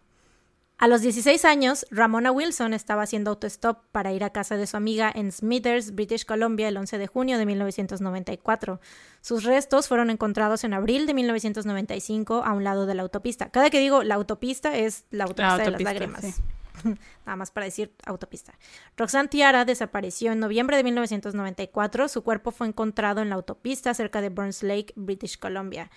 [0.82, 4.76] A los 16 años, Ramona Wilson estaba haciendo autostop para ir a casa de su
[4.76, 8.80] amiga en Smithers, British Columbia, el 11 de junio de 1994.
[9.20, 13.48] Sus restos fueron encontrados en abril de 1995 a un lado de la autopista.
[13.50, 16.42] Cada que digo la autopista es la autopista, de las lágrimas.
[17.26, 18.52] Nada más para decir autopista.
[18.96, 22.08] Roxanne Tiara desapareció en noviembre de 1994.
[22.08, 25.92] Su cuerpo fue encontrado en la autopista cerca de Burns Lake, British Columbia.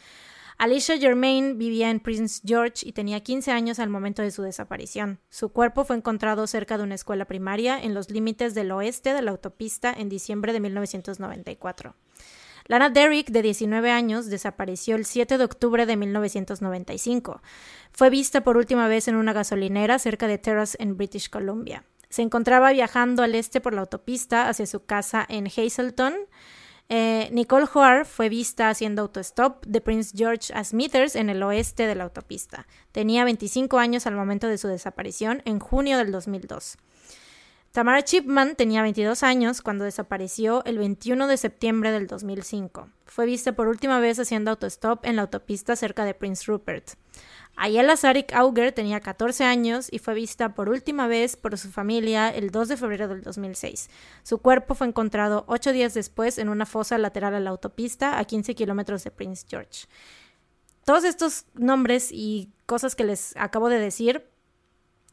[0.58, 5.20] Alicia Germain vivía en Prince George y tenía 15 años al momento de su desaparición.
[5.30, 9.22] Su cuerpo fue encontrado cerca de una escuela primaria en los límites del oeste de
[9.22, 11.96] la autopista en diciembre de 1994.
[12.68, 17.42] Lana Derrick, de 19 años, desapareció el 7 de octubre de 1995.
[17.92, 21.84] Fue vista por última vez en una gasolinera cerca de Terrace en British Columbia.
[22.10, 26.14] Se encontraba viajando al este por la autopista hacia su casa en Hazleton,
[26.88, 31.88] Eh, Nicole Hoare fue vista haciendo autostop de Prince George a Smithers en el oeste
[31.88, 32.68] de la autopista.
[32.92, 36.78] Tenía 25 años al momento de su desaparición en junio del 2002.
[37.72, 42.88] Tamara Chipman tenía 22 años cuando desapareció el 21 de septiembre del 2005.
[43.06, 46.92] Fue vista por última vez haciendo autostop en la autopista cerca de Prince Rupert.
[47.58, 52.30] Ayala Sarik Auger tenía 14 años y fue vista por última vez por su familia
[52.30, 53.90] el 2 de febrero del 2006.
[54.24, 58.26] Su cuerpo fue encontrado ocho días después en una fosa lateral a la autopista a
[58.26, 59.88] 15 kilómetros de Prince George.
[60.84, 64.30] Todos estos nombres y cosas que les acabo de decir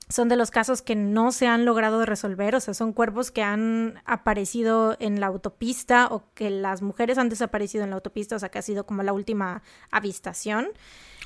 [0.09, 3.43] son de los casos que no se han logrado resolver, o sea, son cuerpos que
[3.43, 8.39] han aparecido en la autopista o que las mujeres han desaparecido en la autopista, o
[8.39, 10.69] sea, que ha sido como la última avistación.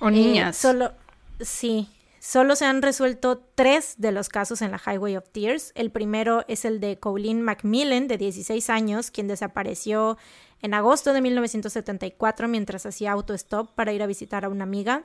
[0.01, 0.57] O niñas.
[0.57, 0.93] Eh, solo,
[1.41, 1.89] sí,
[2.21, 5.73] solo se han resuelto tres de los casos en la Highway of Tears.
[5.75, 10.17] El primero es el de Colleen Macmillan, de 16 años, quien desapareció
[10.63, 15.05] en agosto de 1974 mientras hacía autostop para ir a visitar a una amiga.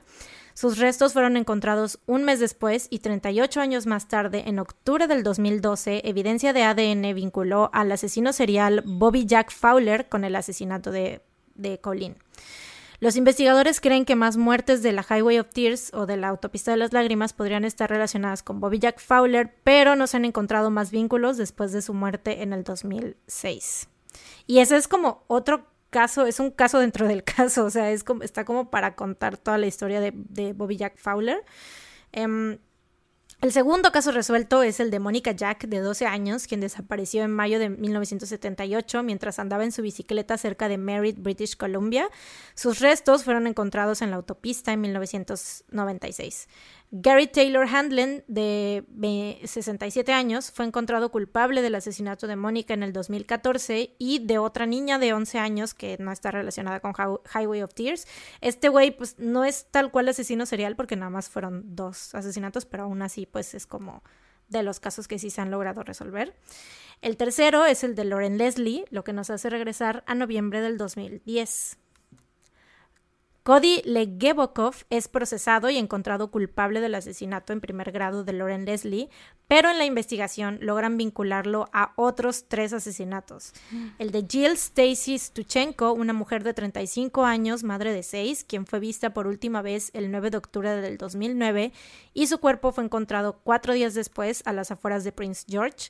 [0.54, 5.22] Sus restos fueron encontrados un mes después y 38 años más tarde, en octubre del
[5.22, 11.22] 2012, evidencia de ADN vinculó al asesino serial Bobby Jack Fowler con el asesinato de,
[11.54, 12.16] de Colleen.
[13.02, 16.70] Los investigadores creen que más muertes de la Highway of Tears o de la Autopista
[16.70, 20.70] de las Lágrimas podrían estar relacionadas con Bobby Jack Fowler, pero no se han encontrado
[20.70, 23.88] más vínculos después de su muerte en el 2006.
[24.46, 28.04] Y ese es como otro caso, es un caso dentro del caso, o sea, es
[28.04, 31.44] como, está como para contar toda la historia de, Bobby Jack Fowler.
[32.12, 32.60] Em,
[33.42, 37.32] el segundo caso resuelto es el de Mónica Jack, de 12 años, quien desapareció en
[37.32, 42.08] mayo de 1978 mientras andaba en su bicicleta cerca de Merritt, British Columbia.
[42.54, 46.46] Sus restos fueron encontrados en la autopista en 1996.
[46.94, 48.84] Gary Taylor Handlen, de
[49.46, 54.66] 67 años, fue encontrado culpable del asesinato de Mónica en el 2014 y de otra
[54.66, 58.06] niña de 11 años que no está relacionada con Highway of Tears.
[58.42, 62.66] Este güey, pues, no es tal cual asesino serial porque nada más fueron dos asesinatos,
[62.66, 64.02] pero aún así, pues, es como
[64.50, 66.36] de los casos que sí se han logrado resolver.
[67.00, 70.76] El tercero es el de Lauren Leslie, lo que nos hace regresar a noviembre del
[70.76, 71.78] 2010.
[73.44, 79.08] Cody Legebokov es procesado y encontrado culpable del asesinato en primer grado de Lauren Leslie,
[79.48, 83.52] pero en la investigación logran vincularlo a otros tres asesinatos.
[83.98, 88.78] El de Jill Stacy Stuchenko, una mujer de 35 años, madre de seis, quien fue
[88.78, 91.72] vista por última vez el 9 de octubre del 2009
[92.14, 95.88] y su cuerpo fue encontrado cuatro días después a las afueras de Prince George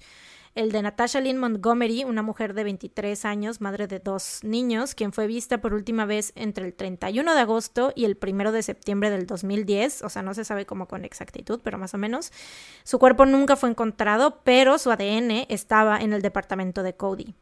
[0.54, 5.12] el de Natasha Lynn Montgomery, una mujer de 23 años, madre de dos niños, quien
[5.12, 9.10] fue vista por última vez entre el 31 de agosto y el 1 de septiembre
[9.10, 12.32] del 2010, o sea, no se sabe cómo con exactitud, pero más o menos.
[12.84, 17.34] Su cuerpo nunca fue encontrado, pero su ADN estaba en el departamento de Cody.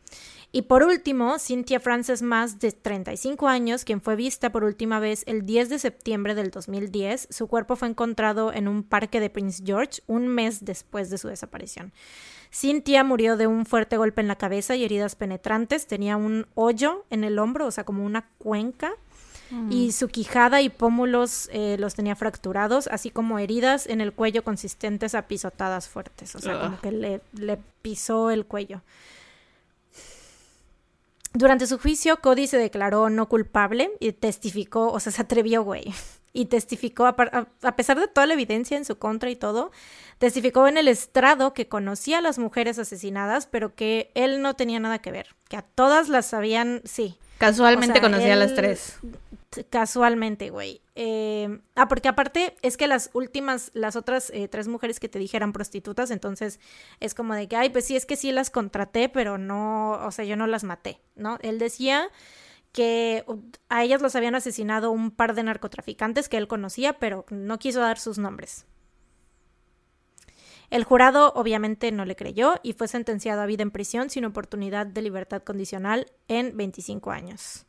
[0.52, 5.22] Y por último, Cynthia Frances Más, de 35 años, quien fue vista por última vez
[5.26, 7.28] el 10 de septiembre del 2010.
[7.30, 11.28] Su cuerpo fue encontrado en un parque de Prince George un mes después de su
[11.28, 11.92] desaparición.
[12.52, 15.86] Cynthia murió de un fuerte golpe en la cabeza y heridas penetrantes.
[15.86, 18.92] Tenía un hoyo en el hombro, o sea, como una cuenca.
[19.68, 19.92] Y mm.
[19.92, 25.16] su quijada y pómulos eh, los tenía fracturados, así como heridas en el cuello consistentes
[25.16, 26.36] a pisotadas fuertes.
[26.36, 28.82] O sea, como que le, le pisó el cuello.
[31.32, 35.92] Durante su juicio, Cody se declaró no culpable y testificó, o sea, se atrevió, güey,
[36.32, 39.72] y testificó, a, pesar de toda la evidencia en su contra y todo,
[40.18, 44.80] testificó en el estrado que conocía a las mujeres asesinadas, pero que él no tenía
[44.80, 47.16] nada que ver, que a todas las sabían, sí.
[47.38, 48.98] Casualmente conocía a las tres
[49.68, 50.80] casualmente, güey.
[50.94, 55.18] Eh, ah, porque aparte es que las últimas, las otras eh, tres mujeres que te
[55.18, 56.60] dijeran prostitutas, entonces
[57.00, 60.10] es como de que, ay, pues sí, es que sí las contraté, pero no, o
[60.12, 61.38] sea, yo no las maté, ¿no?
[61.42, 62.08] Él decía
[62.72, 63.24] que
[63.68, 67.80] a ellas los habían asesinado un par de narcotraficantes que él conocía, pero no quiso
[67.80, 68.66] dar sus nombres.
[70.70, 74.86] El jurado obviamente no le creyó y fue sentenciado a vida en prisión sin oportunidad
[74.86, 77.66] de libertad condicional en 25 años.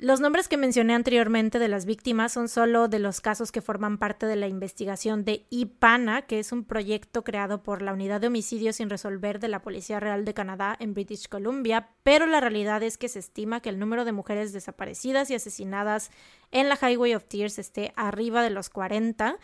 [0.00, 3.98] Los nombres que mencioné anteriormente de las víctimas son solo de los casos que forman
[3.98, 8.28] parte de la investigación de IPANA, que es un proyecto creado por la Unidad de
[8.28, 12.80] Homicidios sin Resolver de la Policía Real de Canadá en British Columbia, pero la realidad
[12.84, 16.12] es que se estima que el número de mujeres desaparecidas y asesinadas
[16.52, 19.36] en la Highway of Tears esté arriba de los 40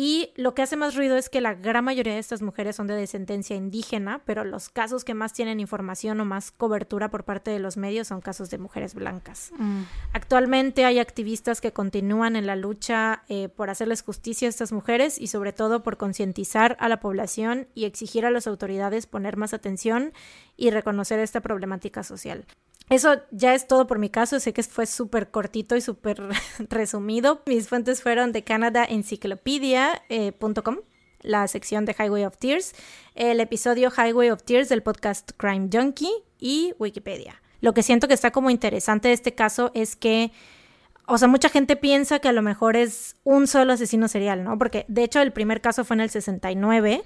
[0.00, 2.86] y lo que hace más ruido es que la gran mayoría de estas mujeres son
[2.86, 7.50] de descendencia indígena, pero los casos que más tienen información o más cobertura por parte
[7.50, 9.50] de los medios son casos de mujeres blancas.
[9.58, 9.82] Mm.
[10.12, 15.20] Actualmente hay activistas que continúan en la lucha eh, por hacerles justicia a estas mujeres
[15.20, 19.52] y sobre todo por concientizar a la población y exigir a las autoridades poner más
[19.52, 20.12] atención
[20.56, 22.46] y reconocer esta problemática social.
[22.90, 24.40] Eso ya es todo por mi caso.
[24.40, 26.22] Sé que fue súper cortito y súper
[26.70, 27.42] resumido.
[27.46, 30.32] Mis fuentes fueron de canadaencyclopedia.com, eh,
[31.20, 32.74] la sección de Highway of Tears,
[33.14, 37.42] el episodio Highway of Tears del podcast Crime Junkie y Wikipedia.
[37.60, 40.30] Lo que siento que está como interesante de este caso es que
[41.08, 44.58] o sea, mucha gente piensa que a lo mejor es un solo asesino serial, ¿no?
[44.58, 47.02] Porque de hecho el primer caso fue en el 69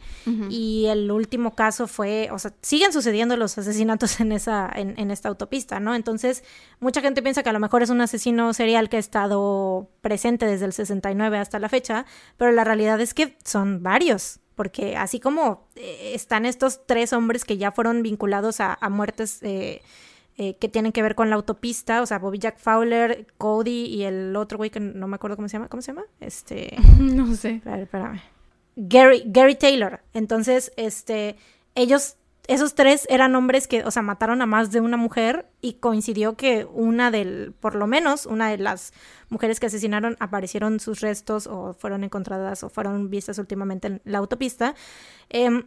[0.50, 5.12] y el último caso fue, o sea, siguen sucediendo los asesinatos en esa en, en,
[5.12, 5.94] esta autopista, ¿no?
[5.94, 6.42] Entonces,
[6.80, 10.46] mucha gente piensa que a lo mejor es un asesino serial que ha estado presente
[10.46, 12.04] desde el 69 hasta la fecha,
[12.36, 14.40] pero la realidad es que son varios.
[14.54, 19.38] Porque así como eh, están estos tres hombres que ya fueron vinculados a, a muertes
[19.42, 19.80] eh,
[20.38, 24.04] eh, que tienen que ver con la autopista, o sea, Bobby Jack Fowler, Cody y
[24.04, 26.06] el otro güey que no me acuerdo cómo se llama, ¿cómo se llama?
[26.20, 26.76] Este...
[26.98, 27.60] no sé.
[27.64, 28.22] espérame.
[28.76, 30.00] Gary, Gary Taylor.
[30.14, 31.36] Entonces, este,
[31.74, 32.16] ellos,
[32.48, 36.34] esos tres eran hombres que, o sea, mataron a más de una mujer y coincidió
[36.36, 38.94] que una del, por lo menos, una de las
[39.28, 44.18] mujeres que asesinaron aparecieron sus restos o fueron encontradas o fueron vistas últimamente en la
[44.18, 44.74] autopista.
[45.28, 45.62] Eh,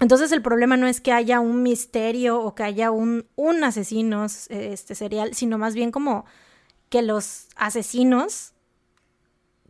[0.00, 4.26] entonces el problema no es que haya un misterio o que haya un, un asesino
[4.26, 6.26] este, serial, sino más bien como
[6.88, 8.52] que los asesinos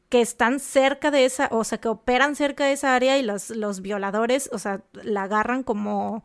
[0.09, 3.51] que están cerca de esa, o sea, que operan cerca de esa área y los,
[3.51, 6.25] los violadores, o sea, la agarran como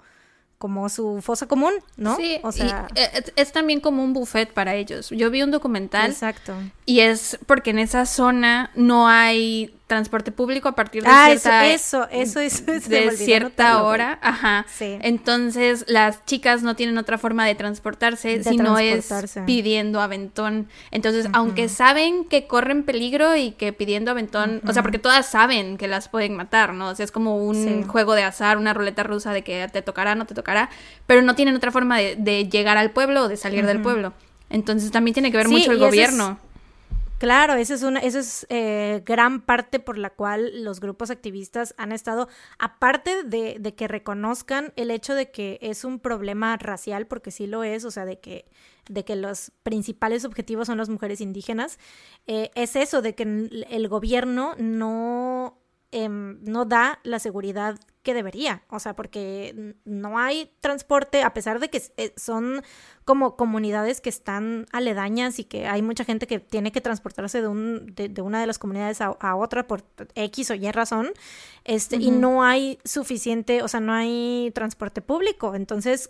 [0.62, 2.16] como su fosa común, ¿no?
[2.18, 5.10] Sí, o sea, eh, es, también como un buffet para ellos.
[5.10, 6.12] Yo vi un documental.
[6.12, 6.54] Exacto.
[6.86, 11.68] Y es porque en esa zona no hay transporte público a partir de ah, cierta
[11.68, 14.66] eso, eso, eso, de cierta hora, ajá.
[14.74, 14.98] Sí.
[15.02, 19.14] Entonces las chicas no tienen otra forma de transportarse si no es
[19.46, 20.70] pidiendo aventón.
[20.92, 25.76] Entonces, aunque saben que corren peligro y que pidiendo aventón, o sea, porque todas saben
[25.76, 26.88] que las pueden matar, ¿no?
[26.88, 30.16] O sea, es como un juego de azar, una ruleta rusa de que te tocará,
[30.16, 30.70] no te tocará,
[31.06, 34.14] pero no tienen otra forma de, llegar al pueblo o de salir del pueblo.
[34.50, 36.40] Entonces también tiene que ver mucho el gobierno.
[37.22, 41.76] Claro, esa es una, esa es eh, gran parte por la cual los grupos activistas
[41.78, 42.28] han estado,
[42.58, 47.46] aparte de, de, que reconozcan el hecho de que es un problema racial, porque sí
[47.46, 48.46] lo es, o sea, de que,
[48.90, 51.78] de que los principales objetivos son las mujeres indígenas,
[52.26, 53.22] eh, es eso, de que
[53.70, 55.61] el gobierno no
[55.94, 61.60] Em, no da la seguridad que debería, o sea, porque no hay transporte, a pesar
[61.60, 62.64] de que eh, son
[63.04, 67.50] como comunidades que están aledañas y que hay mucha gente que tiene que transportarse de,
[67.50, 69.84] un, de, una de las comunidades a, otra por
[70.16, 71.10] X o Y razón,
[71.66, 76.10] este, y no hay suficiente, o sea, no hay transporte público, entonces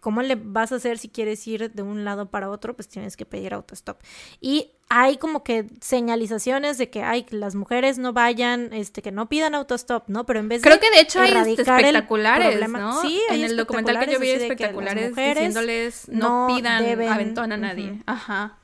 [0.00, 2.74] ¿Cómo le vas a hacer si quieres ir de un lado para otro?
[2.74, 4.00] Pues tienes que pedir autostop.
[4.40, 9.28] Y hay como que señalizaciones de que hay las mujeres no vayan, este, que no
[9.28, 10.26] pidan autostop, ¿no?
[10.26, 13.00] Pero en vez Creo de que de hecho hay espectaculares, ¿no?
[13.02, 18.02] Sí, en el documental que yo vi espectaculares diciéndoles no, pidan aventón a nadie.
[18.06, 18.58] Ajá.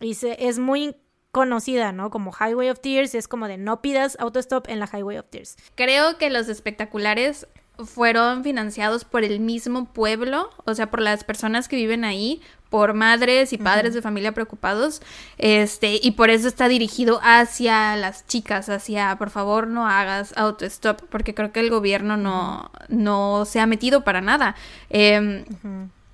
[0.00, 0.96] Y se, es muy
[1.34, 2.10] conocida, ¿no?
[2.10, 5.56] Como Highway of Tears, es como de no pidas autostop en la Highway of Tears.
[5.74, 7.46] Creo que los espectaculares
[7.78, 12.40] fueron financiados por el mismo pueblo, o sea, por las personas que viven ahí,
[12.70, 15.00] por madres y padres de familia preocupados,
[15.38, 21.02] este, y por eso está dirigido hacia las chicas, hacia, por favor, no hagas autostop,
[21.08, 24.56] porque creo que el gobierno no, no se ha metido para nada.
[24.90, 25.44] Em,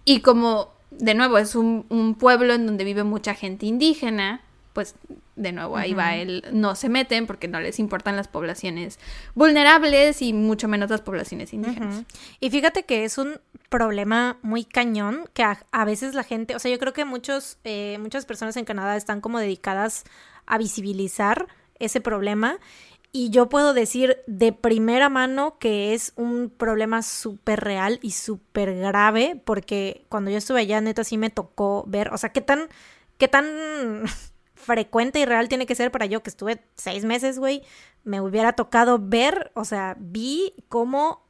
[0.04, 4.42] y como, de nuevo, es un, un pueblo en donde vive mucha gente indígena,
[4.72, 4.94] pues
[5.36, 8.98] de nuevo ahí va el no se meten porque no les importan las poblaciones
[9.34, 12.04] vulnerables y mucho menos las poblaciones indígenas.
[12.40, 16.70] Y fíjate que es un problema muy cañón que a, veces la gente, o sea,
[16.70, 20.04] yo creo que muchos, eh, muchas personas en Canadá están como dedicadas
[20.46, 21.46] a visibilizar
[21.78, 22.58] ese problema.
[23.12, 28.76] Y yo puedo decir de primera mano que es un problema súper real y súper
[28.76, 32.68] grave, porque cuando yo estuve allá, neta, sí me tocó ver, o sea, qué tan,
[33.18, 34.04] qué tan
[34.70, 37.64] frecuente y real tiene que ser para yo que estuve seis meses, güey,
[38.04, 41.26] me hubiera tocado ver, o sea, vi cómo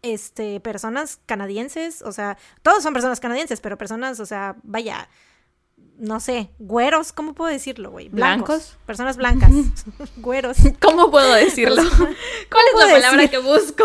[0.00, 5.10] este, personas canadienses, o sea, todos son personas canadienses, pero personas, o sea, vaya,
[5.98, 8.08] no sé, güeros, ¿cómo puedo decirlo, güey?
[8.08, 8.78] Blancos.
[8.86, 9.52] Personas blancas,
[10.16, 10.56] güeros.
[10.80, 11.82] ¿Cómo puedo decirlo?
[11.92, 13.84] ¿Cuál es la palabra que busco?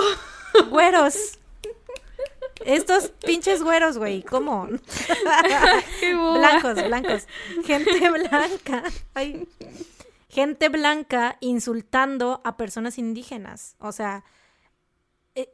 [0.69, 1.37] güeros.
[2.63, 4.67] Estos pinches güeros, güey, ¿cómo?
[6.01, 7.27] blancos, blancos.
[7.65, 8.83] Gente blanca.
[9.13, 9.47] Ay.
[10.29, 13.75] Gente blanca insultando a personas indígenas.
[13.79, 14.23] O sea,
[15.35, 15.49] eh,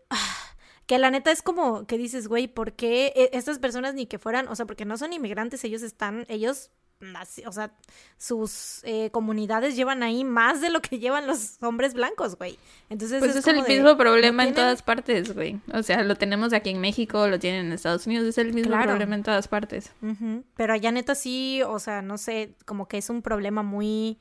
[0.85, 4.19] que la neta es como que dices, güey, ¿por qué e-, estas personas ni que
[4.19, 6.69] fueran, o sea, porque no son inmigrantes, ellos están, ellos
[7.45, 7.71] o sea,
[8.17, 12.57] sus eh, comunidades llevan ahí más de lo que llevan los hombres blancos, güey.
[12.89, 15.59] Entonces pues es, el mismo problema en todas partes, güey.
[15.73, 18.79] O sea, lo tenemos aquí en México, lo tienen en Estados Unidos, es el mismo
[18.81, 19.91] problema en todas partes.
[20.55, 24.17] Pero allá neta sí, o sea, no sé, como que es un problema muy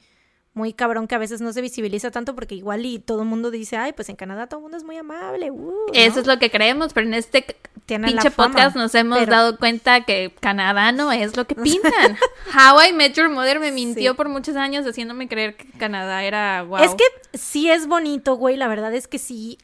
[0.52, 3.51] muy cabrón que a veces no se visibiliza tanto porque igual y todo el mundo
[3.51, 5.51] dice, ay, pues en Canadá todo el mundo es muy amable.
[5.51, 7.44] Uh", Eso es lo que creemos, pero en este
[7.86, 12.16] pinche podcast nos hemos dado cuenta que Canadá no es lo que pintan.
[12.55, 16.62] How I Met Your Mother me mintió por muchos años haciéndome creer que Canadá era
[16.62, 16.82] guau.
[16.82, 17.05] Es que
[17.39, 19.59] sí es bonito, güey, la verdad es que sí.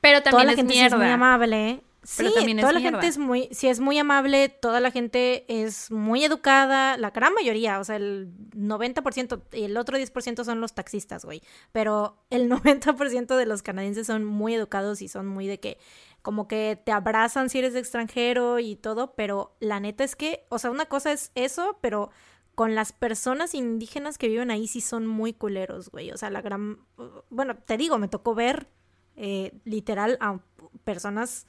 [0.00, 0.96] Pero también es mierda.
[0.96, 1.80] es muy amable.
[2.04, 6.22] Sí, toda la gente es muy, sí es muy amable, toda la gente es muy
[6.22, 11.24] educada, la gran mayoría, o sea, el 90% y el otro 10% son los taxistas,
[11.24, 15.78] güey, pero el 90% de los canadienses son muy educados y son muy de que
[16.20, 20.58] como que te abrazan si eres extranjero y todo, pero la neta es que, o
[20.58, 22.10] sea, una cosa es eso, pero
[22.54, 26.42] con las personas indígenas que viven ahí sí son muy culeros, güey, o sea, la
[26.42, 26.78] gran,
[27.30, 28.68] bueno, te digo, me tocó ver
[29.16, 30.40] eh, literal a
[30.84, 31.46] personas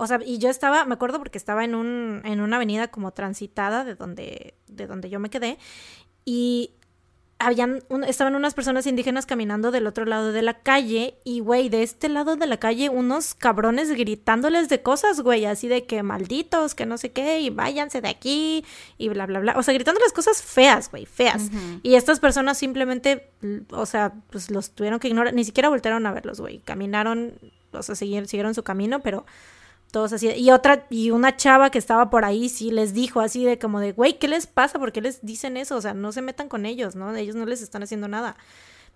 [0.00, 3.10] o sea, y yo estaba, me acuerdo porque estaba en un, en una avenida como
[3.10, 5.58] transitada de donde, de donde yo me quedé.
[6.24, 6.70] Y
[7.40, 11.18] habían, estaban unas personas indígenas caminando del otro lado de la calle.
[11.24, 15.66] Y, güey, de este lado de la calle, unos cabrones gritándoles de cosas, güey, así
[15.66, 18.64] de que malditos, que no sé qué, y váyanse de aquí,
[18.98, 19.54] y bla, bla, bla.
[19.56, 21.50] O sea, gritándoles cosas feas, güey, feas.
[21.82, 23.32] Y estas personas simplemente,
[23.70, 26.60] o sea, pues los tuvieron que ignorar, ni siquiera voltearon a verlos, güey.
[26.60, 27.34] Caminaron,
[27.72, 29.26] o sea, siguieron, siguieron su camino, pero
[29.90, 30.28] todos así.
[30.28, 33.80] Y otra, y una chava que estaba por ahí sí les dijo así de como
[33.80, 34.78] de, güey, ¿qué les pasa?
[34.78, 35.76] ¿Por qué les dicen eso?
[35.76, 37.14] O sea, no se metan con ellos, ¿no?
[37.14, 38.36] Ellos no les están haciendo nada.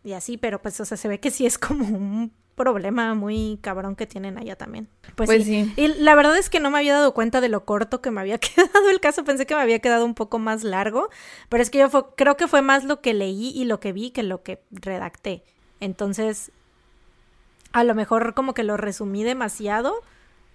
[0.05, 3.59] Y así, pero pues, o sea, se ve que sí es como un problema muy
[3.63, 4.89] cabrón que tienen allá también.
[5.15, 5.73] Pues, pues sí.
[5.77, 8.21] Y la verdad es que no me había dado cuenta de lo corto que me
[8.21, 9.25] había quedado el caso.
[9.25, 11.09] Pensé que me había quedado un poco más largo,
[11.49, 14.11] pero es que yo creo que fue más lo que leí y lo que vi
[14.11, 15.45] que lo que redacté.
[15.81, 16.53] Entonces,
[17.73, 19.95] a lo mejor como que lo resumí demasiado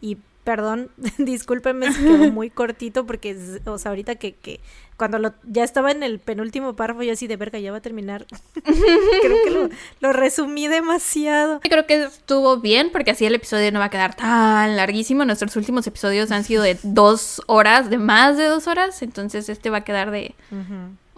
[0.02, 0.18] y
[0.48, 4.62] perdón, discúlpenme, se quedó muy cortito porque, o sea, ahorita que, que
[4.96, 7.82] cuando lo, ya estaba en el penúltimo párrafo, yo así de verga, ya va a
[7.82, 8.26] terminar.
[8.64, 11.60] creo que lo, resumí demasiado.
[11.60, 15.26] Creo que estuvo bien porque así el episodio no va a quedar tan larguísimo.
[15.26, 19.70] Nuestros últimos episodios han sido de dos horas, de más de dos horas, entonces este
[19.70, 20.34] va a quedar de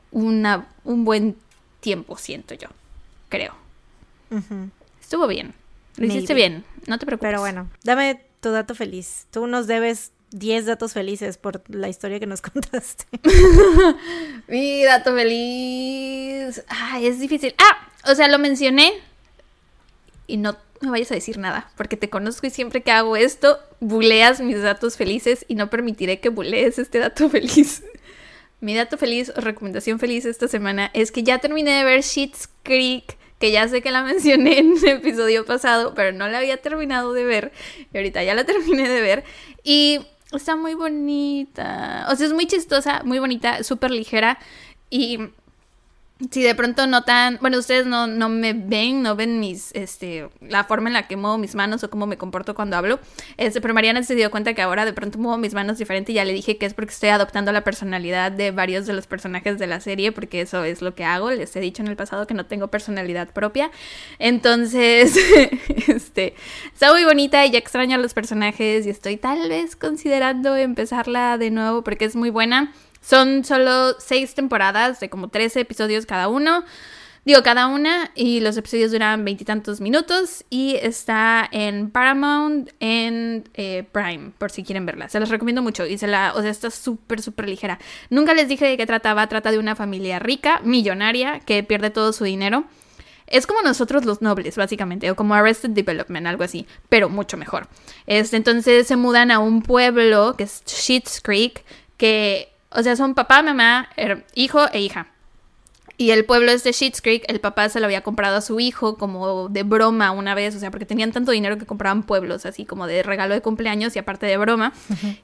[0.10, 1.36] una, un buen
[1.82, 2.70] tiempo, siento yo,
[3.30, 3.54] creo.
[5.00, 5.54] Estuvo bien.
[5.98, 7.30] Lo hiciste bien, no te preocupes.
[7.30, 9.28] Pero bueno, dame tu dato feliz.
[9.32, 13.06] Tú nos debes 10 datos felices por la historia que nos contaste.
[14.48, 16.64] Mi dato feliz.
[16.68, 17.56] Ay, es difícil.
[17.58, 18.94] Ah, o sea, lo mencioné.
[20.28, 23.60] Y no me vayas a decir nada, porque te conozco y siempre que hago esto,
[23.80, 27.84] buleas mis datos felices y no permitiré que bulees este dato feliz.
[28.62, 32.50] Mi dato feliz o recomendación feliz esta semana es que ya terminé de ver Sheets
[32.64, 36.58] Creek que ya sé que la mencioné en el episodio pasado, pero no la había
[36.58, 37.52] terminado de ver.
[37.94, 39.24] Y ahorita ya la terminé de ver.
[39.64, 40.00] Y
[40.32, 42.08] está muy bonita.
[42.12, 44.38] O sea, es muy chistosa, muy bonita, súper ligera.
[44.90, 45.20] Y
[46.32, 50.66] si de pronto notan, bueno, ustedes no, no me ven, no ven mis, este, la
[50.66, 53.00] forma en la que muevo mis manos o cómo me comporto cuando hablo,
[53.38, 56.16] este, pero Mariana se dio cuenta que ahora de pronto muevo mis manos diferente y
[56.16, 59.60] ya le dije que es porque estoy adoptando la personalidad de varios de los personajes
[59.60, 62.28] de la serie, porque eso es lo que hago, les he dicho en el pasado
[62.28, 63.72] que no tengo personalidad propia,
[64.20, 65.18] entonces,
[65.88, 66.36] este,
[66.74, 71.38] está muy bonita y ya extraño a los personajes y estoy tal vez considerando empezarla
[71.38, 72.74] de nuevo porque es muy buena.
[73.02, 76.64] Son solo seis temporadas de como 13 episodios cada uno.
[77.26, 78.12] Digo, cada una.
[78.16, 80.46] Y los episodios duran veintitantos minutos.
[80.50, 85.10] Y está en Paramount, en eh, Prime, por si quieren verla.
[85.10, 85.86] Se los recomiendo mucho.
[85.86, 87.80] Y se la, o sea, está súper, súper ligera.
[88.10, 89.28] Nunca les dije de qué trataba.
[89.28, 92.66] Trata de una familia rica, millonaria, que pierde todo su dinero.
[93.28, 97.68] Es como nosotros los nobles, básicamente, o como Arrested Development, algo así, pero mucho mejor.
[98.08, 101.64] Este, entonces se mudan a un pueblo que es Sheets Creek,
[101.98, 103.90] que o sea, son papá, mamá,
[104.36, 105.08] hijo e hija.
[105.98, 108.62] Y el pueblo es de Sheets Creek, el papá se lo había comprado a su
[108.62, 112.46] hijo como de broma una vez, o sea, porque tenían tanto dinero que compraban pueblos,
[112.46, 114.72] así como de regalo de cumpleaños y aparte de broma.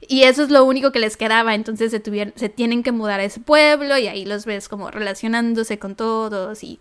[0.02, 3.22] Y eso es lo único que les quedaba, entonces se, tuvieron, se tienen que mudar
[3.22, 6.78] a ese pueblo y ahí los ves como relacionándose con todos y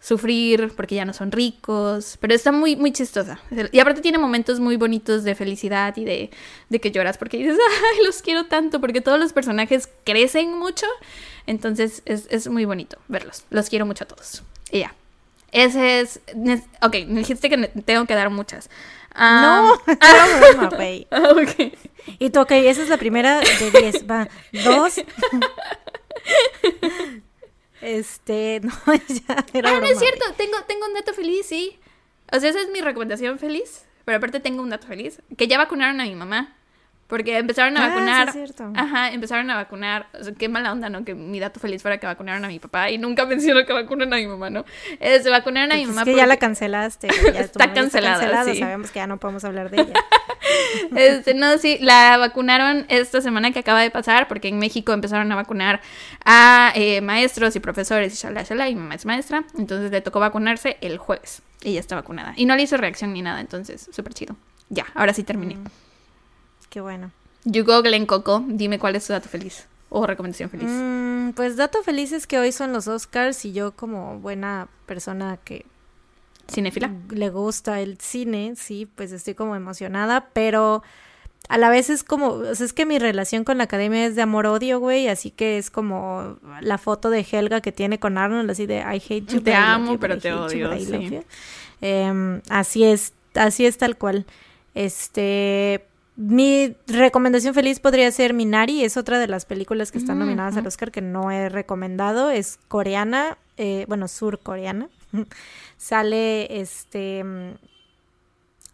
[0.00, 3.38] sufrir porque ya no son ricos, pero está muy, muy chistosa.
[3.70, 6.30] Y aparte tiene momentos muy bonitos de felicidad y de,
[6.70, 7.58] de, que lloras porque dices,
[7.92, 10.86] ay, los quiero tanto, porque todos los personajes crecen mucho,
[11.46, 13.44] entonces es, es muy bonito verlos.
[13.50, 14.42] Los quiero mucho a todos.
[14.70, 14.94] Y ya.
[15.52, 16.20] Ese es...
[16.80, 18.70] Ok, me dijiste que tengo que dar muchas.
[19.18, 19.74] no,
[20.60, 21.06] no güey.
[22.18, 24.10] Y tú, ok, esa es la primera de 10.
[24.10, 24.28] Va,
[24.64, 25.00] dos.
[27.80, 31.78] Este, no, ya era Ah, no broma, es cierto, tengo, tengo un dato feliz, sí.
[32.32, 33.84] O sea, esa es mi recomendación feliz.
[34.04, 35.20] Pero aparte tengo un dato feliz.
[35.36, 36.56] Que ya vacunaron a mi mamá.
[37.10, 38.28] Porque empezaron a Ah, sí, vacunar.
[38.28, 38.72] es cierto.
[38.74, 40.06] Ajá, empezaron a vacunar.
[40.18, 41.04] O sea, qué mala onda, ¿no?
[41.04, 42.88] Que mi dato feliz fuera que vacunaron a mi papá.
[42.90, 44.64] Y nunca menciono que vacunan a mi mamá, ¿no?
[45.00, 46.02] Eh, se vacunaron a mi Pues mamá.
[46.02, 47.08] es que ya la porque- cancelaste.
[47.34, 48.58] ya Está cancelada, sí.
[48.58, 49.92] Sabemos que ya no podemos hablar de ella.
[50.96, 55.30] Este, no, sí, la vacunaron esta semana que acaba de pasar, porque en México empezaron
[55.30, 55.80] a vacunar
[56.24, 60.00] a eh, maestros y profesores y shala, shala, y mi mamá es maestra, entonces le
[60.00, 61.42] tocó vacunarse el jueves.
[61.62, 62.32] Y ya está vacunada.
[62.36, 64.34] Y no le hizo reacción ni nada, entonces, súper chido.
[64.70, 65.56] Ya, ahora sí terminé.
[65.56, 65.64] Mm.
[66.70, 67.10] Qué bueno.
[67.44, 70.68] You go, Glen Coco, dime cuál es tu dato feliz o recomendación feliz.
[70.70, 75.38] Mm, pues dato feliz es que hoy son los Oscars y yo como buena persona
[75.44, 75.66] que
[76.48, 76.92] Cinefila.
[77.10, 80.82] le gusta el cine, sí, pues estoy como emocionada, pero
[81.48, 84.14] a la vez es como, o sea, es que mi relación con la academia es
[84.14, 88.50] de amor-odio, güey, así que es como la foto de Helga que tiene con Arnold,
[88.50, 89.40] así de I hate you.
[89.40, 91.20] Te amo, pero te odio, sí.
[91.80, 94.26] Em, así es, así es tal cual.
[94.74, 95.84] Este,
[96.22, 100.56] mi recomendación feliz podría ser Minari, es otra de las películas que están Mm, nominadas
[100.56, 100.66] al.
[100.66, 104.88] Oscar que no he recomendado, es coreana, eh, bueno, surcoreana.
[105.78, 107.24] Sale este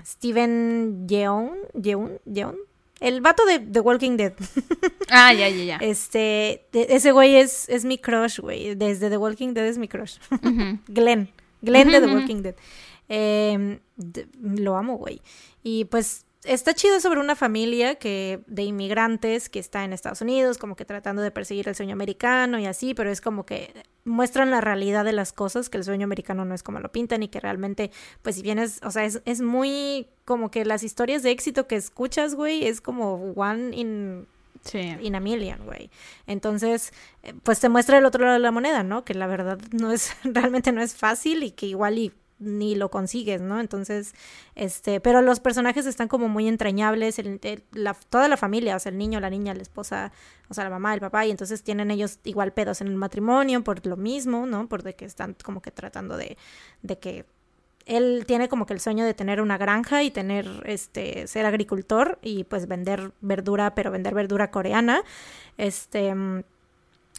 [0.04, 2.56] Steven Yeun, Yeun, Yeun,
[3.00, 4.32] el vato de The Walking Dead.
[5.08, 5.76] Ah, ya, ya, ya.
[5.76, 8.74] Este, de- ese güey es, es mi crush, güey.
[8.74, 10.16] Desde The Walking Dead es mi crush.
[10.88, 11.28] Glenn.
[11.62, 12.06] Glenn de The.
[12.12, 12.54] Walking Dead.
[13.08, 15.20] Eh, de- lo amo, güey.
[15.62, 20.58] Y pues está chido sobre una familia que de inmigrantes que está en Estados Unidos,
[20.58, 23.72] como que tratando de perseguir el sueño americano y así, pero es como que
[24.04, 27.22] muestran la realidad de las cosas, que el sueño americano no es como lo pintan
[27.22, 27.90] y que realmente,
[28.22, 31.66] pues si bien es, o sea, es, es muy como que las historias de éxito
[31.66, 34.26] que escuchas, güey, es como one in
[34.64, 34.96] Sí.
[35.00, 35.90] in a million, güey.
[36.26, 36.92] Entonces,
[37.22, 39.04] eh, pues te muestra el otro lado de la moneda, ¿no?
[39.04, 42.90] Que la verdad no es, realmente no es fácil y que igual y ni lo
[42.90, 43.60] consigues, ¿no?
[43.60, 44.14] Entonces,
[44.54, 47.20] este, pero los personajes están como muy entrañables,
[48.10, 50.12] toda la familia, o sea, el niño, la niña, la esposa,
[50.48, 53.64] o sea, la mamá, el papá, y entonces tienen ellos igual pedos en el matrimonio
[53.64, 54.68] por lo mismo, ¿no?
[54.68, 56.36] Por de que están como que tratando de,
[56.82, 57.24] de que
[57.86, 62.18] él tiene como que el sueño de tener una granja y tener, este, ser agricultor
[62.20, 65.02] y pues vender verdura, pero vender verdura coreana,
[65.56, 66.42] este, mm,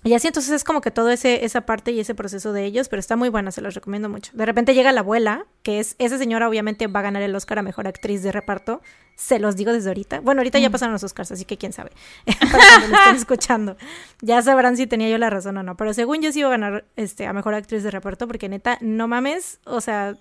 [0.04, 2.88] y así entonces es como que todo ese, esa parte y ese proceso de ellos,
[2.88, 4.32] pero está muy buena, se los recomiendo mucho.
[4.36, 7.60] De repente llega la abuela, que es, esa señora obviamente va a ganar el Oscar
[7.60, 8.82] a Mejor Actriz de Reparto,
[9.16, 10.20] se los digo desde ahorita.
[10.22, 10.72] Bueno, ahorita ya Mm.
[10.72, 11.92] pasaron los Oscars, así que quién sabe,
[12.52, 13.78] para cuando lo estén escuchando.
[14.22, 16.52] Ya sabrán si tenía yo la razón o no, pero según yo sí iba a
[16.52, 20.16] ganar este, a Mejor Actriz de Reparto, porque neta, no mames, o sea,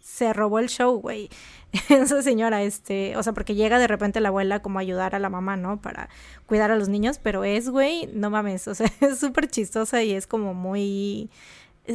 [0.00, 1.28] se robó el show, güey.
[1.88, 5.18] Esa señora, este, o sea, porque llega de repente la abuela como a ayudar a
[5.18, 5.80] la mamá, ¿no?
[5.80, 6.08] Para
[6.46, 10.12] cuidar a los niños, pero es, güey, no mames, o sea, es súper chistosa y
[10.12, 11.30] es como muy...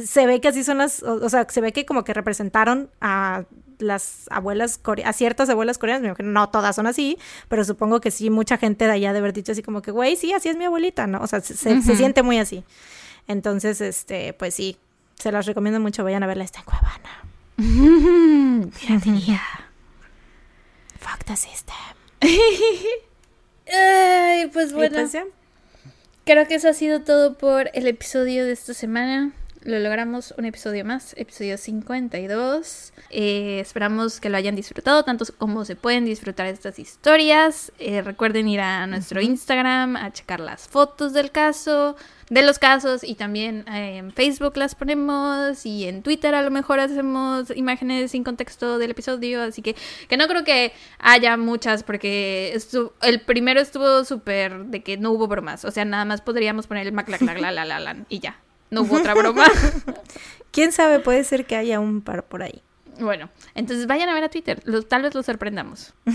[0.04, 2.90] Se ve que así son las, o, o sea, se ve que como que representaron
[3.00, 3.44] a
[3.78, 7.16] las abuelas, a ciertas abuelas coreanas, me imagino, no todas son así,
[7.48, 10.16] pero supongo que sí, mucha gente de allá de haber dicho así como que, güey,
[10.16, 11.20] sí, así es mi abuelita, ¿no?
[11.20, 12.64] O sea, se, se- siente muy así.
[13.28, 14.76] Entonces, este, pues sí,
[15.14, 17.24] se las recomiendo mucho, vayan a verla, está en Cuevana.
[17.56, 19.40] Piratería.
[20.98, 21.76] Fuck the system.
[23.72, 24.96] Ay, pues bueno.
[24.96, 25.16] pues.
[26.24, 29.32] Creo que eso ha sido todo por el episodio de esta semana.
[29.62, 32.92] Lo logramos un episodio más, episodio 52.
[33.10, 37.72] Eh, esperamos que lo hayan disfrutado tanto como se pueden disfrutar estas historias.
[37.78, 41.96] Eh, recuerden ir a nuestro Instagram a checar las fotos del caso,
[42.30, 46.50] de los casos y también eh, en Facebook las ponemos y en Twitter a lo
[46.50, 49.42] mejor hacemos imágenes sin contexto del episodio.
[49.42, 49.76] Así que,
[50.08, 55.10] que no creo que haya muchas porque estu- el primero estuvo súper de que no
[55.12, 55.64] hubo bromas.
[55.64, 58.38] O sea, nada más podríamos poner el maclaclaclalalalan y ya.
[58.70, 59.46] No hubo otra broma.
[60.50, 62.62] Quién sabe, puede ser que haya un par por ahí.
[62.98, 64.62] bueno, entonces vayan a ver a Twitter.
[64.64, 65.92] Lo- tal vez los sorprendamos.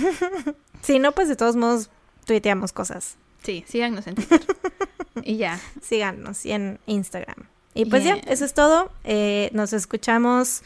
[0.81, 1.90] Si no, pues de todos modos
[2.26, 3.18] tuiteamos cosas.
[3.44, 4.41] Sí, síganos en Twitter.
[5.26, 5.60] y ya.
[5.82, 7.48] Síganos y en Instagram.
[7.74, 8.91] Y pues ya, eso es todo.
[9.04, 10.64] Eh, nos escuchamos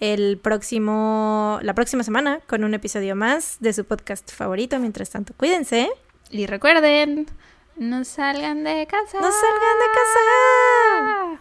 [0.00, 4.78] el próximo, la próxima semana con un episodio más de su podcast favorito.
[4.78, 5.90] Mientras tanto, cuídense.
[6.30, 7.26] Y recuerden,
[7.76, 9.20] no salgan de casa.
[9.20, 11.40] No salgan de casa.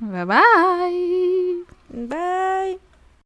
[0.00, 1.64] Bye bye.
[1.92, 2.89] Bye.